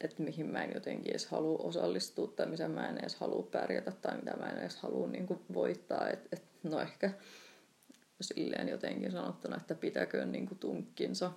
että 0.00 0.22
mihin 0.22 0.46
mä 0.46 0.64
en 0.64 0.74
jotenkin 0.74 1.10
edes 1.10 1.26
halua 1.26 1.58
osallistua 1.58 2.26
tai 2.26 2.46
missä 2.46 2.68
mä 2.68 2.88
en 2.88 2.98
edes 2.98 3.14
halua 3.14 3.42
pärjätä 3.42 3.90
tai 3.90 4.16
mitä 4.16 4.36
mä 4.36 4.50
en 4.50 4.58
edes 4.58 4.76
halua 4.76 5.06
niin 5.06 5.26
kuin 5.26 5.40
voittaa. 5.54 6.08
Että 6.08 6.28
et, 6.32 6.42
no 6.62 6.80
ehkä 6.80 7.10
silleen 8.20 8.68
jotenkin 8.68 9.12
sanottuna, 9.12 9.56
että 9.56 9.74
pitäköön 9.74 10.32
niin 10.32 10.46
kuin 10.46 10.58
tunkkinsa 10.58 11.32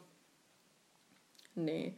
niin 1.55 1.97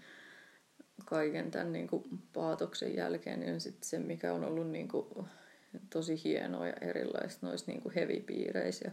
kaiken 1.06 1.52
tämän 1.52 1.74
niin 1.74 1.88
kuin 1.88 2.04
paatoksen 2.34 2.96
jälkeen, 2.96 3.40
niin 3.40 3.62
sitten 3.62 3.90
se, 3.90 4.00
mikä 4.00 4.34
on 4.34 4.44
ollut 4.44 4.70
niin 4.70 4.88
kuin 4.88 5.08
tosi 5.90 6.24
hienoa 6.24 6.68
ja 6.68 6.74
erilaista 6.82 7.48
noissa 7.48 7.72
niin 7.72 7.82
kuin 7.82 7.96
hevipiireissä. 7.96 8.92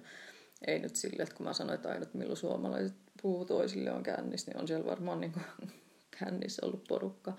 Ei 0.67 0.79
nyt 0.79 0.97
sille, 0.97 1.23
että 1.23 1.35
kun 1.35 1.47
mä 1.47 1.53
sanoin, 1.53 1.75
että 1.75 1.89
ainut 1.89 2.15
milloin 2.15 2.37
suomalaiset 2.37 2.97
puhuu 3.23 3.45
toisille 3.45 3.93
on 3.93 4.03
kännissä, 4.03 4.51
niin 4.51 4.61
on 4.61 4.69
siellä 4.69 4.87
varmaan 4.87 5.21
niin 5.21 5.33
kuin 5.33 5.45
kännissä 6.19 6.67
ollut 6.67 6.85
porukka. 6.89 7.37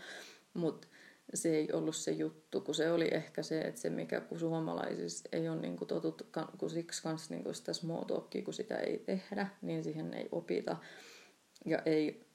Mutta 0.53 0.87
se 1.33 1.55
ei 1.55 1.71
ollut 1.73 1.95
se 1.95 2.11
juttu, 2.11 2.61
kun 2.61 2.75
se 2.75 2.91
oli 2.91 3.07
ehkä 3.11 3.43
se, 3.43 3.61
että 3.61 3.81
se 3.81 3.89
mikä 3.89 4.21
kun 4.21 4.39
suomalaisissa 4.39 5.29
ei 5.31 5.49
ole 5.49 5.61
niin 5.61 5.77
kuin 5.77 5.87
totuttu, 5.87 6.25
kun 6.57 6.69
siksi 6.69 7.03
kanssa 7.03 7.33
niin 7.33 7.43
kuin 7.43 7.55
sitä 7.55 7.73
small 7.73 8.03
talkia, 8.03 8.41
kun 8.41 8.53
sitä 8.53 8.77
ei 8.77 8.97
tehdä, 8.97 9.47
niin 9.61 9.83
siihen 9.83 10.13
ei 10.13 10.29
opita 10.31 10.77
ja 11.65 11.81
ei 11.85 12.28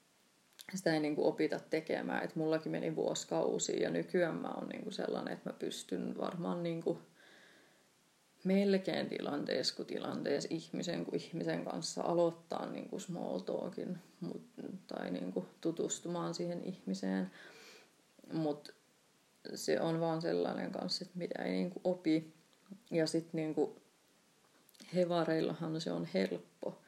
sitä 0.75 0.95
ei 0.95 1.01
niin 1.01 1.15
kuin 1.15 1.27
opita 1.27 1.59
tekemään. 1.59 2.25
Et 2.25 2.37
mullakin 2.37 2.73
meni 2.73 2.97
vuosikausia 2.97 3.83
ja 3.83 3.91
nykyään 3.91 4.37
mä 4.37 4.49
oon 4.49 4.69
niin 4.69 4.83
kuin 4.83 4.93
sellainen, 4.93 5.33
että 5.35 5.51
mä 5.51 5.57
pystyn 5.59 6.19
varmaan 6.19 6.63
niin 6.63 6.83
kuin 6.83 6.99
melkein 8.45 9.09
tilanteessa 9.09 9.77
kuin 9.77 9.87
tilanteessa 9.87 10.49
ihmisen 10.53 11.05
kuin 11.05 11.21
ihmisen 11.23 11.65
kanssa 11.65 12.03
aloittaa 12.03 12.67
niin 12.67 12.89
kuin 12.89 13.01
small 13.01 13.39
talkin 13.39 13.99
mut, 14.21 14.43
tai 14.87 15.11
niin 15.11 15.33
kuin 15.33 15.47
tutustumaan 15.61 16.35
siihen 16.35 16.65
ihmiseen. 16.65 17.31
Mutta 18.33 18.73
se 19.55 19.81
on 19.81 20.01
vaan 20.01 20.23
sellainen 20.23 20.73
kanssa, 20.73 21.05
että 21.05 21.19
mitä 21.19 21.43
ei 21.43 21.53
niin 21.53 21.71
kuin 21.71 21.81
opi. 21.85 22.35
Ja 22.91 23.07
sitten 23.07 23.55
niin 23.55 23.77
hevareillahan 24.95 25.81
se 25.81 25.93
on 25.93 26.09
helppo, 26.15 26.83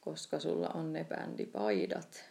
koska 0.00 0.40
sulla 0.40 0.68
on 0.68 0.92
ne 0.92 1.04
bändipaidat 1.04 2.29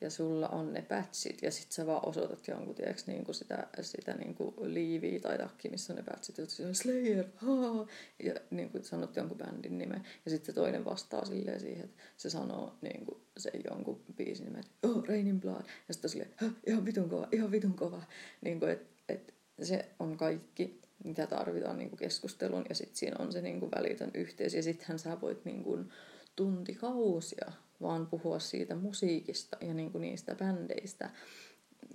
ja 0.00 0.10
sulla 0.10 0.48
on 0.48 0.72
ne 0.72 0.82
patchit 0.82 1.42
ja 1.42 1.50
sit 1.50 1.72
sä 1.72 1.86
vaan 1.86 2.08
osoitat 2.08 2.48
jonkun, 2.48 2.74
tiiäks, 2.74 3.06
niin 3.06 3.24
kuin 3.24 3.34
sitä, 3.34 3.66
sitä 3.80 4.14
niin 4.14 4.34
kuin 4.34 4.54
liiviä 4.74 5.20
tai 5.20 5.38
takki, 5.38 5.68
missä 5.68 5.92
on 5.92 5.96
ne 5.96 6.04
että 6.28 6.46
se 6.46 6.66
on 6.66 6.74
Slayer, 6.74 7.24
haa, 7.36 7.86
ja 8.22 8.34
niin 8.50 8.70
kuin 8.70 8.84
sanot 8.84 9.16
jonkun 9.16 9.38
bändin 9.38 9.78
nimen. 9.78 10.04
Ja 10.24 10.30
sitten 10.30 10.54
toinen 10.54 10.84
vastaa 10.84 11.24
silleen 11.24 11.60
siihen, 11.60 11.84
että 11.84 12.02
se 12.16 12.30
sanoo 12.30 12.74
niin 12.82 13.06
kuin 13.06 13.20
se 13.36 13.50
jonkun 13.70 14.00
biisin 14.16 14.44
nimen, 14.44 14.60
että 14.60 14.88
oh, 14.88 15.04
Rainin 15.08 15.40
Blood. 15.40 15.64
Ja 15.88 15.94
sitten 15.94 16.10
silleen, 16.10 16.30
ihan 16.66 16.84
vitun 16.84 17.08
kova, 17.08 17.28
ihan 17.32 17.52
vitun 17.52 17.74
kova. 17.74 18.02
Niin 18.40 18.60
kuin, 18.60 18.70
että 18.72 18.96
et 19.08 19.34
se 19.62 19.88
on 19.98 20.16
kaikki, 20.16 20.80
mitä 21.04 21.26
tarvitaan 21.26 21.78
niin 21.78 21.90
kuin 21.90 21.98
keskustelun 21.98 22.64
ja 22.68 22.74
sitten 22.74 22.96
siinä 22.96 23.16
on 23.18 23.32
se 23.32 23.40
niin 23.40 23.60
kuin 23.60 23.70
välitön 23.70 24.10
yhteys 24.14 24.54
ja 24.54 24.62
sittenhän 24.62 24.98
sä 24.98 25.20
voit 25.20 25.44
niin 25.44 25.64
kuin 25.64 25.90
tuntikausia 26.36 27.52
vaan 27.82 28.06
puhua 28.06 28.38
siitä 28.38 28.74
musiikista 28.74 29.56
ja 29.60 29.74
niin 29.74 29.92
kuin 29.92 30.02
niistä 30.02 30.34
bändeistä. 30.34 31.10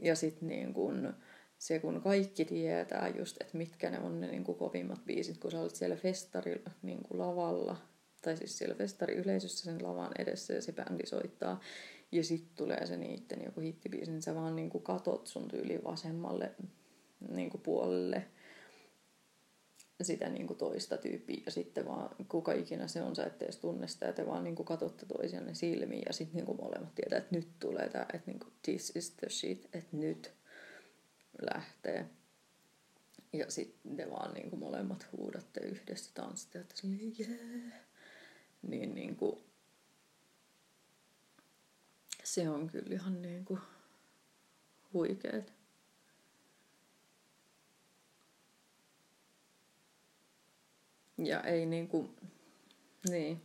Ja 0.03 0.15
sitten 0.15 0.49
niin 0.49 0.73
kuin 0.73 1.13
se, 1.57 1.79
kun 1.79 2.01
kaikki 2.01 2.45
tietää 2.45 3.07
just, 3.17 3.41
että 3.41 3.57
mitkä 3.57 3.89
ne 3.89 3.99
on 3.99 4.21
ne 4.21 4.27
niin 4.27 4.43
kuin 4.43 4.57
kovimmat 4.57 5.05
biisit, 5.05 5.37
kun 5.37 5.51
sä 5.51 5.61
olet 5.61 5.75
siellä 5.75 5.95
festari 5.95 6.63
niin 6.81 7.03
kuin 7.03 7.19
lavalla, 7.19 7.77
tai 8.21 8.37
siis 8.37 8.57
siellä 8.57 8.75
festari 8.75 9.15
yleisössä 9.15 9.63
sen 9.63 9.83
lavan 9.83 10.11
edessä 10.19 10.53
ja 10.53 10.61
se 10.61 10.71
bändi 10.71 11.05
soittaa, 11.05 11.59
ja 12.11 12.23
sitten 12.23 12.55
tulee 12.55 12.85
se 12.85 12.97
niitten 12.97 13.43
joku 13.45 13.61
hittibiisi, 13.61 14.11
niin 14.11 14.21
sä 14.21 14.35
vaan 14.35 14.55
niin 14.55 14.69
kuin 14.69 14.83
katot 14.83 15.27
sun 15.27 15.47
tyyli 15.47 15.79
vasemmalle 15.83 16.51
niin 17.29 17.49
kuin 17.49 17.61
puolelle– 17.61 18.25
sitä 20.05 20.29
niin 20.29 20.47
kuin 20.47 20.57
toista 20.57 20.97
tyyppiä 20.97 21.41
ja 21.45 21.51
sitten 21.51 21.85
vaan 21.85 22.15
kuka 22.29 22.53
ikinä 22.53 22.87
se 22.87 23.01
on, 23.01 23.15
sä 23.15 23.25
ette 23.25 23.45
edes 23.45 23.57
tunne 23.57 23.87
sitä 23.87 24.05
ja 24.05 24.13
te 24.13 24.25
vaan 24.25 24.43
niin 24.43 24.55
kuin 24.55 24.65
katsotte 24.65 25.05
toisianne 25.05 25.53
silmiin 25.53 26.03
ja 26.05 26.13
sitten 26.13 26.35
niin 26.35 26.45
kuin 26.45 26.57
molemmat 26.61 26.95
tietää, 26.95 27.19
että 27.19 27.35
nyt 27.35 27.47
tulee 27.59 27.89
tämä, 27.89 28.05
että 28.13 28.31
niin 28.31 28.39
kuin 28.39 28.53
this 28.63 28.95
is 28.95 29.11
the 29.11 29.29
shit, 29.29 29.69
että 29.73 29.97
nyt 29.97 30.31
lähtee. 31.53 32.09
Ja 33.33 33.51
sitten 33.51 33.95
te 33.95 34.09
vaan 34.09 34.33
niin 34.33 34.49
kuin 34.49 34.59
molemmat 34.59 35.07
huudatte 35.17 35.59
yhdessä 35.59 36.11
tanssitte, 36.13 36.59
että 36.59 36.75
yeah. 37.19 37.73
Niin, 38.61 38.95
niin 38.95 39.15
kuin, 39.15 39.43
se 42.23 42.49
on 42.49 42.69
kyllä 42.69 42.95
ihan 42.95 43.21
niin 43.21 43.45
kuin 43.45 43.59
huikeet. 44.93 45.60
Ja 51.25 51.41
ei 51.41 51.65
niinku, 51.65 52.09
niin, 53.09 53.41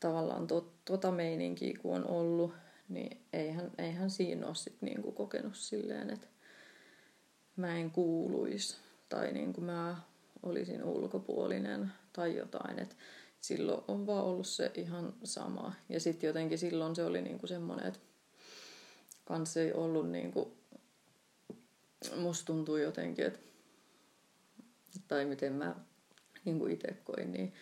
tavallaan 0.00 0.46
to, 0.46 0.72
tota 0.84 1.10
meininkiä 1.10 1.78
kun 1.82 1.94
on 1.94 2.06
ollut, 2.08 2.52
niin 2.88 3.20
eihän, 3.32 3.70
eihän 3.78 4.10
siinä 4.10 4.46
ole 4.46 4.54
sit 4.54 4.76
niinku 4.80 5.12
kokenut 5.12 5.56
silleen, 5.56 6.10
että 6.10 6.26
mä 7.56 7.76
en 7.76 7.90
kuuluisi 7.90 8.76
tai 9.08 9.32
niinku 9.32 9.60
mä 9.60 9.96
olisin 10.42 10.84
ulkopuolinen 10.84 11.92
tai 12.12 12.36
jotain. 12.36 12.78
Et 12.78 12.96
silloin 13.40 13.84
on 13.88 14.06
vaan 14.06 14.24
ollut 14.24 14.46
se 14.46 14.70
ihan 14.74 15.14
sama. 15.24 15.72
Ja 15.88 16.00
sitten 16.00 16.28
jotenkin 16.28 16.58
silloin 16.58 16.96
se 16.96 17.04
oli 17.04 17.22
niinku 17.22 17.46
semmoinen, 17.46 17.86
että 17.86 18.00
kans 19.24 19.56
ei 19.56 19.72
ollut 19.72 20.10
niinku, 20.10 20.56
musta 22.16 22.46
tuntuu 22.46 22.76
jotenkin, 22.76 23.26
että 23.26 23.38
tai 25.08 25.24
miten 25.24 25.52
mä 25.52 25.76
niin 26.44 26.58
kuin 26.58 26.72
itse 26.72 26.96
koin, 27.04 27.32
niin 27.32 27.52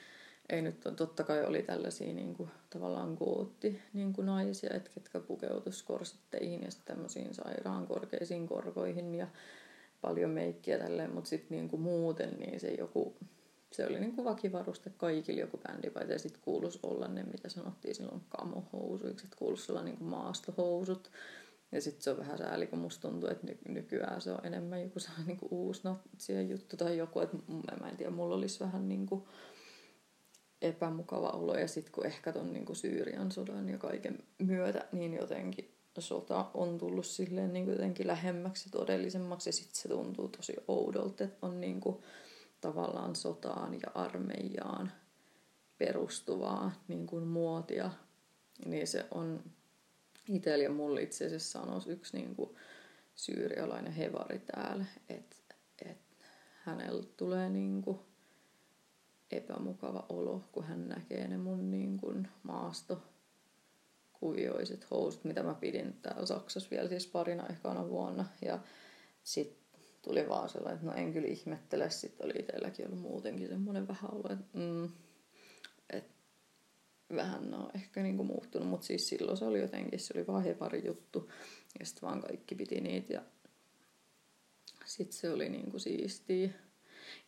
ei 0.49 0.63
nyt, 0.63 0.81
totta 0.97 1.25
kai 1.25 1.45
oli 1.45 1.63
tällaisia 1.63 2.13
niin 2.13 2.35
kuin, 2.35 2.49
tavallaan 2.71 3.15
gootti 3.15 3.83
niin 3.93 4.13
kuin 4.13 4.27
naisia, 4.27 4.75
että 4.75 4.91
ketkä 4.95 5.21
pukeutus 5.21 5.83
korsetteihin 5.83 6.63
ja 6.63 6.71
sitten 6.71 6.95
tämmöisiin 6.95 7.35
sairaan 7.35 7.87
korkeisiin 7.87 8.47
korkoihin 8.47 9.15
ja 9.15 9.27
paljon 10.01 10.31
meikkiä 10.31 10.79
tälleen, 10.79 11.15
mutta 11.15 11.31
sitten 11.31 11.57
niin 11.57 11.69
kuin 11.69 11.83
muuten 11.83 12.31
niin 12.39 12.61
se 12.61 12.75
joku, 12.75 13.17
se 13.73 13.87
oli 13.87 14.01
niin 14.01 14.13
kuin 14.17 14.25
vakivaruste 14.25 14.91
kaikille 14.97 15.41
joku 15.41 15.59
bändipaita 15.59 16.13
ja 16.13 16.19
sitten 16.19 16.43
kuuluisi 16.45 16.79
olla 16.83 17.09
ne, 17.09 17.23
mitä 17.23 17.49
sanottiin 17.49 17.95
silloin 17.95 18.21
kamohousuiksi, 18.29 19.27
että 19.27 19.37
kuuluisi 19.37 19.73
olla 19.73 19.83
niin 19.83 19.97
kuin 19.97 20.09
maastohousut, 20.09 21.11
ja 21.73 21.81
sitten 21.81 22.03
se 22.03 22.11
on 22.11 22.19
vähän 22.19 22.39
sääli, 22.39 22.67
kun 22.67 22.79
musta 22.79 23.09
tuntuu, 23.09 23.29
että 23.29 23.47
ny- 23.47 23.75
nykyään 23.75 24.21
se 24.21 24.33
on 24.33 24.47
enemmän 24.47 24.83
joku 24.83 24.99
sellainen 25.01 25.27
niin 25.27 25.49
uusi 25.51 25.81
natsien 25.85 26.49
juttu 26.49 26.77
tai 26.77 26.99
joku, 26.99 27.21
että 27.21 27.37
mä 27.81 27.89
en 27.89 27.97
tiedä, 27.97 28.11
mulla 28.11 28.35
olisi 28.35 28.61
vähän 28.61 28.89
niin 28.89 29.07
kuin 29.07 29.25
epämukava 30.63 31.29
olo. 31.29 31.59
Ja 31.59 31.69
sitten 31.69 31.93
kun 31.93 32.07
ehkä 32.07 32.33
ton 32.33 32.53
niin 32.53 32.65
kuin 32.67 32.77
Syyrian 32.77 33.33
sodan 33.33 33.69
ja 33.69 33.79
kaiken 33.79 34.19
myötä, 34.39 34.89
niin 34.93 35.15
jotenkin 35.15 35.75
sota 35.99 36.51
on 36.55 36.79
tullut 36.79 37.07
silleen 37.07 37.53
niin 37.53 37.65
kuin 37.65 37.73
jotenkin 37.73 38.07
lähemmäksi 38.07 38.71
todellisemmaksi. 38.71 39.49
Ja 39.49 39.53
sitten 39.53 39.77
se 39.77 39.89
tuntuu 39.89 40.29
tosi 40.29 40.57
oudolta, 40.69 41.25
että 41.25 41.47
on 41.47 41.61
niin 41.61 41.81
kuin 41.81 41.97
tavallaan 42.61 43.17
sotaan 43.17 43.75
ja 43.75 43.91
armeijaan 43.95 44.93
perustuvaa 45.79 46.73
niin 46.89 47.07
kuin 47.07 47.27
muotia, 47.27 47.91
niin 48.67 48.87
se 48.87 49.07
on 49.11 49.45
itsellä 50.29 50.65
ja 50.65 50.71
mulla 50.71 51.01
itse 51.01 51.27
asiassa 51.27 51.61
on 51.61 51.83
yksi 51.87 52.17
niin 52.17 52.35
kuin 52.35 52.57
syyrialainen 53.15 53.93
hevari 53.93 54.39
täällä, 54.39 54.85
että 55.09 55.37
et 55.85 55.99
hänellä 56.63 57.03
tulee 57.17 57.49
niin 57.51 57.83
kuin 57.83 57.99
epämukava 59.31 60.07
olo, 60.09 60.45
kun 60.53 60.65
hän 60.65 60.89
näkee 60.89 61.29
ne 61.29 61.39
mun 61.39 61.71
niin 61.71 61.99
kuin 61.99 62.29
maasto 62.43 63.03
kuvioiset 64.13 64.91
housut, 64.91 65.25
mitä 65.25 65.43
mä 65.43 65.55
pidin 65.55 65.99
täällä 66.03 66.27
Saksassa 66.27 66.71
vielä 66.71 66.89
siis 66.89 67.07
parina 67.07 67.47
ekana 67.47 67.89
vuonna. 67.89 68.25
Ja 68.43 68.59
sitten 69.23 69.81
tuli 70.03 70.29
vaan 70.29 70.49
sellainen, 70.49 70.75
että 70.75 70.87
no 70.87 70.93
en 70.93 71.13
kyllä 71.13 71.29
ihmettele, 71.29 71.91
sitten 71.91 72.27
oli 72.27 72.35
itselläkin 72.39 72.87
ollut 72.87 73.01
muutenkin 73.01 73.49
semmoinen 73.49 73.89
vähän 73.89 74.15
olo, 74.15 74.33
että, 74.33 74.59
mm, 74.59 74.89
vähän 77.17 77.51
no 77.51 77.71
ehkä 77.75 78.03
niinku 78.03 78.25
muuttunut, 78.25 78.69
mutta 78.69 78.87
siis 78.87 79.09
silloin 79.09 79.37
se 79.37 79.45
oli 79.45 79.61
jotenkin, 79.61 80.01
se 80.01 80.15
oli 80.17 80.27
vaan 80.27 80.45
hepari 80.45 80.87
juttu 80.87 81.31
ja 81.79 81.87
sitten 81.87 82.09
vaan 82.09 82.21
kaikki 82.21 82.55
piti 82.55 82.81
niitä 82.81 83.13
ja 83.13 83.23
sitten 84.85 85.19
se 85.19 85.31
oli 85.31 85.49
niinku 85.49 85.79
siistiä. 85.79 86.51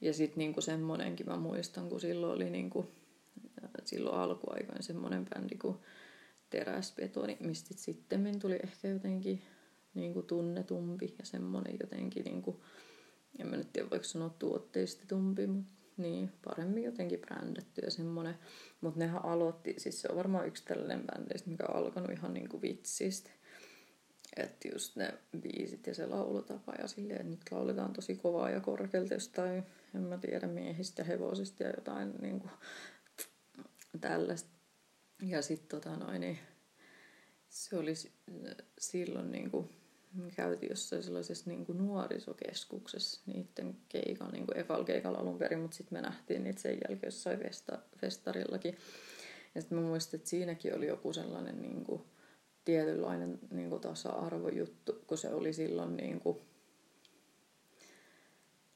Ja 0.01 0.13
sitten 0.13 0.39
niinku 0.39 0.61
semmonenkin 0.61 1.27
mä 1.27 1.37
muistan, 1.37 1.89
kun 1.89 2.01
silloin 2.01 2.37
oli 2.37 2.51
niinku, 2.51 2.87
silloin 3.85 4.17
alkuaikoin 4.17 4.83
semmoinen 4.83 5.25
bändi 5.25 5.57
kuin 5.57 5.77
Teräsbetoni, 6.51 7.37
mistä 7.41 7.75
sitten 7.77 8.41
tuli 8.41 8.59
ehkä 8.63 8.89
jotenkin 8.89 9.43
niinku 9.95 10.23
tunnetumpi 10.23 11.15
ja 11.19 11.25
semmoinen 11.25 11.77
jotenkin, 11.81 12.25
niinku, 12.25 12.65
en 13.39 13.47
mä 13.47 13.57
nyt 13.57 13.73
tiedä 13.73 13.91
voiko 13.91 14.05
sanoa 14.05 14.29
tuotteistetumpi, 14.29 15.47
mutta 15.47 15.73
niin, 15.97 16.33
paremmin 16.45 16.85
jotenkin 16.85 17.21
brändätty 17.21 17.81
ja 17.85 17.91
semmoinen. 17.91 18.39
Mutta 18.81 19.01
nehän 19.01 19.25
aloitti, 19.25 19.75
siis 19.79 20.01
se 20.01 20.09
on 20.11 20.17
varmaan 20.17 20.47
yksi 20.47 20.65
tällainen 20.65 21.05
bändeistä, 21.07 21.51
mikä 21.51 21.65
on 21.69 21.77
alkanut 21.77 22.11
ihan 22.11 22.35
niinku 22.35 22.63
vitsistä. 22.63 23.31
Että 24.37 24.69
just 24.69 24.97
ne 24.97 25.15
biisit 25.41 25.87
ja 25.87 25.95
se 25.95 26.07
laulutapa 26.07 26.75
ja 26.79 26.89
silleen, 26.89 27.21
että 27.21 27.31
nyt 27.31 27.51
lauletaan 27.51 27.93
tosi 27.93 28.17
kovaa 28.17 28.51
ja 28.51 28.61
korkealta 28.61 29.15
jostain, 29.15 29.63
en 29.95 30.03
mä 30.03 30.19
tiedä, 30.19 30.47
miehistä 30.47 31.05
hevosista 31.05 31.63
ja 31.63 31.71
jotain 31.71 32.15
niinku 32.21 32.51
tällaista. 34.01 34.51
Ja 35.23 35.43
sitten 35.43 35.81
tota 35.81 35.97
noin, 35.97 36.21
niin 36.21 36.39
se 37.49 37.77
oli 37.77 37.95
silloin 38.79 39.33
niinku, 39.33 39.71
me 40.15 40.31
käytiin 40.31 40.71
jossain 40.71 41.03
sellaisessa 41.03 41.51
niin 41.51 41.67
kuin 41.67 41.79
nuorisokeskuksessa 41.79 43.21
niiden 43.27 43.77
keikan, 43.89 44.33
niin 44.33 44.47
kuin 44.47 44.59
ekal 44.59 44.85
keikalla 44.85 45.19
alun 45.19 45.39
perin, 45.39 45.59
mutta 45.59 45.77
sitten 45.77 45.99
me 45.99 46.03
nähtiin 46.03 46.45
niitä 46.45 46.61
sen 46.61 46.73
jälkeen 46.73 47.07
jossain 47.07 47.39
festa, 47.39 47.79
festarillakin. 47.97 48.77
Ja 49.55 49.61
sitten 49.61 49.79
mä 49.79 49.85
muistin, 49.85 50.19
että 50.19 50.31
siinäkin 50.31 50.77
oli 50.77 50.87
joku 50.87 51.13
sellainen 51.13 51.63
niin 51.63 51.85
kuin, 51.85 52.03
tietynlainen 52.65 53.39
niin 53.51 53.71
kuin 53.71 53.81
tasa-arvojuttu, 53.81 55.05
kun 55.07 55.19
se 55.19 55.35
oli 55.35 55.53
silloin 55.53 55.97
niin 55.97 56.21
kuin, 56.21 56.39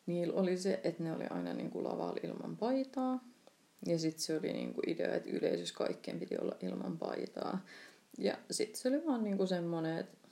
niillä 0.06 0.40
oli 0.40 0.56
se, 0.56 0.80
että 0.84 1.02
ne 1.02 1.12
oli 1.12 1.24
aina 1.30 1.52
niin 1.52 1.70
kuin 1.70 1.84
lavalla 1.84 2.20
ilman 2.22 2.56
paitaa. 2.56 3.24
Ja 3.86 3.98
sitten 3.98 4.22
se 4.22 4.38
oli 4.38 4.52
niin 4.52 4.74
kuin 4.74 4.90
idea, 4.90 5.14
että 5.14 5.30
yleisössä 5.30 5.74
kaikkien 5.74 6.18
piti 6.18 6.38
olla 6.38 6.56
ilman 6.62 6.98
paitaa. 6.98 7.64
Ja 8.18 8.38
sitten 8.50 8.80
se 8.80 8.88
oli 8.88 9.06
vaan 9.06 9.24
niin 9.24 9.36
kuin 9.36 9.48
semmoinen, 9.48 9.98
että 9.98 10.27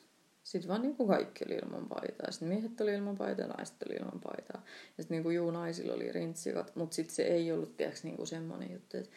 sitten 0.47 0.69
vaan 0.69 0.83
niin 0.83 0.97
kuin 0.97 1.09
kaikki 1.09 1.45
oli 1.47 1.55
ilman 1.55 1.89
paitaa. 1.89 2.31
Sitten 2.31 2.49
miehet 2.49 2.81
oli 2.81 2.95
ilman 2.95 3.17
paitaa 3.17 3.47
naiset 3.47 3.83
oli 3.87 3.95
ilman 3.95 4.21
paitaa. 4.21 4.63
Ja 4.97 5.03
sitten 5.03 5.15
niin 5.15 5.23
kuin 5.23 5.37
juu, 5.37 5.51
naisilla 5.51 5.95
oli 5.95 6.13
rintsikat, 6.13 6.77
mutta 6.77 6.95
sitten 6.97 7.15
se 7.15 7.23
ei 7.23 7.53
ollut 7.53 7.77
tiedätkö, 7.77 8.01
niin 8.03 8.17
kuin 8.17 8.27
semmoinen 8.27 8.73
juttu, 8.73 8.97
että 8.97 9.11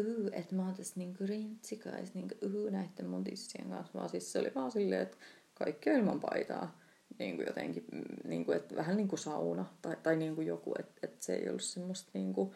uu, 0.00 0.30
että 0.32 0.54
mä 0.54 0.64
oon 0.64 0.74
tässä 0.74 0.94
niin 0.96 1.16
kuin 1.16 1.28
rintsika 1.28 1.88
ja 1.88 2.04
niin 2.14 2.28
kuin, 2.28 2.54
uu, 2.54 2.70
näiden 2.70 3.06
mun 3.06 3.24
tissien 3.24 3.70
kanssa. 3.70 3.98
Vaan 3.98 4.08
siis 4.08 4.32
se 4.32 4.38
oli 4.38 4.52
vaan 4.54 4.70
silleen, 4.70 5.02
että 5.02 5.16
kaikki 5.54 5.90
on 5.90 5.96
ilman 5.96 6.20
paitaa. 6.20 6.80
Niin 7.18 7.36
kuin 7.36 7.46
jotenkin, 7.46 7.84
mm, 7.92 8.28
niin 8.28 8.44
kuin, 8.44 8.56
että 8.56 8.76
vähän 8.76 8.96
niin 8.96 9.08
kuin 9.08 9.18
sauna 9.18 9.66
tai, 9.82 9.96
tai 10.02 10.16
niin 10.16 10.34
kuin 10.34 10.46
joku, 10.46 10.74
että, 10.78 11.00
että 11.02 11.24
se 11.24 11.34
ei 11.34 11.48
ollut 11.48 11.62
semmoista 11.62 12.10
niin 12.14 12.32
kuin 12.34 12.52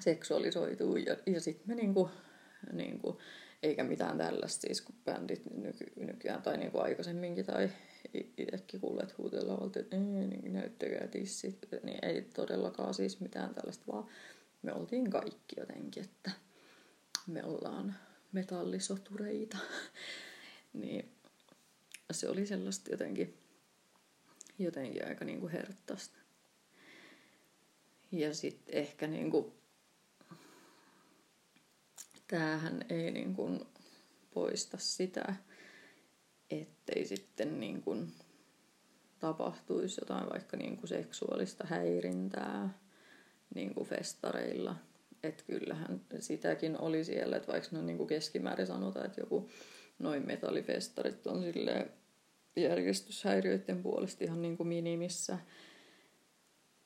seksuaalisoitua. 0.00 0.98
Ja, 0.98 1.16
ja 1.26 1.40
sitten 1.40 1.68
me 1.68 1.74
niin 1.74 1.94
kuin, 1.94 2.10
niin 2.72 2.98
kuin, 2.98 3.16
eikä 3.62 3.84
mitään 3.84 4.18
tällaista 4.18 4.60
siis, 4.60 4.80
kun 4.80 4.94
bändit 5.04 5.42
nyky, 5.54 5.84
nykyään 5.96 6.42
tai 6.42 6.56
niin 6.56 6.72
kuin 6.72 6.82
aikaisemminkin 6.82 7.46
tai 7.46 7.70
itsekin 8.14 8.80
kuulleet 8.80 9.18
huutella 9.18 9.70
että 9.76 9.96
ei, 9.96 10.26
niin 10.26 10.52
näyttäkää 10.52 11.06
tissit, 11.06 11.68
niin 11.82 12.04
ei 12.04 12.22
todellakaan 12.22 12.94
siis 12.94 13.20
mitään 13.20 13.54
tällaista, 13.54 13.92
vaan 13.92 14.06
me 14.62 14.72
oltiin 14.72 15.10
kaikki 15.10 15.60
jotenkin, 15.60 16.04
että 16.04 16.30
me 17.26 17.44
ollaan 17.44 17.94
metallisotureita. 18.32 19.58
niin 20.72 21.12
se 22.10 22.28
oli 22.28 22.46
sellaista 22.46 22.90
jotenkin, 22.90 23.34
jotenkin 24.58 25.06
aika 25.06 25.24
niin 25.24 25.40
kuin 25.40 25.52
herttaista. 25.52 26.18
Ja 28.12 28.34
sitten 28.34 28.74
ehkä 28.74 29.06
niin 29.06 29.30
kuin 29.30 29.52
tämähän 32.28 32.84
ei 32.88 33.10
niin 33.10 33.34
kuin 33.34 33.60
poista 34.34 34.78
sitä, 34.78 35.34
ettei 36.50 37.04
sitten 37.04 37.60
niin 37.60 37.82
kuin 37.82 38.12
tapahtuisi 39.18 40.00
jotain 40.00 40.30
vaikka 40.30 40.56
niin 40.56 40.76
kuin 40.76 40.88
seksuaalista 40.88 41.66
häirintää 41.66 42.78
niin 43.54 43.74
kuin 43.74 43.88
festareilla. 43.88 44.76
Että 45.22 45.44
kyllähän 45.46 46.00
sitäkin 46.20 46.80
oli 46.80 47.04
siellä, 47.04 47.36
että 47.36 47.52
vaikka 47.52 47.68
no 47.72 47.82
niin 47.82 47.96
kuin 47.96 48.08
keskimäärin 48.08 48.66
sanotaan, 48.66 49.06
että 49.06 49.20
joku 49.20 49.50
noin 49.98 50.26
metallifestarit 50.26 51.26
on 51.26 51.42
sille 51.42 51.90
järjestyshäiriöiden 52.56 53.82
puolesta 53.82 54.24
ihan 54.24 54.42
niin 54.42 54.56
kuin 54.56 54.68
minimissä. 54.68 55.38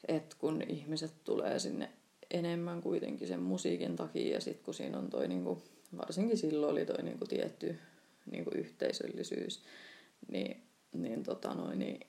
Että 0.09 0.37
kun 0.39 0.63
ihmiset 0.69 1.25
tulee 1.25 1.59
sinne 1.59 1.91
enemmän 2.33 2.81
kuitenkin 2.81 3.29
sen 3.29 3.41
musiikin 3.41 3.97
takia 3.97 4.35
ja 4.35 4.41
sitten 4.41 4.65
kun 4.65 4.75
siinä 4.75 4.99
on 4.99 5.11
toi 5.11 5.29
niinku, 5.29 5.63
varsinkin 5.97 6.39
silloin 6.39 6.73
oli 6.73 6.87
toi 6.87 7.03
niinku 7.03 7.27
tietty 7.27 7.79
niinku 8.31 8.51
yhteisöllisyys, 8.55 9.63
niin, 10.29 10.63
niin, 10.93 11.23
tota 11.23 11.55
noin, 11.55 11.79
niin 11.79 12.01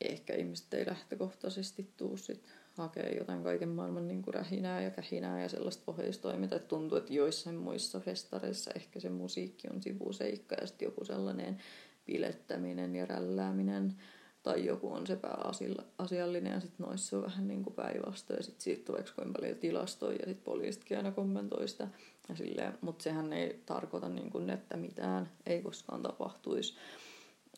ehkä 0.00 0.34
ihmiset 0.34 0.74
ei 0.74 0.86
lähtökohtaisesti 0.86 1.92
tuu 1.96 2.16
sit 2.16 2.44
hakee 2.72 3.16
jotain 3.18 3.42
kaiken 3.42 3.68
maailman 3.68 4.08
niin 4.08 4.22
kuin 4.22 4.34
rähinää 4.34 4.82
ja 4.82 4.90
kähinää 4.90 5.42
ja 5.42 5.48
sellaista 5.48 5.82
ohjeistoimintaa. 5.86 6.56
Että 6.56 6.68
tuntuu, 6.68 6.98
että 6.98 7.12
joissain 7.12 7.56
muissa 7.56 8.00
festareissa 8.00 8.70
ehkä 8.76 9.00
se 9.00 9.08
musiikki 9.08 9.68
on 9.74 9.82
sivuseikka 9.82 10.56
ja 10.60 10.66
sitten 10.66 10.86
joku 10.86 11.04
sellainen 11.04 11.58
bilettäminen 12.06 12.96
ja 12.96 13.06
rällääminen 13.06 13.94
tai 14.42 14.64
joku 14.64 14.92
on 14.92 15.06
se 15.06 15.16
pääasiallinen 15.16 16.52
ja 16.52 16.60
sitten 16.60 16.86
noissa 16.86 17.16
on 17.16 17.22
vähän 17.22 17.48
niin 17.48 17.62
kuin 17.62 17.74
päinvastoin 17.74 18.36
ja 18.36 18.42
sitten 18.42 18.62
siitä 18.62 18.84
tulee 18.84 19.04
kuinka 19.14 19.38
paljon 19.40 19.58
tilastoja 19.58 20.16
ja 20.16 20.26
sitten 20.26 20.44
poliisitkin 20.44 20.96
aina 20.96 21.12
kommentoi 21.12 21.68
sitä. 21.68 21.88
Ja 22.28 22.36
silleen, 22.36 22.78
mutta 22.80 23.02
sehän 23.02 23.32
ei 23.32 23.62
tarkoita 23.66 24.08
niin 24.08 24.30
kuin, 24.30 24.50
että 24.50 24.76
mitään 24.76 25.30
ei 25.46 25.62
koskaan 25.62 26.02
tapahtuisi. 26.02 26.76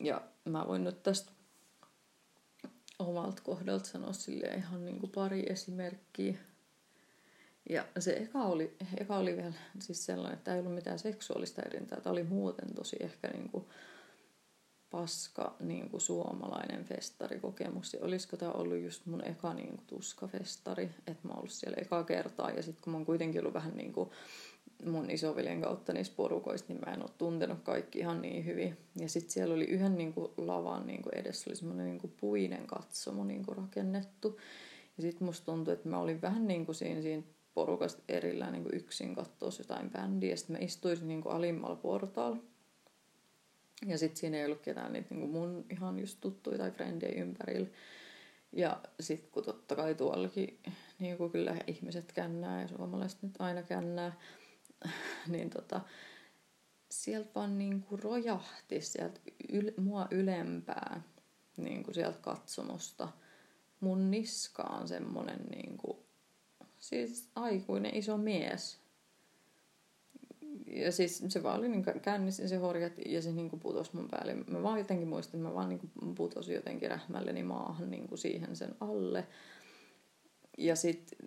Ja 0.01 0.23
mä 0.45 0.65
voin 0.69 0.85
nyt 0.85 1.03
tästä 1.03 1.33
omalta 2.99 3.43
kohdalta 3.43 3.89
sanoa 3.89 4.13
sille 4.13 4.47
ihan 4.47 4.85
niin 4.85 5.01
kuin 5.01 5.13
pari 5.13 5.47
esimerkkiä. 5.49 6.35
Ja 7.71 7.85
se 7.99 8.13
eka 8.13 8.43
oli, 8.43 8.77
eka 8.97 9.17
oli 9.17 9.37
vielä 9.37 9.53
siis 9.79 10.07
sellainen, 10.07 10.39
että 10.39 10.55
ei 10.55 10.61
ollut 10.61 10.75
mitään 10.75 10.99
seksuaalista 10.99 11.63
erintää. 11.63 12.01
Tämä 12.01 12.13
oli 12.13 12.23
muuten 12.23 12.75
tosi 12.75 12.97
ehkä 13.01 13.29
niin 13.29 13.49
kuin 13.49 13.65
paska 14.91 15.57
niin 15.61 15.91
kuin 15.91 16.01
suomalainen 16.01 16.85
festarikokemus. 16.85 17.95
Ja 17.95 18.01
olisiko 18.03 18.37
tämä 18.37 18.53
ollut 18.53 18.79
just 18.79 19.07
mun 19.07 19.25
eka 19.25 19.55
niin 19.55 19.69
kuin, 19.69 19.87
tuskafestari, 19.87 20.91
että 21.07 21.29
mä 21.29 21.31
oon 21.31 21.39
ollut 21.39 21.51
siellä 21.51 21.77
eka 21.81 22.05
kertaa. 22.05 22.51
Ja 22.51 22.63
sitten 22.63 22.83
kun 22.83 22.91
mä 22.91 22.97
oon 22.97 23.07
kuitenkin 23.07 23.41
ollut 23.41 23.55
vähän 23.55 23.77
niin 23.77 23.93
kuin 23.93 24.11
mun 24.85 25.11
isoveljen 25.11 25.63
kautta 25.63 25.93
niissä 25.93 26.13
porukoissa, 26.17 26.67
niin 26.69 26.81
mä 26.87 26.93
en 26.93 27.03
ole 27.03 27.11
tuntenut 27.19 27.59
kaikki 27.63 27.99
ihan 27.99 28.23
niin 28.23 28.45
hyvin. 28.45 28.77
Ja 29.01 29.09
sitten 29.09 29.31
siellä 29.33 29.55
oli 29.55 29.65
yhden 29.65 29.99
niin 29.99 30.13
kuin, 30.13 30.33
lavan 30.37 30.87
niin 30.87 31.03
kuin 31.03 31.15
edessä 31.15 31.51
oli 31.51 31.57
semmoinen 31.57 31.87
niin 31.87 32.01
kuin, 32.01 32.15
puinen 32.21 32.67
katsomo 32.67 33.25
niin 33.25 33.47
kuin, 33.47 33.57
rakennettu. 33.57 34.41
Ja 34.97 35.03
sitten 35.03 35.27
musta 35.27 35.53
tuntui, 35.53 35.75
että 35.75 35.89
mä 35.89 35.99
olin 35.99 36.23
vähän 36.23 36.47
niin 36.47 36.67
kuin 36.67 36.75
siinä, 36.77 37.03
siinä 37.03 37.23
porukasta 37.55 38.03
erillään 38.09 38.53
niin 38.53 38.63
kuin 38.63 38.77
yksin 38.77 39.15
katsoa 39.15 39.51
jotain 39.59 39.91
bändiä. 39.91 40.31
Ja 40.31 40.37
sitten 40.37 40.57
mä 40.57 40.65
istuisin 40.65 41.09
niin 41.09 41.23
kuin, 41.23 41.35
alimmalla 41.35 41.77
portaalla. 41.77 42.39
Ja 43.87 43.99
sitten 43.99 44.21
siinä 44.21 44.37
ei 44.37 44.45
ollut 44.45 44.61
ketään 44.61 44.93
niitä 44.93 45.15
niin 45.15 45.31
mun 45.31 45.65
ihan 45.71 45.99
just 45.99 46.19
tuttuja 46.21 46.59
tai 46.59 46.71
frendejä 46.71 47.23
ympärillä. 47.23 47.69
Ja 48.53 48.81
sitten 49.01 49.31
kun 49.31 49.45
totta 49.45 49.77
kai 49.77 49.95
tuollakin 49.95 50.59
niin 50.99 51.17
kuin 51.17 51.33
kyllä 51.33 51.57
ihmiset 51.67 52.13
kännää 52.13 52.63
ja 52.63 52.69
suomalaiset 52.69 53.23
nyt 53.23 53.35
aina 53.39 53.63
kännää, 53.63 54.13
niin 55.33 55.51
tota, 55.51 55.81
sieltä 56.91 57.31
vaan 57.35 57.59
niin 57.59 57.83
kuin 57.83 58.03
rojahti 58.03 58.81
sieltä 58.81 59.21
yl, 59.53 59.71
mua 59.77 60.09
ylempää 60.11 61.03
niin 61.57 61.83
kuin 61.83 61.95
sieltä 61.95 62.19
katsomosta 62.19 63.09
mun 63.81 64.11
niskaan 64.11 64.89
semmonen 64.89 65.41
niin 65.51 65.79
kuin, 65.79 65.99
siis 66.79 67.31
aikuinen 67.35 67.97
iso 67.97 68.17
mies. 68.17 68.81
Ja 70.67 70.93
siis 70.93 71.25
se 71.29 71.43
vaan 71.43 71.59
oli 71.59 71.69
niin 71.69 71.85
kännissä 72.03 72.49
se 72.49 72.57
horjat 72.57 72.93
ja 73.07 73.23
se 73.23 73.33
niin 73.33 73.51
putosi 73.51 73.91
mun 73.97 74.09
päälle. 74.11 74.35
Mä 74.35 74.63
vaan 74.63 74.79
jotenkin 74.79 75.09
muistin, 75.09 75.39
että 75.39 75.49
mä 75.49 75.55
vaan 75.55 75.69
niin 75.69 76.15
putosin 76.15 76.55
jotenkin 76.55 76.91
rähmälleni 76.91 77.43
maahan 77.43 77.91
niin 77.91 78.09
kuin 78.09 78.19
siihen 78.19 78.57
sen 78.57 78.75
alle. 78.81 79.27
Ja 80.59 80.77
sitten 80.77 81.19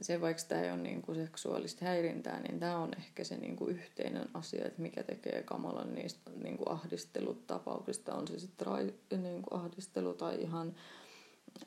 se, 0.00 0.20
vaikka 0.20 0.42
tämä 0.48 0.62
ei 0.62 0.70
ole 0.70 0.82
niin 0.82 1.02
kuin 1.02 1.16
seksuaalista 1.16 1.84
häirintää, 1.84 2.40
niin 2.40 2.60
tämä 2.60 2.78
on 2.78 2.90
ehkä 2.96 3.24
se 3.24 3.36
niin 3.36 3.56
kuin 3.56 3.76
yhteinen 3.76 4.28
asia, 4.34 4.64
että 4.64 4.82
mikä 4.82 5.02
tekee 5.02 5.42
kamalan 5.42 5.94
niistä 5.94 6.30
niin 6.42 6.56
kuin 6.56 6.70
ahdistelutapauksista. 6.70 8.14
On 8.14 8.28
se 8.28 8.38
sitten 8.38 9.22
niin 9.22 9.42
kuin 9.42 9.60
ahdistelu 9.60 10.14
tai 10.14 10.42
ihan 10.42 10.74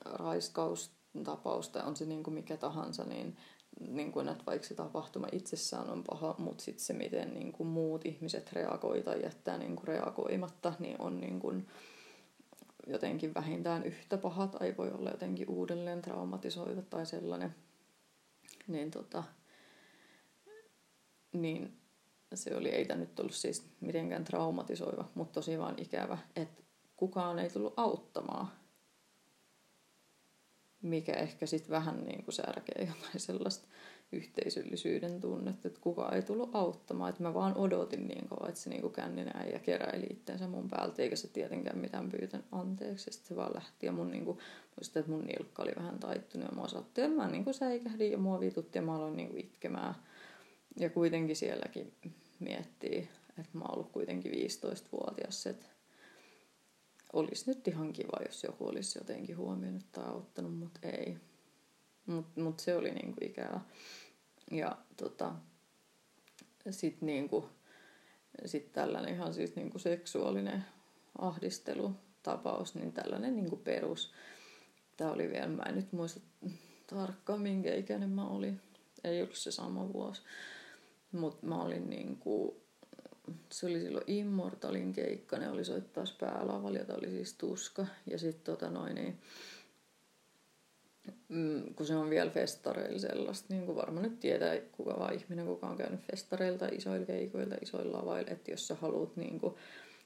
raiskaustapaus 0.05 1.69
tai 1.69 1.83
on 1.85 1.95
se 1.95 2.05
niin 2.05 2.23
kuin 2.23 2.33
mikä 2.33 2.57
tahansa, 2.57 3.03
niin, 3.03 3.37
niin 3.79 4.11
kuin, 4.11 4.27
että 4.27 4.43
vaikka 4.45 4.67
se 4.67 4.73
tapahtuma 4.73 5.27
itsessään 5.31 5.89
on 5.89 6.03
paha, 6.03 6.35
mutta 6.37 6.63
sitten 6.63 6.85
se, 6.85 6.93
miten 6.93 7.33
niin 7.33 7.51
kuin 7.51 7.67
muut 7.67 8.05
ihmiset 8.05 8.53
reagoi 8.53 9.01
tai 9.01 9.23
jättää 9.23 9.57
niin 9.57 9.75
kuin 9.75 9.87
reagoimatta, 9.87 10.73
niin 10.79 11.01
on 11.01 11.19
niin 11.21 11.39
kuin, 11.39 11.67
jotenkin 12.87 13.33
vähintään 13.33 13.83
yhtä 13.83 14.17
paha 14.17 14.47
tai 14.47 14.75
voi 14.77 14.91
olla 14.91 15.09
jotenkin 15.09 15.49
uudelleen 15.49 16.01
traumatisoiva 16.01 16.81
tai 16.81 17.05
sellainen 17.05 17.55
niin, 18.67 18.91
tota, 18.91 19.23
niin 21.33 21.77
se 22.33 22.55
oli, 22.55 22.69
ei 22.69 22.85
tämä 22.85 22.99
nyt 22.99 23.19
ollut 23.19 23.33
siis 23.33 23.65
mitenkään 23.79 24.23
traumatisoiva, 24.23 25.09
mutta 25.15 25.33
tosi 25.33 25.59
vaan 25.59 25.79
ikävä, 25.79 26.17
että 26.35 26.63
kukaan 26.95 27.39
ei 27.39 27.49
tullut 27.49 27.73
auttamaan. 27.77 28.51
Mikä 30.83 31.13
ehkä 31.13 31.45
sitten 31.45 31.69
vähän 31.69 32.03
niin 32.03 32.23
kuin 32.23 32.33
särkee 32.33 32.87
jotain 32.87 33.19
sellaista 33.27 33.67
yhteisöllisyyden 34.11 35.21
tunnetta, 35.21 35.67
että 35.67 35.81
kukaan 35.81 36.13
ei 36.13 36.21
tullut 36.21 36.49
auttamaan. 36.53 37.09
Että 37.09 37.23
mä 37.23 37.33
vaan 37.33 37.57
odotin 37.57 38.07
niin 38.07 38.27
kauan, 38.27 38.49
että 38.49 38.61
se 38.61 38.69
niin 38.69 38.81
kuin 38.81 38.93
känninen 38.93 39.37
äijä 39.37 39.59
keräili 39.59 40.07
itteensä 40.09 40.47
mun 40.47 40.69
päältä, 40.69 41.01
eikä 41.01 41.15
se 41.15 41.27
tietenkään 41.27 41.77
mitään 41.77 42.09
pyytän 42.09 42.43
anteeksi. 42.51 43.11
Sitten 43.11 43.27
se 43.27 43.35
vaan 43.35 43.55
lähti 43.55 43.85
ja 43.85 43.91
mun 43.91 44.11
niin 44.11 44.25
kuin, 44.25 44.37
muistin, 44.75 44.99
että 44.99 45.11
mun 45.11 45.25
nilkka 45.25 45.63
oli 45.63 45.71
vähän 45.75 45.99
taittunut 45.99 46.47
ja 46.49 46.55
mua 46.55 46.67
saatti. 46.67 47.01
Ja 47.01 47.09
mä 47.09 47.27
niin 47.27 47.43
kuin 47.43 47.53
säikähdin 47.53 48.11
ja 48.11 48.17
mua 48.17 48.39
vitutti 48.39 48.77
ja 48.77 48.81
mä 48.81 48.95
aloin 48.95 49.17
niin 49.17 49.29
kuin 49.29 49.39
itkemään. 49.39 49.95
Ja 50.79 50.89
kuitenkin 50.89 51.35
sielläkin 51.35 51.93
miettii, 52.39 53.09
että 53.39 53.57
mä 53.57 53.65
oon 53.65 53.73
ollut 53.73 53.91
kuitenkin 53.91 54.31
15-vuotias, 54.31 55.47
että 55.47 55.65
olisi 57.13 57.51
nyt 57.51 57.67
ihan 57.67 57.93
kiva, 57.93 58.25
jos 58.25 58.43
joku 58.43 58.67
olisi 58.67 58.99
jotenkin 58.99 59.37
huomioinut 59.37 59.91
tai 59.91 60.05
auttanut, 60.05 60.57
mutta 60.57 60.79
ei. 60.83 61.17
Mutta 62.05 62.41
mut 62.41 62.59
se 62.59 62.75
oli 62.75 62.91
niinku 62.91 63.17
ikävä. 63.25 63.59
Ja 64.51 64.77
tota, 64.97 65.35
sitten 66.69 67.05
niinku, 67.05 67.49
sit 68.45 68.71
tällainen 68.71 69.13
ihan 69.13 69.33
siis 69.33 69.55
niinku 69.55 69.79
seksuaalinen 69.79 70.65
ahdistelutapaus, 71.17 72.75
niin 72.75 72.93
tällainen 72.93 73.35
niinku 73.35 73.57
perus. 73.57 74.13
Tämä 74.97 75.11
oli 75.11 75.29
vielä, 75.29 75.47
mä 75.47 75.63
en 75.63 75.75
nyt 75.75 75.91
muista 75.91 76.19
tarkkaan 76.87 77.41
minkä 77.41 77.75
ikäinen 77.75 78.09
mä 78.09 78.27
olin. 78.27 78.61
Ei 79.03 79.21
ollut 79.21 79.35
se 79.35 79.51
sama 79.51 79.93
vuosi. 79.93 80.21
Mutta 81.11 81.45
mä 81.45 81.61
olin 81.61 81.89
niinku, 81.89 82.62
se 83.49 83.65
oli 83.65 83.79
silloin 83.79 84.03
Immortalin 84.07 84.93
keikka, 84.93 85.37
ne 85.37 85.49
oli 85.49 85.65
soittaa 85.65 86.03
päälavalla, 86.19 86.79
jota 86.79 86.95
oli 86.95 87.09
siis 87.09 87.33
tuska. 87.33 87.85
Ja 88.05 88.17
sitten 88.19 88.55
tota 88.55 88.69
noin, 88.69 88.95
niin, 88.95 89.19
mm, 91.29 91.73
kun 91.75 91.85
se 91.85 91.95
on 91.95 92.09
vielä 92.09 92.31
festareilla 92.31 92.99
sellaista, 92.99 93.53
niin 93.53 93.65
kuin 93.65 93.75
varmaan 93.75 94.03
nyt 94.03 94.19
tietää 94.19 94.57
kuka 94.71 94.99
vaan 94.99 95.13
ihminen, 95.13 95.45
kuka 95.45 95.67
on 95.67 95.77
käynyt 95.77 96.01
festareilta, 96.11 96.67
isoilla 96.71 97.05
keikoilla, 97.05 97.55
isoilla 97.61 97.97
lavailla, 97.97 98.31
että 98.31 98.51
jos 98.51 98.67
sä 98.67 98.75
haluat 98.75 99.15
niin 99.15 99.39
kuin, 99.39 99.55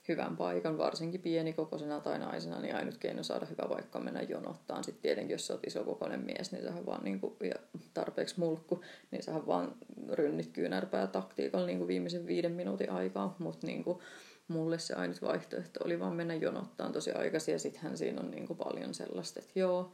hyvän 0.08 0.38
paikan, 0.38 0.78
varsinkin 0.78 1.22
pienikokoisena 1.22 1.99
tai 1.99 2.20
naisena, 2.20 2.62
niin 2.62 2.76
ainut 2.76 2.97
keino 2.97 3.24
saada 3.24 3.45
hyvä 3.45 3.64
paikka 3.70 3.99
mennä 3.99 4.22
jonottaan. 4.22 4.84
Sitten 4.84 5.01
tietenkin, 5.01 5.34
jos 5.34 5.47
sä 5.47 5.53
oot 5.53 5.68
isokokoinen 5.68 6.26
mies, 6.26 6.51
niin 6.51 6.64
sähän 6.64 6.86
vaan 6.86 7.03
niin 7.03 7.20
kuin, 7.20 7.36
ja 7.43 7.55
tarpeeksi 7.93 8.39
mulkku, 8.39 8.84
niin 9.12 9.24
sähän 9.24 9.47
vaan 9.47 9.76
rynnit 10.12 10.47
kyynärpää 10.47 11.08
taktiikalla 11.08 11.66
niin 11.66 11.78
kuin 11.78 11.88
viimeisen 11.88 12.28
viiden 12.28 12.51
minuutin 12.51 12.91
aikaa, 12.91 13.36
mutta 13.39 13.68
niin 13.68 13.84
kuin, 13.84 13.99
mulle 14.47 14.80
se 14.80 14.93
ainut 14.93 15.22
vaihtoehto 15.22 15.80
oli 15.84 15.99
vaan 15.99 16.16
mennä 16.16 16.36
jonottaan 16.36 16.91
tosi 16.91 17.12
aikaisin 17.12 17.51
ja 17.51 17.60
sittenhän 17.60 17.97
siinä 17.97 18.22
on 18.22 18.32
niin 18.32 18.47
kuin 18.47 18.58
paljon 18.58 18.93
sellaista, 18.93 19.39
että 19.39 19.60
joo, 19.60 19.91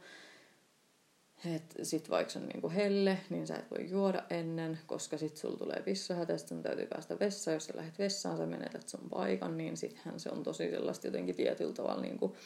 että 1.46 1.84
sit 1.84 2.10
vaikka 2.10 2.38
on 2.38 2.46
niinku 2.46 2.70
helle, 2.70 3.18
niin 3.30 3.46
sä 3.46 3.56
et 3.56 3.70
voi 3.70 3.90
juoda 3.90 4.22
ennen, 4.30 4.78
koska 4.86 5.18
sit 5.18 5.36
sulla 5.36 5.56
tulee 5.56 5.82
vissahätä, 5.86 6.38
sun 6.38 6.62
täytyy 6.62 6.86
päästä 6.86 7.18
vessaan. 7.18 7.54
Jos 7.54 7.64
sä 7.66 7.72
lähdet 7.76 7.98
vessaan, 7.98 8.36
sä 8.36 8.46
menetät 8.46 8.88
sun 8.88 9.08
paikan, 9.10 9.58
niin 9.58 9.76
sittenhän 9.76 10.20
se 10.20 10.30
on 10.30 10.42
tosi 10.42 10.70
sellaista 10.70 11.06
jotenkin 11.06 11.36
tietyllä 11.36 11.72
tavalla 11.72 12.02
niinku, 12.02 12.36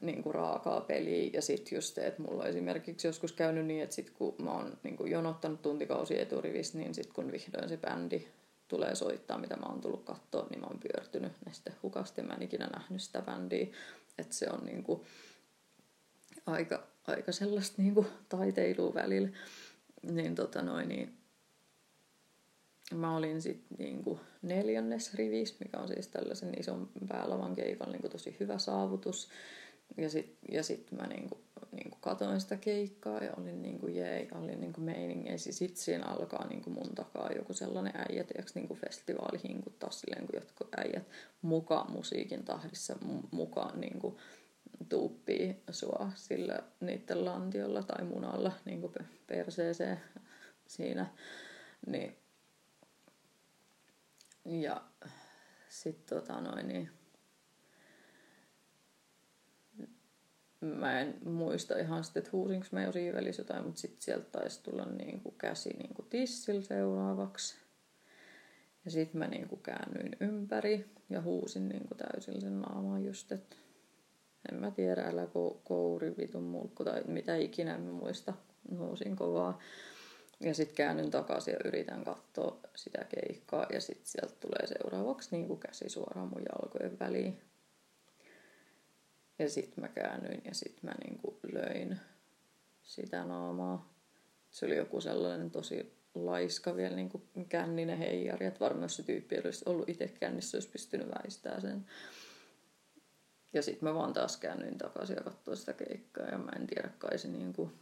niinku 0.00 0.32
raakaa 0.32 0.80
peliä. 0.80 1.30
Ja 1.32 1.42
sitten 1.42 1.76
just 1.76 1.94
se, 1.94 2.06
että 2.06 2.22
mulla 2.22 2.42
on 2.42 2.48
esimerkiksi 2.48 3.08
joskus 3.08 3.32
käynyt 3.32 3.66
niin, 3.66 3.82
että 3.82 3.96
sit 3.96 4.10
kun 4.10 4.34
mä 4.42 4.52
oon 4.52 4.78
niinku 4.82 5.06
jonottanut 5.06 5.62
tuntikausi 5.62 6.20
eturivissä, 6.20 6.78
niin 6.78 6.94
sit 6.94 7.12
kun 7.12 7.32
vihdoin 7.32 7.68
se 7.68 7.76
bändi 7.76 8.28
tulee 8.68 8.94
soittaa, 8.94 9.38
mitä 9.38 9.56
mä 9.56 9.66
oon 9.66 9.80
tullut 9.80 10.04
katsoa, 10.04 10.46
niin 10.50 10.60
mä 10.60 10.66
oon 10.66 10.80
pyörtynyt 10.80 11.32
neste 11.46 11.72
hukasti. 11.82 12.22
Mä 12.22 12.34
en 12.34 12.42
ikinä 12.42 12.66
nähnyt 12.66 13.02
sitä 13.02 13.22
bändiä. 13.22 13.66
Että 14.18 14.34
se 14.34 14.46
on 14.50 14.64
niinku 14.64 15.06
aika 16.46 16.89
aika 17.06 17.32
sellaista 17.32 17.82
niin 17.82 17.94
kuin, 17.94 18.06
taiteilua 18.28 18.94
välillä. 18.94 19.28
Niin, 20.02 20.34
tota 20.34 20.62
noin, 20.62 20.88
niin 20.88 21.20
mä 22.94 23.16
olin 23.16 23.42
sitten 23.42 23.78
niin 23.78 24.02
kuin, 24.04 24.20
neljännes 24.42 25.14
rivis, 25.14 25.60
mikä 25.60 25.78
on 25.78 25.88
siis 25.88 26.08
tällaisen 26.08 26.60
ison 26.60 26.90
päälavan 27.08 27.56
keikan 27.56 27.92
niin 27.92 28.00
kuin, 28.00 28.10
tosi 28.10 28.36
hyvä 28.40 28.58
saavutus. 28.58 29.28
Ja 29.96 30.10
sitten 30.10 30.54
ja 30.54 30.62
sit 30.62 30.92
mä 30.92 31.06
niin 31.06 31.28
kuin, 31.28 31.40
niin 31.72 31.90
kuin 31.90 32.00
katoin 32.00 32.40
sitä 32.40 32.56
keikkaa 32.56 33.24
ja 33.24 33.34
olin 33.36 33.62
niin 33.62 33.78
kuin 33.78 33.96
jee, 33.96 34.28
olin 34.32 34.60
niin 34.60 34.72
kuin 34.72 34.84
meiningeissä. 34.84 35.52
Sitten 35.52 35.82
siinä 35.82 36.04
alkaa 36.04 36.46
niin 36.48 36.62
kuin 36.62 36.74
mun 36.74 36.94
takaa 36.94 37.32
joku 37.32 37.52
sellainen 37.52 37.92
äijä, 37.96 38.24
tiiäks, 38.24 38.54
niin 38.54 38.68
kuin 38.68 38.80
festivaalihinkut 38.80 39.78
taas 39.78 40.00
silleen, 40.00 40.26
kun 40.26 40.40
jotkut 40.40 40.68
äijät 40.76 41.08
mukaan 41.42 41.92
musiikin 41.92 42.44
tahdissa, 42.44 42.96
mukaan 43.30 43.80
niin 43.80 43.98
kuin, 43.98 44.16
tuuppii 44.88 45.62
sua 45.70 46.10
sillä 46.14 46.58
niiden 46.80 47.24
lantiolla 47.24 47.82
tai 47.82 48.04
munalla 48.04 48.52
niin 48.64 48.80
kuin 48.80 48.92
perseeseen 49.26 50.00
siinä. 50.66 51.06
Niin. 51.86 52.16
Ja 54.44 54.84
sitten 55.68 56.18
tota 56.18 56.40
noin, 56.40 56.68
niin 56.68 56.90
mä 60.60 61.00
en 61.00 61.18
muista 61.24 61.78
ihan 61.78 62.04
sitten, 62.04 62.20
että 62.20 62.30
huusinko 62.32 62.66
mä 62.72 62.82
jo 62.82 62.92
riivelissä 62.92 63.40
jotain, 63.40 63.64
mutta 63.64 63.80
sitten 63.80 64.02
sieltä 64.02 64.26
taisi 64.32 64.62
tulla 64.62 64.84
niin 64.84 65.20
kuin 65.20 65.34
käsi 65.38 65.70
niin 65.70 65.94
kuin 65.94 66.08
tissillä 66.08 66.62
seuraavaksi. 66.62 67.56
Ja 68.84 68.90
sitten 68.90 69.18
mä 69.18 69.26
niin 69.26 69.48
kuin 69.48 69.62
käännyin 69.62 70.16
ympäri 70.20 70.90
ja 71.10 71.22
huusin 71.22 71.68
niin 71.68 71.88
kuin 71.88 71.98
täysin 71.98 72.40
sen 72.40 72.60
naamaan 72.60 73.04
just, 73.04 73.32
että 73.32 73.56
en 74.52 74.60
mä 74.60 74.70
tiedä, 74.70 75.02
älä 75.02 75.28
kouri 75.64 76.14
vitun 76.16 76.42
mulkku 76.42 76.84
tai 76.84 77.02
mitä 77.06 77.36
ikinä, 77.36 77.74
en 77.74 77.80
muista. 77.80 78.32
Nousin 78.70 79.16
kovaa. 79.16 79.58
Ja 80.40 80.54
sitten 80.54 80.76
käännyn 80.76 81.10
takaisin 81.10 81.52
ja 81.52 81.68
yritän 81.68 82.04
katsoa 82.04 82.60
sitä 82.76 83.04
keikkaa. 83.04 83.66
Ja 83.72 83.80
sitten 83.80 84.06
sieltä 84.06 84.34
tulee 84.40 84.66
seuraavaksi 84.66 85.28
niin 85.32 85.46
kuin 85.46 85.60
käsi 85.60 85.88
suoraan 85.88 86.28
mun 86.28 86.42
jalkojen 86.52 86.98
väliin. 86.98 87.40
Ja 89.38 89.50
sitten 89.50 89.84
mä 89.84 89.88
käännyin 89.88 90.42
ja 90.44 90.54
sitten 90.54 90.90
mä 90.90 90.92
niin 91.04 91.20
löin 91.52 92.00
sitä 92.82 93.24
naamaa. 93.24 93.94
Se 94.50 94.66
oli 94.66 94.76
joku 94.76 95.00
sellainen 95.00 95.50
tosi 95.50 96.00
laiska 96.14 96.76
vielä 96.76 96.96
niin 96.96 97.48
känninen 97.48 97.98
heijari. 97.98 98.46
Että 98.46 98.60
varmaan 98.60 98.84
jos 98.84 98.96
se 98.96 99.02
tyyppi 99.02 99.38
olisi 99.38 99.64
ollut 99.66 99.88
itse 99.88 100.08
kännissä, 100.08 100.56
olisi 100.56 100.68
pystynyt 100.68 101.08
väistämään 101.08 101.60
sen. 101.60 101.86
Ja 103.52 103.62
sitten 103.62 103.88
mä 103.88 103.94
vaan 103.94 104.12
taas 104.12 104.36
käännyin 104.36 104.78
takaisin 104.78 105.16
ja 105.16 105.22
katsoin 105.22 105.56
sitä 105.56 105.72
keikkaa 105.72 106.26
ja 106.26 106.38
mä 106.38 106.50
en 106.56 106.66
tiedä 106.66 106.90
kai 106.98 107.18
se 107.18 107.28
niinku 107.28 107.72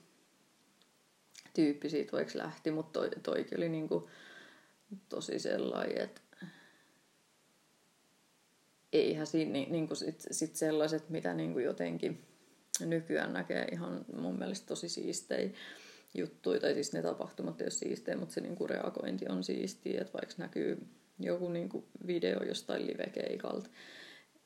tyyppi 1.54 1.90
siitä 1.90 2.12
vaikka 2.12 2.38
lähti, 2.38 2.70
mutta 2.70 3.00
toi, 3.00 3.10
toikin 3.22 3.58
oli 3.58 3.68
niinku 3.68 4.10
tosi 5.08 5.38
sellainen, 5.38 6.00
että 6.00 6.20
eihän 8.92 9.26
siinä 9.26 9.52
niin, 9.52 9.72
niin 9.72 9.96
sit, 9.96 10.24
sit 10.30 10.56
sellaiset, 10.56 11.10
mitä 11.10 11.34
niin 11.34 11.60
jotenkin 11.60 12.24
nykyään 12.80 13.32
näkee 13.32 13.64
ihan 13.72 14.04
mun 14.16 14.38
mielestä 14.38 14.66
tosi 14.66 14.88
siistejä 14.88 15.50
juttuja, 16.14 16.60
tai 16.60 16.74
siis 16.74 16.92
ne 16.92 17.02
tapahtumat 17.02 17.60
ei 17.60 17.64
ole 17.64 17.70
siistejä, 17.70 18.16
mutta 18.16 18.34
se 18.34 18.40
niin 18.40 18.56
kuin 18.56 18.70
reagointi 18.70 19.28
on 19.28 19.44
siistiä, 19.44 20.00
että 20.00 20.12
vaikka 20.12 20.34
näkyy 20.38 20.86
joku 21.18 21.48
niin 21.48 21.68
kuin 21.68 21.84
video 22.06 22.42
jostain 22.42 22.86
livekeikalta, 22.86 23.70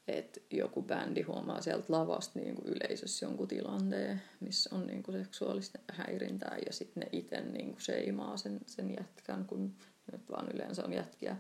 että 0.08 0.40
joku 0.50 0.82
bändi 0.82 1.22
huomaa 1.22 1.60
sieltä 1.60 1.86
lavasta 1.88 2.38
niin 2.38 2.54
kuin 2.54 2.68
yleisössä 2.68 3.26
jonkun 3.26 3.48
tilanteen, 3.48 4.22
missä 4.40 4.74
on 4.74 4.86
niin 4.86 5.02
kuin 5.02 5.24
seksuaalista 5.24 5.78
häirintää 5.92 6.58
ja 6.66 6.72
sitten 6.72 7.00
ne 7.00 7.08
itse 7.12 7.40
niin 7.40 7.66
kuin 7.66 7.82
seimaa 7.82 8.36
sen, 8.36 8.60
sen 8.66 8.94
jätkän, 8.98 9.44
kun 9.44 9.74
nyt 10.12 10.30
vaan 10.30 10.48
yleensä 10.54 10.84
on 10.84 10.92
jätkiä. 10.92 11.36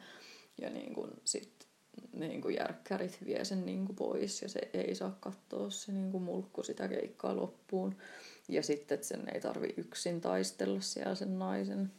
Ja 0.60 0.70
niin 0.70 0.94
kuin 0.94 1.10
sit 1.24 1.68
niin 2.12 2.40
kuin 2.40 2.54
järkkärit 2.54 3.18
vie 3.24 3.44
sen 3.44 3.66
niin 3.66 3.86
kuin 3.86 3.96
pois 3.96 4.42
ja 4.42 4.48
se 4.48 4.60
ei 4.72 4.94
saa 4.94 5.16
katsoa 5.20 5.70
se 5.70 5.92
niin 5.92 6.12
kuin 6.12 6.22
mulkku 6.22 6.62
sitä 6.62 6.88
keikkaa 6.88 7.36
loppuun. 7.36 7.96
Ja 8.48 8.62
sitten, 8.62 8.94
että 8.94 9.06
sen 9.06 9.28
ei 9.34 9.40
tarvi 9.40 9.74
yksin 9.76 10.20
taistella 10.20 10.80
siellä 10.80 11.14
sen 11.14 11.38
naisen. 11.38 11.92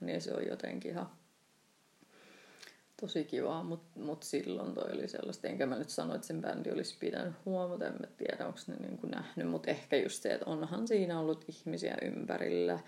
Niin 0.00 0.20
se 0.20 0.34
on 0.34 0.46
jotenkin 0.46 0.90
ihan 0.90 1.10
tosi 3.00 3.24
kivaa, 3.24 3.62
mutta 3.62 4.00
mut 4.00 4.22
silloin 4.22 4.74
toi 4.74 4.92
oli 4.92 5.08
sellaista, 5.08 5.48
enkä 5.48 5.66
mä 5.66 5.78
nyt 5.78 5.90
sano, 5.90 6.14
että 6.14 6.26
sen 6.26 6.40
bändi 6.40 6.70
olisi 6.70 6.96
pitänyt 7.00 7.34
huomata, 7.44 7.86
en 7.86 7.92
mä 7.92 8.06
tiedä, 8.16 8.46
onko 8.46 8.58
ne 8.66 8.76
niinku 8.76 9.06
nähnyt, 9.06 9.48
mutta 9.48 9.70
ehkä 9.70 9.96
just 9.96 10.22
se, 10.22 10.28
että 10.28 10.46
onhan 10.46 10.88
siinä 10.88 11.20
ollut 11.20 11.44
ihmisiä 11.48 11.96
ympärillä, 12.02 12.78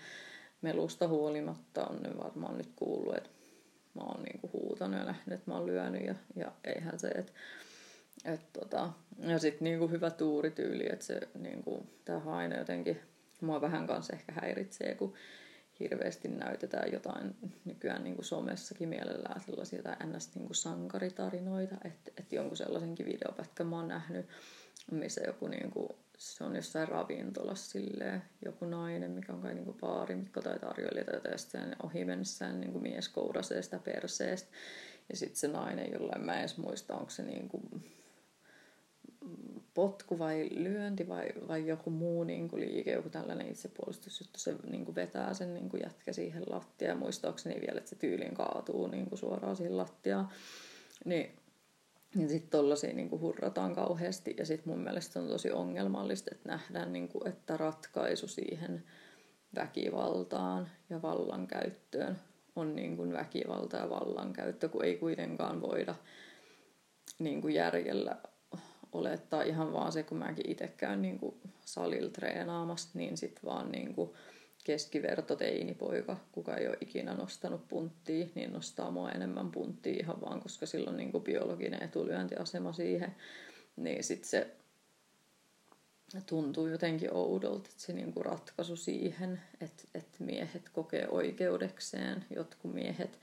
melusta 0.61 1.07
huolimatta 1.07 1.85
on 1.85 2.03
ne 2.03 2.17
varmaan 2.17 2.57
nyt 2.57 2.69
kuullut, 2.75 3.17
että 3.17 3.29
mä 3.93 4.01
oon 4.01 4.23
niinku 4.23 4.49
huutanut 4.53 4.99
ja 4.99 5.05
nähnyt, 5.05 5.33
että 5.33 5.51
mä 5.51 5.57
oon 5.57 5.65
lyönyt 5.65 6.05
ja, 6.05 6.15
ja 6.35 6.51
eihän 6.63 6.99
se, 6.99 7.07
että 7.07 7.31
et 8.25 8.53
tota, 8.53 8.89
ja 9.19 9.39
sitten 9.39 9.65
niinku 9.65 9.87
hyvä 9.87 10.09
tuurityyli, 10.09 10.85
että 10.91 11.05
se 11.05 11.19
niinku, 11.39 11.87
tää 12.05 12.19
haine 12.19 12.57
jotenkin 12.57 12.99
mua 13.41 13.61
vähän 13.61 13.87
kanssa 13.87 14.13
ehkä 14.13 14.31
häiritsee, 14.31 14.95
kun 14.95 15.13
hirveästi 15.79 16.27
näytetään 16.27 16.91
jotain 16.91 17.35
nykyään 17.65 18.03
niin 18.03 18.15
kuin 18.15 18.25
somessakin 18.25 18.89
mielellään 18.89 19.41
sellaisia 19.41 19.83
tai 19.83 19.95
ns. 20.05 20.35
Niin 20.35 20.45
kuin 20.45 20.55
sankaritarinoita, 20.55 21.75
että, 21.85 22.11
että 22.17 22.35
jonkun 22.35 22.57
sellaisenkin 22.57 23.05
videopätkän 23.05 23.67
mä 23.67 23.75
oon 23.75 23.87
nähnyt, 23.87 24.25
missä 24.91 25.21
joku 25.27 25.47
niin 25.47 25.71
kuin, 25.71 25.89
se 26.17 26.43
on 26.43 26.55
jossain 26.55 26.87
ravintolassa 26.87 27.71
silleen, 27.71 28.23
joku 28.45 28.65
nainen, 28.65 29.11
mikä 29.11 29.33
on 29.33 29.41
kai 29.41 29.53
niin 29.53 29.73
baarimikko 29.81 30.41
tai 30.41 30.59
tarjoilija 30.59 31.05
tai 31.05 31.15
jotain, 31.15 31.75
ohi 31.83 32.05
mennessään 32.05 32.61
niin 32.61 32.71
kuin 32.71 32.83
mies 32.83 33.09
kourasee 33.09 33.61
sitä 33.61 33.79
perseestä. 33.79 34.49
Ja 35.09 35.17
sitten 35.17 35.35
se 35.35 35.47
nainen, 35.47 35.91
jollain 35.91 36.25
mä 36.25 36.33
en 36.33 36.39
edes 36.39 36.57
muista, 36.57 36.95
onko 36.95 37.09
se 37.09 37.23
niin 37.23 37.49
kuin 37.49 37.63
potku 39.73 40.19
vai 40.19 40.49
lyönti 40.51 41.07
vai, 41.07 41.29
vai 41.47 41.67
joku 41.67 41.89
muu 41.89 42.23
niin 42.23 42.49
kuin 42.49 42.61
liike, 42.61 42.91
joku 42.91 43.09
tällainen 43.09 43.49
itsepuolustusjuttu, 43.49 44.39
se 44.39 44.55
niin 44.69 44.85
kuin 44.85 44.95
vetää 44.95 45.33
sen 45.33 45.53
niin 45.53 45.69
kuin 45.69 45.83
jätkä 45.83 46.13
siihen 46.13 46.43
lattiaan. 46.47 46.97
Muistaakseni 46.97 47.61
vielä, 47.61 47.77
että 47.77 47.89
se 47.89 47.95
tyylin 47.95 48.33
kaatuu 48.33 48.87
niin 48.87 49.09
kuin 49.09 49.19
suoraan 49.19 49.55
siihen 49.55 49.77
lattiaan. 49.77 50.29
Niin, 51.05 51.35
niin 52.15 52.29
sitten 52.29 52.49
tollasia 52.49 52.93
niin 52.93 53.09
kuin 53.09 53.21
hurrataan 53.21 53.75
kauheasti. 53.75 54.35
Ja 54.37 54.45
sitten 54.45 54.73
mun 54.73 54.83
mielestä 54.83 55.19
on 55.19 55.27
tosi 55.27 55.51
ongelmallista, 55.51 56.31
että 56.35 56.49
nähdään, 56.49 56.93
niin 56.93 57.07
kuin, 57.07 57.27
että 57.27 57.57
ratkaisu 57.57 58.27
siihen 58.27 58.83
väkivaltaan 59.55 60.69
ja 60.89 61.01
vallankäyttöön 61.01 62.19
on 62.55 62.75
niin 62.75 62.97
kuin 62.97 63.13
väkivalta 63.13 63.77
ja 63.77 63.89
vallankäyttö, 63.89 64.69
kun 64.69 64.85
ei 64.85 64.97
kuitenkaan 64.97 65.61
voida 65.61 65.95
niin 67.19 67.41
kuin 67.41 67.53
järjellä 67.53 68.17
olettaa 68.93 69.41
ihan 69.41 69.73
vaan 69.73 69.91
se, 69.91 70.03
kun 70.03 70.17
mäkin 70.17 70.51
itse 70.51 70.67
käyn 70.67 71.01
niin 71.01 71.19
salilla 71.65 72.09
treenaamassa, 72.09 72.89
niin 72.93 73.17
sit 73.17 73.39
vaan 73.45 73.71
niin 73.71 73.95
keskiverto 74.63 75.35
teinipoika, 75.35 76.17
kuka 76.31 76.57
ei 76.57 76.67
ole 76.67 76.77
ikinä 76.81 77.13
nostanut 77.13 77.67
punttia, 77.67 78.27
niin 78.35 78.53
nostaa 78.53 78.91
mua 78.91 79.11
enemmän 79.11 79.51
punttia 79.51 79.99
ihan 79.99 80.21
vaan, 80.21 80.41
koska 80.41 80.65
sillä 80.65 80.89
on 80.89 80.97
niin 80.97 81.11
biologinen 81.23 81.83
etulyöntiasema 81.83 82.73
siihen. 82.73 83.15
Niin 83.75 84.03
sitten 84.03 84.29
se 84.29 84.47
tuntuu 86.25 86.67
jotenkin 86.67 87.13
oudolta, 87.13 87.69
että 87.69 87.81
se 87.81 87.93
niin 87.93 88.13
ratkaisu 88.19 88.75
siihen, 88.75 89.41
että, 89.61 89.83
että 89.95 90.23
miehet 90.23 90.69
kokee 90.73 91.07
oikeudekseen, 91.07 92.25
jotkut 92.35 92.73
miehet 92.73 93.19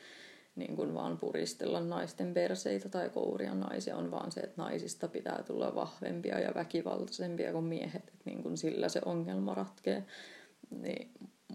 niin 0.61 0.77
kuin 0.77 0.95
vaan 0.95 1.19
puristella 1.19 1.81
naisten 1.81 2.35
perseitä 2.35 2.89
tai 2.89 3.11
kouria 3.11 3.55
naisia, 3.55 3.97
on 3.97 4.11
vaan 4.11 4.33
se, 4.33 4.41
että 4.41 4.63
naisista 4.63 5.09
pitää 5.09 5.43
tulla 5.47 5.75
vahvempia 5.75 6.41
ja 6.41 6.55
väkivaltaisempia 6.55 7.53
kuin 7.53 7.65
miehet, 7.65 8.09
että 8.09 8.23
niin 8.25 8.43
kuin 8.43 8.57
sillä 8.57 8.89
se 8.89 9.01
ongelma 9.05 9.55
ratkee. 9.55 10.05
Niin 10.71 11.11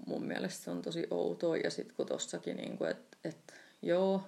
mun 0.06 0.26
mielestä 0.26 0.64
se 0.64 0.72
on 0.72 0.82
tosi 0.82 1.08
outoa. 1.12 1.58
Ja 1.58 1.70
sitten 1.70 1.95
kun 1.95 2.06
tossakin, 2.06 2.58
niin 2.58 2.78
kuin, 2.78 2.91
että, 2.91 3.18
että 3.24 3.53
joo, 3.82 4.22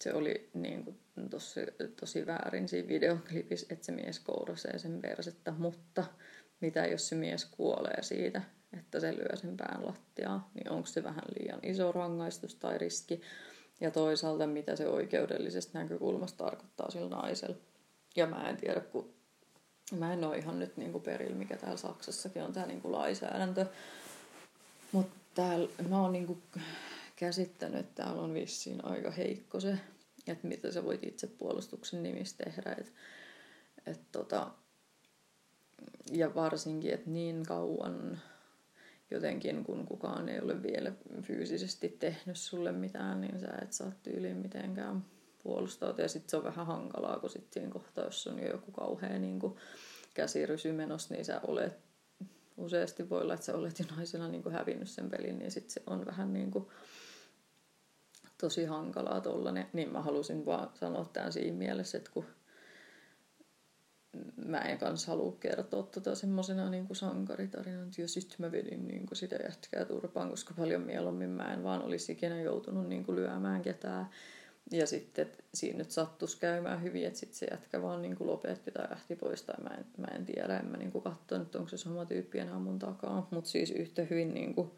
se 0.00 0.12
oli 0.12 0.50
niin 0.54 0.84
kuin, 0.84 0.96
tosi, 1.30 1.60
tosi 2.00 2.26
väärin 2.26 2.68
siinä 2.68 2.88
videoklipissä, 2.88 3.66
että 3.70 3.86
se 3.86 3.92
mies 3.92 4.20
kourasee 4.20 4.78
sen 4.78 5.00
persettä, 5.00 5.52
mutta 5.58 6.04
mitä 6.60 6.86
jos 6.86 7.08
se 7.08 7.14
mies 7.14 7.44
kuolee 7.44 8.02
siitä, 8.02 8.42
että 8.78 9.00
se 9.00 9.16
lyö 9.16 9.36
sen 9.36 9.56
pään 9.56 9.86
lattiaan, 9.86 10.44
niin 10.54 10.70
onko 10.70 10.86
se 10.86 11.02
vähän 11.02 11.24
liian 11.38 11.60
iso 11.62 11.92
rangaistus 11.92 12.54
tai 12.54 12.78
riski? 12.78 13.20
Ja 13.80 13.90
toisaalta 13.90 14.46
mitä 14.46 14.76
se 14.76 14.88
oikeudellisesta 14.88 15.78
näkökulmasta 15.78 16.44
tarkoittaa 16.44 16.90
sillä 16.90 17.08
naisella. 17.08 17.56
Ja 18.16 18.26
mä 18.26 18.48
en 18.48 18.56
tiedä, 18.56 18.80
kun 18.80 19.14
mä 19.92 20.12
en 20.12 20.24
ole 20.24 20.38
ihan 20.38 20.58
nyt 20.58 20.76
niin 20.76 21.00
perillä, 21.00 21.36
mikä 21.36 21.56
täällä 21.56 21.76
Saksassakin 21.76 22.42
on 22.42 22.52
tämä 22.52 22.66
niin 22.66 22.80
lainsäädäntö. 22.84 23.66
Mutta 24.92 25.16
täällä 25.34 25.68
mä 25.88 26.02
oon 26.02 26.12
niin 26.12 26.42
käsittänyt, 27.16 27.80
että 27.80 28.02
täällä 28.02 28.22
on 28.22 28.34
vissiin 28.34 28.84
aika 28.84 29.10
heikko 29.10 29.60
se, 29.60 29.78
että 30.26 30.48
mitä 30.48 30.72
sä 30.72 30.84
voit 30.84 31.04
itse 31.04 31.26
puolustuksen 31.26 32.02
nimissä 32.02 32.36
tehdä. 32.44 32.76
Et, 32.78 32.92
et 33.86 34.00
tota, 34.12 34.50
ja 36.12 36.34
varsinkin, 36.34 36.94
että 36.94 37.10
niin 37.10 37.46
kauan 37.46 38.20
jotenkin, 39.10 39.64
kun 39.64 39.86
kukaan 39.86 40.28
ei 40.28 40.40
ole 40.40 40.62
vielä 40.62 40.92
fyysisesti 41.22 41.88
tehnyt 41.88 42.36
sulle 42.36 42.72
mitään, 42.72 43.20
niin 43.20 43.40
sä 43.40 43.58
et 43.62 43.72
saa 43.72 43.92
tyyliin 44.02 44.36
mitenkään 44.36 45.04
puolustautua. 45.42 46.04
Ja 46.04 46.08
sitten 46.08 46.30
se 46.30 46.36
on 46.36 46.44
vähän 46.44 46.66
hankalaa, 46.66 47.18
kun 47.18 47.30
sitten 47.30 47.52
siinä 47.52 47.72
kohtaa, 47.72 48.04
jos 48.04 48.26
on 48.26 48.38
jo 48.38 48.50
joku 48.50 48.72
kauhea 48.72 49.18
niin 49.18 49.40
käsirysy 50.14 50.72
menossa, 50.72 51.14
niin 51.14 51.24
sä 51.24 51.40
olet 51.46 51.78
useasti 52.56 53.10
voi 53.10 53.20
olla, 53.20 53.34
että 53.34 53.46
sä 53.46 53.56
olet 53.56 53.78
jo 53.78 53.84
naisena 53.96 54.28
niin 54.28 54.52
hävinnyt 54.52 54.88
sen 54.88 55.10
pelin, 55.10 55.38
niin 55.38 55.50
sitten 55.50 55.70
se 55.70 55.82
on 55.86 56.06
vähän 56.06 56.32
niin 56.32 56.50
kuin 56.50 56.66
tosi 58.40 58.64
hankalaa 58.64 59.20
tollanen. 59.20 59.66
Niin 59.72 59.92
mä 59.92 60.02
halusin 60.02 60.46
vaan 60.46 60.70
sanoa 60.74 61.10
tämän 61.12 61.32
siinä 61.32 61.56
mielessä, 61.56 61.98
että 61.98 62.10
kun 62.10 62.24
mä 64.46 64.58
en 64.58 64.78
kanssa 64.78 65.12
halua 65.12 65.36
kertoa 65.40 65.82
tota 65.82 66.14
semmoisena 66.14 66.70
niin 66.70 66.86
sankaritarinana, 66.92 67.90
ja 67.98 68.08
sitten 68.08 68.36
mä 68.38 68.52
vedin 68.52 68.88
niin 68.88 69.06
kuin 69.06 69.16
sitä 69.16 69.36
jätkää 69.36 69.84
turpaan, 69.84 70.30
koska 70.30 70.54
paljon 70.54 70.82
mieluummin 70.82 71.30
mä 71.30 71.54
en 71.54 71.64
vaan 71.64 71.82
olisi 71.82 72.12
ikinä 72.12 72.40
joutunut 72.40 72.88
niin 72.88 73.04
kuin 73.04 73.16
lyömään 73.16 73.62
ketään. 73.62 74.06
Ja 74.70 74.86
sitten 74.86 75.26
että 75.26 75.42
siinä 75.54 75.78
nyt 75.78 75.90
sattuisi 75.90 76.38
käymään 76.38 76.82
hyvin, 76.82 77.06
että 77.06 77.18
sitten 77.18 77.38
se 77.38 77.46
jätkä 77.50 77.82
vaan 77.82 78.02
niin 78.02 78.16
kuin 78.16 78.30
lopetti 78.30 78.70
tai 78.70 78.90
lähti 78.90 79.16
pois, 79.16 79.42
tai 79.42 79.62
mä 79.62 79.70
en, 79.78 79.86
mä 79.98 80.06
en 80.06 80.26
tiedä, 80.26 80.58
en 80.58 80.66
mä 80.66 80.76
niin 80.76 80.92
katso, 80.92 81.36
että 81.36 81.58
onko 81.58 81.68
se 81.68 81.76
sama 81.76 82.04
tyyppi 82.04 82.38
enää 82.38 82.58
mun 82.58 82.78
takaa. 82.78 83.28
Mutta 83.30 83.50
siis 83.50 83.70
yhtä 83.70 84.02
hyvin 84.02 84.34
niin 84.34 84.54
kuin, 84.54 84.70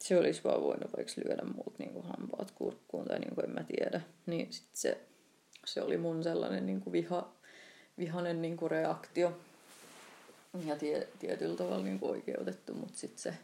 se 0.00 0.18
olisi 0.18 0.44
vaan 0.44 0.62
voinut 0.62 0.92
vaikka 0.96 1.12
lyödä 1.24 1.42
muut 1.44 1.78
niin 1.78 1.92
kuin 1.92 2.06
hampaat 2.06 2.50
kurkkuun 2.50 3.04
tai 3.04 3.18
niin 3.18 3.34
kuin 3.34 3.44
en 3.44 3.54
mä 3.54 3.64
tiedä. 3.64 4.00
Niin 4.26 4.52
sitten 4.52 4.76
se, 4.76 5.00
se 5.66 5.82
oli 5.82 5.96
mun 5.96 6.22
sellainen 6.22 6.66
niin 6.66 6.80
kuin 6.80 6.92
viha, 6.92 7.34
vihanen 8.02 8.42
niin 8.42 8.56
kuin 8.56 8.70
reaktio 8.70 9.40
ja 10.66 10.76
tie, 10.76 11.08
tietyllä 11.18 11.56
tavalla 11.56 11.84
niin 11.84 11.98
kuin 11.98 12.10
oikeutettu, 12.10 12.74
mutta 12.74 12.98
sitten 12.98 13.22
se 13.22 13.34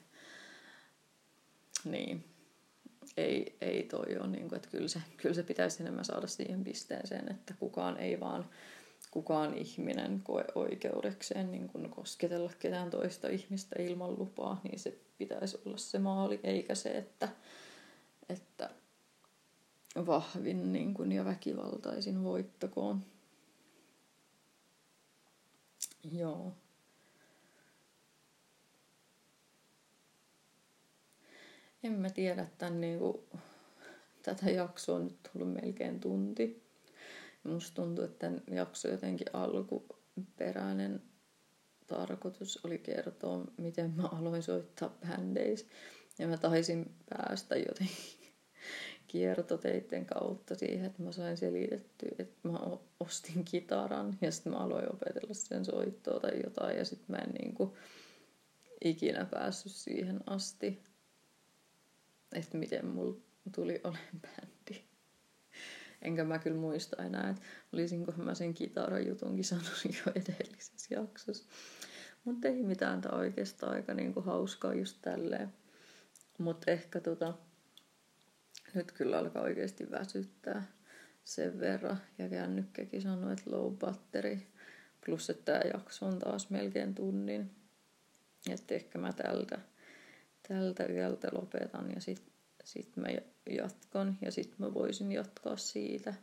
niin, 1.85 2.25
ei, 3.17 3.57
ei 3.61 3.83
toi 3.83 4.17
ole, 4.17 4.27
niin 4.27 4.49
kuin, 4.49 4.57
että 4.57 4.69
kyllä 4.69 4.89
se, 4.89 5.01
kyllä 5.17 5.35
se 5.35 5.43
pitäisi 5.43 5.83
enemmän 5.83 6.05
saada 6.05 6.27
siihen 6.27 6.65
pisteeseen, 6.65 7.31
että 7.31 7.55
kukaan 7.59 7.97
ei 7.97 8.21
vaan 8.21 8.47
kukaan 9.11 9.55
ihminen 9.55 10.21
koe 10.25 10.45
oikeudekseen 10.55 11.51
niin 11.51 11.69
kuin 11.69 11.91
kosketella 11.91 12.53
ketään 12.59 12.91
toista 12.91 13.29
ihmistä 13.29 13.83
ilman 13.83 14.19
lupaa, 14.19 14.61
niin 14.65 14.79
se 14.79 14.99
pitäisi 15.19 15.61
olla 15.65 15.77
se 15.77 15.99
maali, 15.99 16.41
eikä 16.43 16.75
se, 16.75 16.91
että, 16.91 17.29
että 18.29 18.71
vahvin 20.07 20.73
niin 20.73 20.95
kuin, 20.95 21.13
ja 21.13 21.25
väkivaltaisin 21.25 22.25
voittakoon. 22.25 23.05
Joo. 26.05 26.53
En 31.83 31.93
mä 31.93 32.11
tiedä, 32.11 32.47
tämän 32.59 32.81
niinku, 32.81 33.29
tätä 34.23 34.51
jaksoa 34.51 34.97
on 34.97 35.05
nyt 35.05 35.19
tullut 35.33 35.53
melkein 35.53 36.01
tunti. 36.01 36.69
Musta 37.45 37.75
tuntuu, 37.75 38.05
että 38.05 38.19
tämän 38.19 38.43
jakso 38.51 38.89
jotenkin 38.89 39.27
alkuperäinen 39.33 41.03
tarkoitus 41.87 42.65
oli 42.65 42.79
kertoa, 42.79 43.45
miten 43.57 43.91
mä 43.97 44.03
aloin 44.03 44.43
soittaa 44.43 44.99
bändeissä. 45.09 45.67
Ja 46.19 46.29
mä 46.29 46.37
taisin 46.37 46.95
päästä 47.09 47.57
jotenkin, 47.57 48.18
kiertoteiden 49.09 50.07
kautta 50.07 50.55
siihen, 50.55 50.87
että 50.87 51.03
mä 51.03 51.13
sain 51.13 51.37
selitettyä, 51.37 52.11
että 52.19 52.49
mä 52.49 52.59
ostin 53.01 53.45
kitaran 53.45 54.19
ja 54.21 54.33
sitten 54.33 54.53
mä 54.53 54.59
aloin 54.59 54.93
opetella 54.93 55.35
sen 55.35 55.65
soittoa 55.65 56.21
tai 56.21 56.41
jotain 56.45 56.79
ja 56.79 56.85
sitten 56.85 57.07
mä 57.09 57.17
en 57.17 57.31
niinku 57.31 57.77
ikinä 58.85 59.25
päässyt 59.25 59.73
siihen 59.73 60.21
asti, 60.27 60.83
että 62.33 62.59
miten 62.59 62.87
mulla 62.87 63.21
tuli 63.55 63.81
olen 63.85 64.21
bändi. 64.23 64.85
Enkä 66.03 66.25
mä 66.25 66.39
kyllä 66.39 66.61
muista 66.61 67.03
enää, 67.03 67.31
että 67.31 67.43
olisinkohan 67.73 68.25
mä 68.25 68.35
sen 68.35 68.55
kitarajutunkin 68.55 69.45
sanonut 69.45 69.85
jo 69.85 70.13
edellisessä 70.15 70.95
jaksossa. 70.95 71.45
Mutta 72.25 72.49
ei 72.49 72.63
mitään, 72.63 73.01
tämä 73.01 73.19
oikeastaan 73.19 73.73
aika 73.73 73.95
niinku 73.95 74.21
hauskaa 74.21 74.75
just 74.75 74.99
tälleen. 75.03 75.53
Mutta 76.39 76.71
ehkä 76.71 77.01
tota, 77.01 77.35
nyt 78.75 78.93
kyllä 78.93 79.19
alkaa 79.19 79.43
oikeasti 79.43 79.91
väsyttää 79.91 80.63
sen 81.25 81.61
verran. 81.61 82.01
Ja 82.19 82.29
kännykkäkin 82.29 83.03
sanoi, 83.03 83.33
että 83.33 83.51
low 83.51 83.75
battery. 83.77 84.39
Plus, 85.07 85.31
että 85.31 85.53
tämä 85.53 85.71
jakso 85.75 86.07
on 86.07 86.19
taas 86.19 86.51
melkein 86.51 86.95
tunnin. 86.95 87.51
Että 88.51 88.75
ehkä 88.75 88.99
mä 88.99 89.13
tältä, 89.13 89.59
tältä 90.49 90.87
yöltä 90.87 91.29
lopetan 91.33 91.91
ja 91.95 92.01
sitten 92.01 92.33
sit 92.65 92.97
mä 92.97 93.07
jatkan. 93.51 94.19
Ja 94.23 94.31
sitten 94.33 94.57
mä 94.59 94.75
voisin 94.75 95.13
jatkaa 95.13 95.57
siitä, 95.57 96.15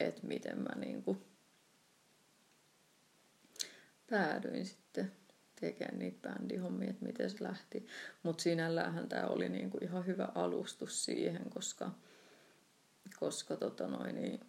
että 0.00 0.26
miten 0.26 0.58
mä 0.58 0.74
niinku 0.76 1.16
päädyin 4.10 4.66
sitten 4.66 4.85
tekemään 5.60 5.98
niitä 5.98 6.28
bändihommia, 6.28 6.90
että 6.90 7.06
miten 7.06 7.30
se 7.30 7.36
lähti. 7.40 7.86
Mutta 8.22 8.42
sinällähän 8.42 9.08
tämä 9.08 9.26
oli 9.26 9.48
niinku 9.48 9.78
ihan 9.80 10.06
hyvä 10.06 10.28
alustus 10.34 11.04
siihen, 11.04 11.50
koska, 11.50 11.90
koska 13.20 13.56
tota 13.56 13.86
noin, 13.86 14.14
niin, 14.14 14.40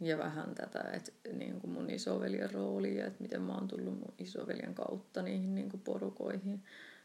ja 0.00 0.18
vähän 0.18 0.54
tätä, 0.54 0.80
että 0.92 1.12
niin 1.32 1.60
kuin 1.60 1.72
mun 1.72 1.90
isoveljen 1.90 2.50
rooli 2.50 2.96
ja 2.98 3.06
että 3.06 3.22
miten 3.22 3.42
mä 3.42 3.54
oon 3.54 3.68
tullut 3.68 3.98
mun 3.98 4.14
isoveljen 4.18 4.74
kautta 4.74 5.22
niihin 5.22 5.54
niin 5.54 5.70
kuin 5.70 5.80
porukoihin, 5.80 6.64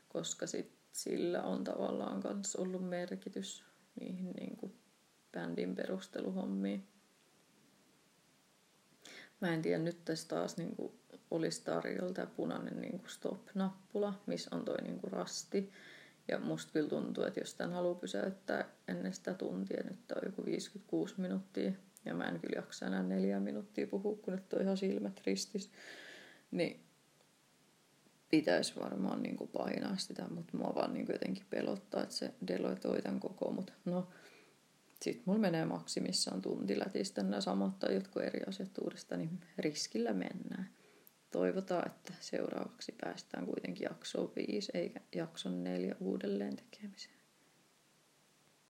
koska 0.09 0.47
sit 0.47 0.71
sillä 0.91 1.43
on 1.43 1.63
tavallaan 1.63 2.21
myös 2.23 2.55
ollut 2.55 2.89
merkitys 2.89 3.63
niihin 3.99 4.31
niin 4.31 4.57
kuin 4.57 4.73
bändin 5.31 5.75
perusteluhommiin. 5.75 6.87
Mä 9.41 9.53
en 9.53 9.61
tiedä, 9.61 9.83
nyt 9.83 10.05
tässä 10.05 10.27
taas 10.27 10.57
niin 10.57 10.75
kuin 10.75 10.99
olisi 11.31 11.63
tarjolla 11.63 12.13
tämä 12.13 12.27
punainen 12.27 12.81
niin 12.81 12.99
kuin 12.99 13.09
stop-nappula, 13.09 14.13
missä 14.25 14.55
on 14.55 14.65
toi 14.65 14.81
niin 14.81 14.99
kuin 14.99 15.13
rasti. 15.13 15.71
Ja 16.27 16.39
musta 16.39 16.71
kyllä 16.73 16.89
tuntuu, 16.89 17.23
että 17.23 17.39
jos 17.39 17.53
tämän 17.53 17.73
haluaa 17.73 17.95
pysäyttää 17.95 18.65
ennen 18.87 19.13
sitä 19.13 19.33
tuntia, 19.33 19.83
nyt 19.83 20.11
on 20.11 20.21
joku 20.25 20.45
56 20.45 21.13
minuuttia, 21.17 21.71
ja 22.05 22.13
mä 22.13 22.23
en 22.23 22.39
kyllä 22.39 22.55
jaksa 22.55 22.85
enää 22.85 23.03
neljä 23.03 23.39
minuuttia 23.39 23.87
puhua, 23.87 24.17
kun 24.21 24.33
nyt 24.33 24.53
on 24.53 24.61
ihan 24.61 24.77
silmät 24.77 25.21
ristis, 25.25 25.71
niin 26.51 26.83
pitäisi 28.29 28.79
varmaan 28.79 29.23
niin 29.23 29.37
kuin 29.37 29.49
painaa 29.49 29.97
sitä, 29.97 30.27
mutta 30.29 30.57
mua 30.57 30.75
vaan 30.75 30.93
niin 30.93 31.05
kuin 31.05 31.13
jotenkin 31.13 31.45
pelottaa, 31.49 32.03
että 32.03 32.15
se 32.15 32.33
deloitoi 32.47 33.01
tämän 33.01 33.19
koko, 33.19 33.51
mutta 33.51 33.73
no, 33.85 34.07
sitten 35.01 35.23
mulla 35.25 35.39
menee 35.39 35.65
maksimissaan 35.65 36.41
tunti 36.41 36.79
lätistä 36.79 37.23
nämä 37.23 37.41
samat 37.41 37.79
tai 37.79 37.93
jotkut 37.93 38.23
eri 38.23 38.39
asiat 38.47 38.77
uudestaan, 38.77 39.19
niin 39.19 39.39
riskillä 39.57 40.13
mennään 40.13 40.69
toivotaan, 41.37 41.87
että 41.87 42.13
seuraavaksi 42.19 42.95
päästään 43.01 43.45
kuitenkin 43.45 43.83
jaksoon 43.83 44.31
viisi 44.35 44.71
eikä 44.73 44.99
jakson 45.15 45.63
neljä 45.63 45.95
uudelleen 45.99 46.55
tekemiseen. 46.55 47.16